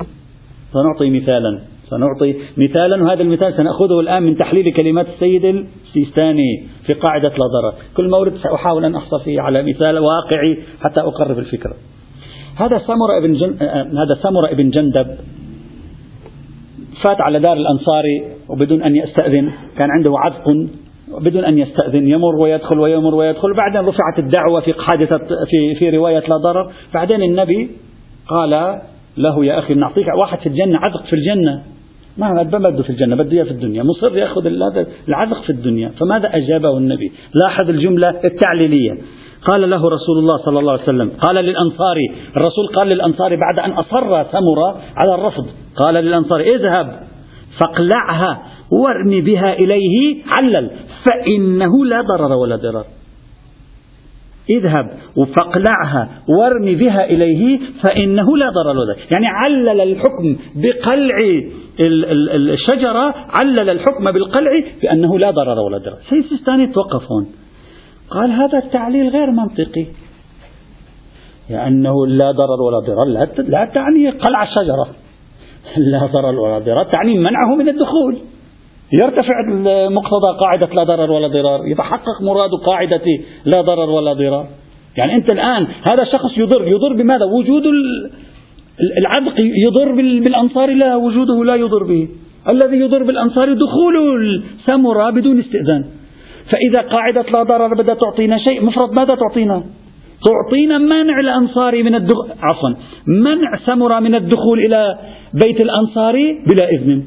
سنعطي 0.73 1.09
مثالا. 1.09 1.61
سنعطي 1.89 2.35
مثالا 2.57 3.03
وهذا 3.03 3.21
المثال 3.21 3.53
سنأخذه 3.53 3.99
الآن 3.99 4.23
من 4.23 4.37
تحليل 4.37 4.73
كلمات 4.73 5.07
السيد 5.07 5.45
السيستاني 5.85 6.67
في 6.85 6.93
قاعدة 6.93 7.29
لا 7.29 7.35
ضرر. 7.35 7.73
كل 7.97 8.09
مورد 8.09 8.37
سأحاول 8.37 8.85
أن 8.85 8.95
أحصل 8.95 9.21
فيه 9.21 9.41
على 9.41 9.63
مثال 9.63 9.99
واقعي 9.99 10.57
حتى 10.83 10.99
أقرب 10.99 11.39
الفكرة. 11.39 11.73
هذا 12.55 12.77
سمر 12.77 13.17
ابن 13.17 13.33
جن... 13.33 13.57
هذا 13.97 14.15
سمر 14.23 14.51
ابن 14.51 14.69
جندب 14.69 15.07
فات 17.07 17.21
على 17.21 17.39
دار 17.39 17.53
الأنصاري 17.53 18.23
وبدون 18.49 18.83
أن 18.83 18.95
يستأذن 18.95 19.51
كان 19.77 19.89
عنده 19.91 20.13
عذق 20.17 20.45
بدون 21.19 21.45
أن 21.45 21.57
يستأذن 21.57 22.07
يمر 22.07 22.35
ويدخل 22.35 22.79
ويمر 22.79 23.15
ويدخل 23.15 23.53
بعدين 23.53 23.81
رفعت 23.81 24.19
الدعوة 24.19 24.61
في 24.61 24.73
حادثة 24.73 25.17
في 25.49 25.75
في 25.79 25.89
رواية 25.89 26.23
لا 26.27 26.37
ضرر. 26.37 26.71
بعدين 26.93 27.23
النبي 27.23 27.69
قال 28.27 28.79
له 29.17 29.45
يا 29.45 29.59
أخي 29.59 29.73
نعطيك 29.73 30.07
واحد 30.23 30.39
في 30.39 30.49
الجنة 30.49 30.77
عذق 30.77 31.05
في 31.05 31.13
الجنة. 31.13 31.63
ما 32.17 32.43
بده 32.43 32.83
في 32.83 32.89
الجنة 32.89 33.15
بده 33.15 33.31
إياه 33.31 33.43
في 33.43 33.51
الدنيا 33.51 33.83
مصر 33.83 34.17
يأخذ 34.17 34.45
العذق 35.07 35.43
في 35.43 35.49
الدنيا. 35.49 35.89
فماذا 35.89 36.35
أجابه 36.35 36.77
النبي؟ 36.77 37.11
لاحظ 37.33 37.69
الجملة 37.69 38.09
التعليلية. 38.23 38.97
قال 39.47 39.69
له 39.69 39.89
رسول 39.89 40.17
الله 40.17 40.37
صلى 40.45 40.59
الله 40.59 40.71
عليه 40.71 40.83
وسلم 40.83 41.11
قال 41.21 41.35
للأنصاري 41.35 42.11
الرسول 42.37 42.67
قال 42.67 42.87
للأنصاري 42.87 43.35
بعد 43.35 43.59
أن 43.59 43.71
أصر 43.71 44.23
سمرة 44.23 44.81
على 44.95 45.15
الرفض 45.15 45.45
قال 45.75 45.93
للأنصاري 45.93 46.55
اذهب 46.55 46.99
فاقلعها 47.61 48.41
وارمي 48.71 49.21
بها 49.21 49.53
إليه 49.53 50.23
علل 50.37 50.71
فإنه 51.05 51.85
لا 51.85 52.01
ضرر 52.01 52.31
ولا 52.31 52.55
ضرر 52.55 52.85
اذهب 54.49 54.91
فاقلعها 55.37 56.09
وارمي 56.39 56.75
بها 56.75 57.05
إليه 57.05 57.59
فإنه 57.83 58.37
لا 58.37 58.49
ضرر 58.49 58.77
ولا 58.77 58.93
ضرر 58.93 58.97
يعني 59.11 59.27
علل 59.27 59.81
الحكم 59.81 60.35
بقلع 60.55 61.17
الشجرة 62.35 63.15
علل 63.41 63.69
الحكم 63.69 64.11
بالقلع 64.11 64.51
بأنه 64.81 65.19
لا 65.19 65.31
ضرر 65.31 65.59
ولا 65.59 65.77
ضرر 65.77 65.97
سيستاني 66.09 66.67
توقف 66.67 67.11
هون. 67.11 67.27
قال 68.11 68.31
هذا 68.31 68.57
التعليل 68.57 69.09
غير 69.09 69.31
منطقي. 69.31 69.85
لأنه 71.49 72.07
لا 72.07 72.31
ضرر 72.31 72.61
ولا 72.61 72.79
ضرر 72.79 73.07
لا 73.49 73.65
تعني 73.65 74.09
قلع 74.09 74.43
الشجرة. 74.43 74.87
لا 75.77 76.09
ضرر 76.13 76.39
ولا 76.39 76.59
ضرر 76.59 76.83
تعني 76.83 77.17
منعه 77.17 77.55
من 77.55 77.69
الدخول. 77.69 78.17
يرتفع 78.93 79.35
مقتضى 79.89 80.39
قاعدة 80.39 80.69
لا 80.73 80.83
ضرر 80.83 81.11
ولا 81.11 81.27
ضرار 81.27 81.67
يتحقق 81.67 82.21
مراد 82.21 82.53
قاعدة 82.65 83.05
لا 83.45 83.61
ضرر 83.61 83.89
ولا 83.89 84.13
ضرار. 84.13 84.47
يعني 84.97 85.15
أنت 85.15 85.31
الآن 85.31 85.67
هذا 85.83 86.01
الشخص 86.01 86.37
يضر 86.37 86.67
يضر 86.67 86.93
بماذا؟ 86.93 87.25
وجود 87.25 87.63
العبق 88.97 89.35
يضر 89.39 89.91
بالأنصار 89.95 90.73
لا 90.73 90.95
وجوده 90.95 91.43
لا 91.43 91.55
يضر 91.55 91.83
به. 91.83 92.09
الذي 92.49 92.77
يضر 92.77 93.03
بالأنصار 93.03 93.53
دخول 93.53 93.95
السمرة 94.59 95.09
بدون 95.09 95.39
استئذان. 95.39 95.85
فإذا 96.51 96.81
قاعدة 96.81 97.21
لا 97.21 97.43
ضرر 97.43 97.73
بدأت 97.73 97.97
تعطينا 97.99 98.37
شيء 98.37 98.63
مفرد 98.65 98.91
ماذا 98.91 99.15
تعطينا؟ 99.15 99.63
تعطينا 100.25 100.77
منع 100.77 101.19
الأنصاري 101.19 101.83
من 101.83 101.95
الدخول 101.95 102.29
عفوا 102.41 102.69
منع 103.07 103.57
سمرة 103.65 103.99
من 103.99 104.15
الدخول 104.15 104.59
إلى 104.59 104.95
بيت 105.33 105.61
الأنصاري 105.61 106.37
بلا 106.49 106.69
إذن. 106.69 107.03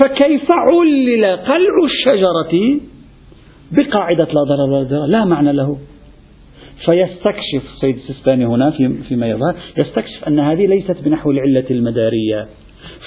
فكيف 0.00 0.50
علل 0.50 1.36
قلع 1.36 1.74
الشجرة 1.84 2.80
بقاعدة 3.72 4.24
لا 4.24 4.42
ضرر 4.48 4.70
ولا 4.70 4.82
ضرر؟ 4.82 5.06
لا 5.06 5.24
معنى 5.24 5.52
له. 5.52 5.76
فيستكشف 6.84 7.62
السيد 7.74 7.96
السيستاني 7.96 8.46
هنا 8.46 8.70
فيما 9.08 9.26
يظهر 9.26 9.54
يستكشف 9.78 10.28
أن 10.28 10.40
هذه 10.40 10.66
ليست 10.66 10.96
بنحو 11.04 11.30
العلة 11.30 11.66
المدارية. 11.70 12.48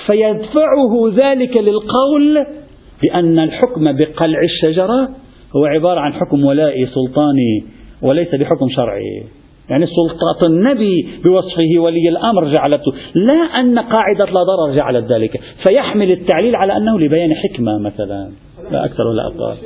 فيدفعه 0.05 1.13
ذلك 1.15 1.57
للقول 1.57 2.45
بأن 3.03 3.39
الحكم 3.39 3.97
بقلع 3.97 4.39
الشجرة 4.43 5.09
هو 5.57 5.65
عبارة 5.65 5.99
عن 5.99 6.13
حكم 6.13 6.45
ولائي 6.45 6.85
سلطاني 6.85 7.63
وليس 8.01 8.35
بحكم 8.35 8.69
شرعي. 8.75 9.23
يعني 9.69 9.85
سلطة 9.85 10.47
النبي 10.49 11.07
بوصفه 11.25 11.79
ولي 11.79 12.09
الأمر 12.09 12.51
جعلته. 12.53 12.91
لا 13.15 13.33
أن 13.33 13.79
قاعدة 13.79 14.25
لا 14.25 14.43
ضرر 14.43 14.75
جعلت 14.75 15.11
ذلك. 15.11 15.41
فيحمل 15.67 16.11
التعليل 16.11 16.55
على 16.55 16.77
أنه 16.77 16.99
لبيان 16.99 17.33
حكمة 17.33 17.77
مثلا. 17.79 18.31
لا 18.71 18.85
أكثر 18.85 19.03
ولا 19.07 19.27
أقل. 19.27 19.57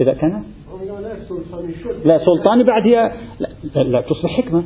إذا 0.00 0.12
كان؟ 0.12 0.42
لا 2.04 2.18
سلطاني 2.18 2.64
بعد 2.64 2.82
هي 2.82 3.12
لا, 3.40 3.82
لا 3.82 4.00
تصبح 4.00 4.30
حكمة. 4.30 4.64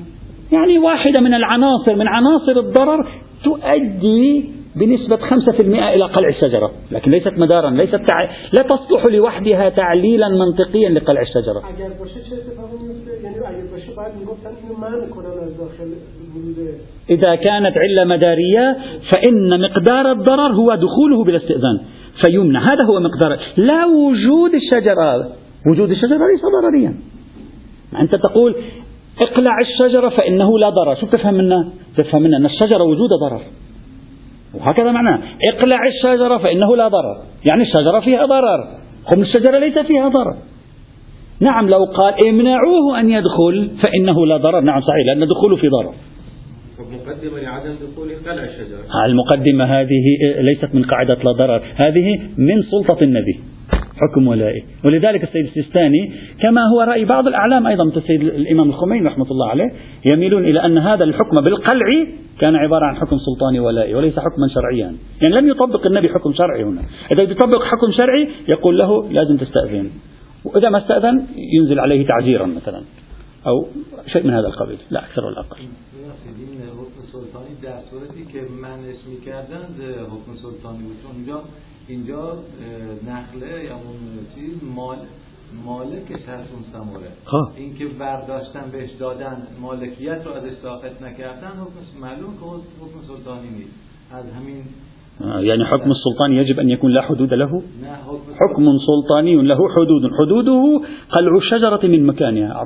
يعني 0.53 0.78
واحدة 0.78 1.20
من 1.20 1.35
العناصر 1.35 1.97
من 1.97 2.09
عناصر 2.09 2.61
الضرر 2.61 3.09
تؤدي 3.45 4.45
بنسبة 4.76 5.16
5% 5.16 5.60
إلى 5.60 6.04
قلع 6.04 6.28
الشجرة. 6.28 6.70
لكن 6.90 7.10
ليست 7.10 7.32
مدارا 7.38 7.70
ليست 7.70 7.94
تع... 7.94 8.22
لا 8.52 8.62
تصلح 8.70 9.06
لوحدها 9.06 9.68
تعليلا 9.68 10.28
منطقيا 10.28 10.88
لقلع 10.88 11.20
الشجرة. 11.20 11.62
إذا 17.10 17.34
كانت 17.34 17.74
علة 17.76 18.04
مدارية 18.04 18.76
فإن 19.12 19.60
مقدار 19.60 20.12
الضرر 20.12 20.52
هو 20.52 20.74
دخوله 20.74 21.24
بلا 21.24 21.36
استئذان. 21.36 21.80
فيمنع. 22.24 22.60
هذا 22.60 22.86
هو 22.86 23.00
مقدار. 23.00 23.38
لا 23.56 23.86
وجود 23.86 24.54
الشجرة. 24.54 25.32
وجود 25.70 25.90
الشجرة 25.90 26.26
ليس 26.32 26.42
ضرريا. 26.62 26.94
أنت 28.00 28.14
تقول 28.14 28.56
اقلع 29.26 29.60
الشجرة 29.60 30.08
فإنه 30.08 30.58
لا 30.58 30.68
ضرر. 30.68 30.94
شو 30.94 31.06
تفهم 31.06 31.34
منه 31.34 31.68
تفهم 31.96 32.22
منه 32.22 32.36
أن 32.36 32.46
الشجرة 32.46 32.82
وجود 32.82 33.10
ضرر. 33.10 33.40
وهكذا 34.55 34.92
معناه. 34.92 35.18
اقلع 35.53 35.86
الشجرة 35.88 36.38
فإنه 36.38 36.76
لا 36.76 36.88
ضرر. 36.88 37.16
يعني 37.50 37.62
الشجرة 37.62 38.00
فيها 38.00 38.26
ضرر. 38.26 38.64
خم 39.12 39.22
الشجرة 39.22 39.59
ليس 39.59 39.78
فيها 39.78 40.09
ضرر. 40.09 40.36
نعم 41.40 41.68
لو 41.68 41.84
قال 41.84 42.28
امنعوه 42.28 43.00
أن 43.00 43.11
يدخل 43.11 43.70
فإنه 43.84 44.26
لا 44.26 44.36
ضرر. 44.36 44.61
نعم 44.61 44.80
صحيح 44.80 45.07
لأن 45.07 45.28
دخوله 45.28 45.57
في 45.57 45.68
ضرر. 45.68 45.94
مقدمة 46.78 47.40
لعدم 47.40 47.74
دخول 47.74 48.09
قلع 48.26 48.44
الشجرة. 48.44 49.05
المقدمة 49.07 49.64
هذه 49.64 50.03
ليست 50.38 50.74
من 50.74 50.82
قاعدة 50.82 51.14
لا 51.24 51.32
ضرر. 51.32 51.62
هذه 51.84 52.20
من 52.38 52.62
سلطة 52.62 53.03
النبي. 53.03 53.40
حكم 54.03 54.26
ولائي. 54.26 54.64
ولذلك 54.84 55.22
السيد 55.22 55.46
السيستاني 55.46 56.12
كما 56.42 56.61
هو 56.74 56.80
رأي 56.80 57.05
بعض 57.05 57.26
الأعلام 57.26 57.66
أيضا 57.66 57.84
مثل 57.84 57.96
السيد 57.96 58.22
الإمام 58.22 58.68
الخميني 58.68 59.09
رحمة 59.09 59.26
الله 59.30 59.48
عليه 59.48 59.70
يميلون 60.12 60.44
إلى 60.44 60.64
أن 60.64 60.78
هذا 60.78 61.05
الحكم 61.05 61.40
بالقلع 61.40 61.86
كان 62.38 62.57
عبارة 62.57 62.84
عن 62.84 62.96
حكم 62.96 63.16
سلطاني 63.18 63.61
ولائي 63.61 63.94
وليس 63.94 64.18
حكما 64.18 64.48
شرعيا. 64.55 64.96
يعني 65.22 65.40
لم 65.40 65.48
يطبق 65.48 65.86
النبي 65.86 66.09
حكم 66.09 66.32
شرعي 66.32 66.64
هنا. 66.64 66.82
إذا 67.12 67.22
يطبق 67.24 67.62
حكم 67.62 67.92
شرعي 67.92 68.28
يقول 68.48 68.78
له 68.78 69.09
لازم 69.11 69.36
تستأذن. 69.36 69.90
وإذا 70.44 70.68
ما 70.68 70.78
استأذن 70.78 71.26
ينزل 71.59 71.80
عليه 71.80 72.07
تعزيرا 72.07 72.46
مثلا 72.46 72.82
أو 73.46 73.66
شيء 74.07 74.26
من 74.26 74.32
هذا 74.32 74.46
القبيل. 74.46 74.78
لا 74.90 75.05
أكثر 75.05 75.24
ولا 75.24 75.40
أقل. 75.40 75.57
اینجا 81.89 82.39
نخله 83.09 83.64
یا 83.64 83.74
اون 83.74 84.26
چیز 84.35 84.64
مال 84.74 84.97
مالکش 85.64 86.22
هست 86.28 86.49
اون 86.53 86.64
سموره. 86.72 87.09
خب. 87.24 87.49
این 87.57 87.74
که 87.74 87.87
برداشتن 87.87 88.70
بهش 88.72 88.91
دادن 88.91 89.47
مالکیت 89.61 90.26
رو 90.26 90.33
ازش 90.33 90.57
ساقط 90.62 91.03
نکردن 91.03 91.49
حکمش 91.49 92.01
معلوم 92.01 92.33
که 92.33 92.45
حکم 92.85 93.07
سلطانی 93.09 93.51
نیست. 93.51 93.74
از 94.12 94.24
همین 94.24 94.64
یعنی 95.20 95.64
حکم 95.64 95.91
السلطان 95.91 96.33
يجب 96.33 96.61
أن 96.61 96.68
يكون 96.68 96.91
لا 96.91 97.03
حدود 97.03 97.35
له؟ 97.35 97.62
حکم 98.41 98.78
سلطانی. 98.87 99.43
له 99.43 99.59
حدود. 99.76 100.12
حدوده 100.18 100.80
قلع 101.11 101.37
الشجرة 101.37 101.87
من 101.87 102.07
مكانها 102.07 102.64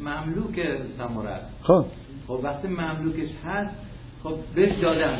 مملوک 0.00 0.58
إياه 0.58 1.40
خب. 1.62 1.84
خب 2.28 2.44
وقتی 2.44 2.68
مملوکش 2.68 3.30
هست 3.44 3.74
خب 4.24 4.34
بهش 4.56 4.76
دادن. 4.82 5.16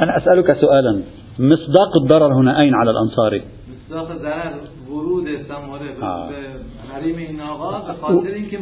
أنا 0.00 0.16
أسألك 0.16 0.60
سؤالا. 0.60 1.02
مصداق 1.38 1.96
الضرر 2.02 2.34
هنا 2.34 2.60
أين 2.60 2.74
على 2.74 2.90
الأنصاري 2.90 3.42
مصداق 3.74 4.08
ضرر 4.22 4.54
ورود 4.90 5.24
ثمره 5.48 6.02
آه. 6.02 6.30
حریم 6.92 7.16
این 7.16 7.40
آقا 7.40 7.92
به 7.92 7.92
خاطر 8.00 8.34
اینکه 8.34 8.58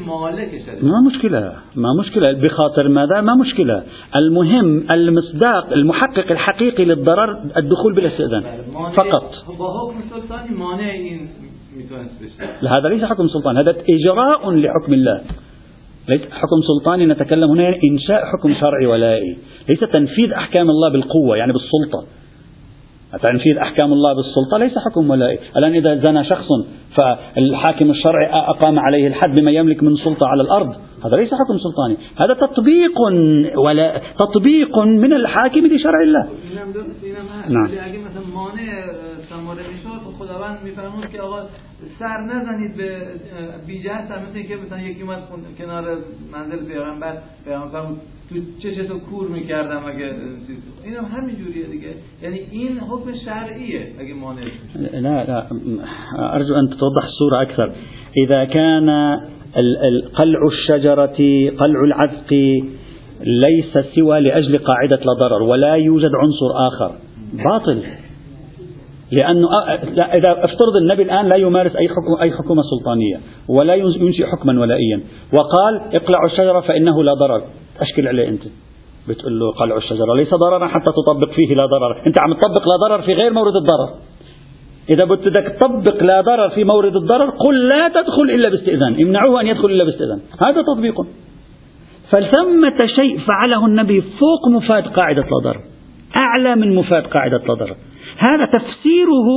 ما 0.83 1.01
مشكلة 1.01 1.53
ما 1.77 1.89
مشكلة 2.01 2.33
بخاطر 2.33 2.89
ماذا؟ 2.89 3.21
ما 3.21 3.35
مشكلة 3.35 3.83
المهم 4.17 4.87
المصداق 4.95 5.73
المحقق 5.73 6.31
الحقيقي 6.31 6.85
للضرر 6.85 7.45
الدخول 7.57 7.95
بلا 7.95 8.09
استئذان. 8.09 8.43
فقط. 8.97 9.31
هذا 12.69 12.89
ليس 12.89 13.05
حكم 13.05 13.29
سلطان. 13.29 13.57
هذا 13.57 13.77
إجراء 13.89 14.51
لحكم 14.51 14.93
الله. 14.93 15.21
حكم 16.11 16.61
سلطاني 16.67 17.07
نتكلم 17.07 17.51
هنا 17.51 17.63
يعني 17.63 17.77
إنشاء 17.93 18.25
حكم 18.25 18.55
شرعي 18.55 18.87
ولائي. 18.87 19.37
ليس 19.71 19.81
تنفيذ 19.93 20.33
أحكام 20.33 20.71
الله 20.71 20.89
بالقوة 20.93 21.37
يعني 21.37 21.53
بالسلطة. 21.53 22.07
تنفيذ 23.23 23.57
أحكام 23.57 23.93
الله 23.93 24.15
بالسلطة 24.15 24.59
ليس 24.59 24.79
حكم 24.79 25.11
ولائي. 25.11 25.39
الآن 25.57 25.73
إذا 25.73 25.97
زنى 25.97 26.25
شخص 26.25 26.47
فالحاكم 26.99 27.91
الشرعي 27.91 28.27
أقام 28.27 28.79
عليه 28.79 29.07
الحد 29.07 29.41
بما 29.41 29.51
يملك 29.51 29.83
من 29.83 29.97
سلطة 29.97 30.27
على 30.27 30.43
الأرض 30.43 30.75
هذا 31.05 31.17
ليس 31.17 31.35
حكم 31.35 31.59
سلطاني. 31.59 31.97
هذا 32.17 32.35
تطبيق 32.35 33.01
ولا 33.59 34.01
تطبيق 34.19 34.79
من 34.79 35.13
الحاكم 35.13 35.67
لشرع 35.67 36.03
الله. 36.03 36.29
نعم. 37.49 37.67
سر 41.99 42.20
نزنید 42.20 42.76
به 42.76 42.99
بیجهت 43.66 44.11
مثل 44.11 44.43
که 44.43 44.57
مثلا 44.66 44.80
یکی 44.80 45.03
اومد 45.03 45.18
کنار 45.59 45.85
منزل 46.33 46.64
پیغمبر 46.64 47.14
پیغمبر 47.45 47.83
تو 48.30 48.35
چشتو 48.62 48.99
کور 48.99 49.28
میکردم 49.28 49.85
اگه 49.87 50.14
این 50.85 50.95
هم 50.95 51.05
همین 51.05 51.37
جوریه 51.37 51.66
دیگه. 51.66 51.95
یعنی 52.22 52.39
این 52.51 52.78
حکم 52.78 53.12
شرعیه 53.24 53.87
اگه 53.99 54.14
مانع 54.14 54.43
لا 54.93 55.22
لا 55.22 55.47
ارجو 56.18 56.55
أن 56.55 56.68
توضح 56.68 57.05
الصورة 57.05 57.43
أكثر. 57.43 57.72
إذا 58.16 58.45
كان 58.45 58.89
قلع 60.14 60.41
الشجرة 60.47 61.51
قلع 61.59 61.80
العذق 61.85 62.33
ليس 63.20 63.78
سوى 63.95 64.20
لأجل 64.20 64.59
قاعدة 64.59 65.01
لا 65.05 65.12
ضرر 65.20 65.43
ولا 65.43 65.74
يوجد 65.74 66.11
عنصر 66.14 66.51
آخر. 66.68 66.91
باطل. 67.45 67.78
لأنه 69.21 69.49
إذا 70.15 70.45
افترض 70.45 70.77
النبي 70.83 71.03
الآن 71.03 71.29
لا 71.29 71.37
يمارس 71.37 71.77
أي 71.77 71.89
حكم 71.89 72.23
أي 72.23 72.33
حكومة 72.33 72.63
سلطانية 72.63 73.21
ولا 73.49 73.75
ينشئ 73.75 74.27
حكما 74.27 74.61
ولائيا 74.61 75.01
وقال 75.33 75.95
اقلعوا 75.97 76.27
الشجرة 76.27 76.61
فإنه 76.61 77.03
لا 77.05 77.15
ضرر. 77.15 77.43
أشكل 77.81 78.09
عليه 78.09 78.29
أنت. 78.29 78.43
بتقول 79.09 79.41
له 79.41 79.53
قلعوا 79.53 79.79
الشجرة 79.79 80.15
ليس 80.17 80.35
ضررا 80.35 80.67
حتى 80.67 80.91
تطبق 80.99 81.31
فيه 81.33 81.55
لا 81.55 81.67
ضرر. 81.67 82.07
أنت 82.07 82.17
عم 82.23 82.33
تطبق 82.33 82.69
لا 82.69 82.77
ضرر 82.89 83.03
في 83.03 83.15
غير 83.15 83.33
مورد 83.33 83.57
الضرر. 83.57 83.89
إذا 84.91 85.05
بدك 85.07 85.57
تطبق 85.61 86.03
لا 86.03 86.21
ضرر 86.21 86.51
في 86.51 86.65
مورد 86.65 86.97
الضرر 86.97 87.31
قل 87.31 87.69
لا 87.69 87.89
تدخل 87.89 88.23
إلا 88.23 88.49
باستئذان. 88.49 88.95
امنعوه 89.03 89.41
أن 89.41 89.47
يدخل 89.47 89.71
إلا 89.71 89.85
باستئذان. 89.85 90.21
هذا 90.47 90.63
تطبيق. 90.63 91.01
فثمة 92.11 92.79
شيء 92.97 93.19
فعله 93.19 93.67
النبي 93.67 94.01
فوق 94.01 94.49
مفاد 94.49 94.87
قاعدة 94.87 95.23
لا 95.23 95.39
ضرر. 95.45 95.61
أعلى 96.19 96.57
من 96.57 96.75
مفاد 96.75 97.07
قاعدة 97.07 97.39
لا 97.39 97.55
ضرر. 97.55 97.77
هذا 98.19 98.45
تفسيره 98.45 99.29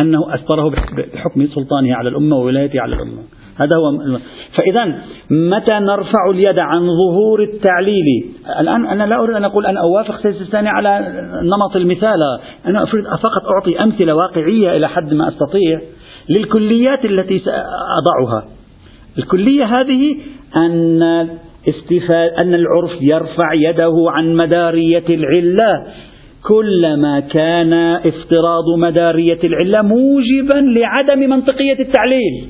أنه 0.00 0.34
أسطره 0.34 0.70
بحكم 1.14 1.46
سلطانه 1.46 1.94
على 1.94 2.08
الأمة 2.08 2.36
وولايته 2.36 2.80
على 2.80 2.96
الأمة. 2.96 3.22
هذا 3.56 3.76
هو 3.76 4.18
فإذا 4.58 4.84
متى 5.30 5.72
نرفع 5.72 6.30
اليد 6.30 6.58
عن 6.58 6.80
ظهور 6.80 7.42
التعليل؟ 7.42 8.24
الآن 8.60 8.86
أنا 8.86 9.04
لا 9.04 9.16
أريد 9.20 9.36
أن 9.36 9.44
أقول 9.44 9.66
أن 9.66 9.76
أوافق 9.76 10.22
سيد 10.22 10.40
الثاني 10.40 10.68
على 10.68 11.12
نمط 11.42 11.76
المثال. 11.76 12.18
أنا 12.66 12.82
أريد 12.82 13.04
فقط 13.04 13.46
أعطي 13.54 13.82
أمثلة 13.82 14.14
واقعية 14.14 14.76
إلى 14.76 14.88
حد 14.88 15.14
ما 15.14 15.28
أستطيع 15.28 15.80
للكليات 16.28 17.04
التي 17.04 17.38
سأضعها. 17.38 18.48
الكلية 19.18 19.64
هذه 19.64 20.16
أن 20.56 21.02
أن 22.38 22.54
العرف 22.54 22.90
يرفع 23.00 23.52
يده 23.54 23.94
عن 24.08 24.36
مدارية 24.36 25.04
العلة. 25.08 25.86
كلما 26.48 27.20
كان 27.20 27.72
افتراض 28.10 28.64
مدارية 28.78 29.38
العلة 29.44 29.82
موجبا 29.82 30.58
لعدم 30.78 31.18
منطقية 31.18 31.78
التعليل. 31.80 32.48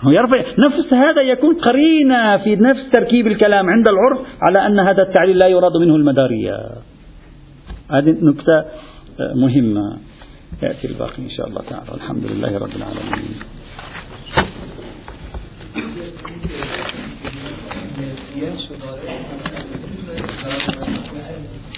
هو 0.00 0.10
يرفع 0.10 0.38
نفس 0.38 0.92
هذا 0.92 1.22
يكون 1.22 1.54
قرينة 1.54 2.36
في 2.36 2.56
نفس 2.56 2.90
تركيب 2.92 3.26
الكلام 3.26 3.66
عند 3.70 3.88
العرف 3.88 4.26
على 4.42 4.66
أن 4.66 4.78
هذا 4.78 5.02
التعليل 5.02 5.38
لا 5.38 5.46
يراد 5.46 5.76
منه 5.76 5.96
المدارية. 5.96 6.56
هذه 7.90 8.16
نكتة 8.22 8.64
مهمة 9.34 9.98
يأتي 10.62 10.86
الباقي 10.86 11.18
إن 11.18 11.30
شاء 11.30 11.48
الله 11.48 11.62
تعالى. 11.70 11.94
الحمد 11.94 12.24
لله 12.24 12.58
رب 12.58 12.76
العالمين. 12.76 13.34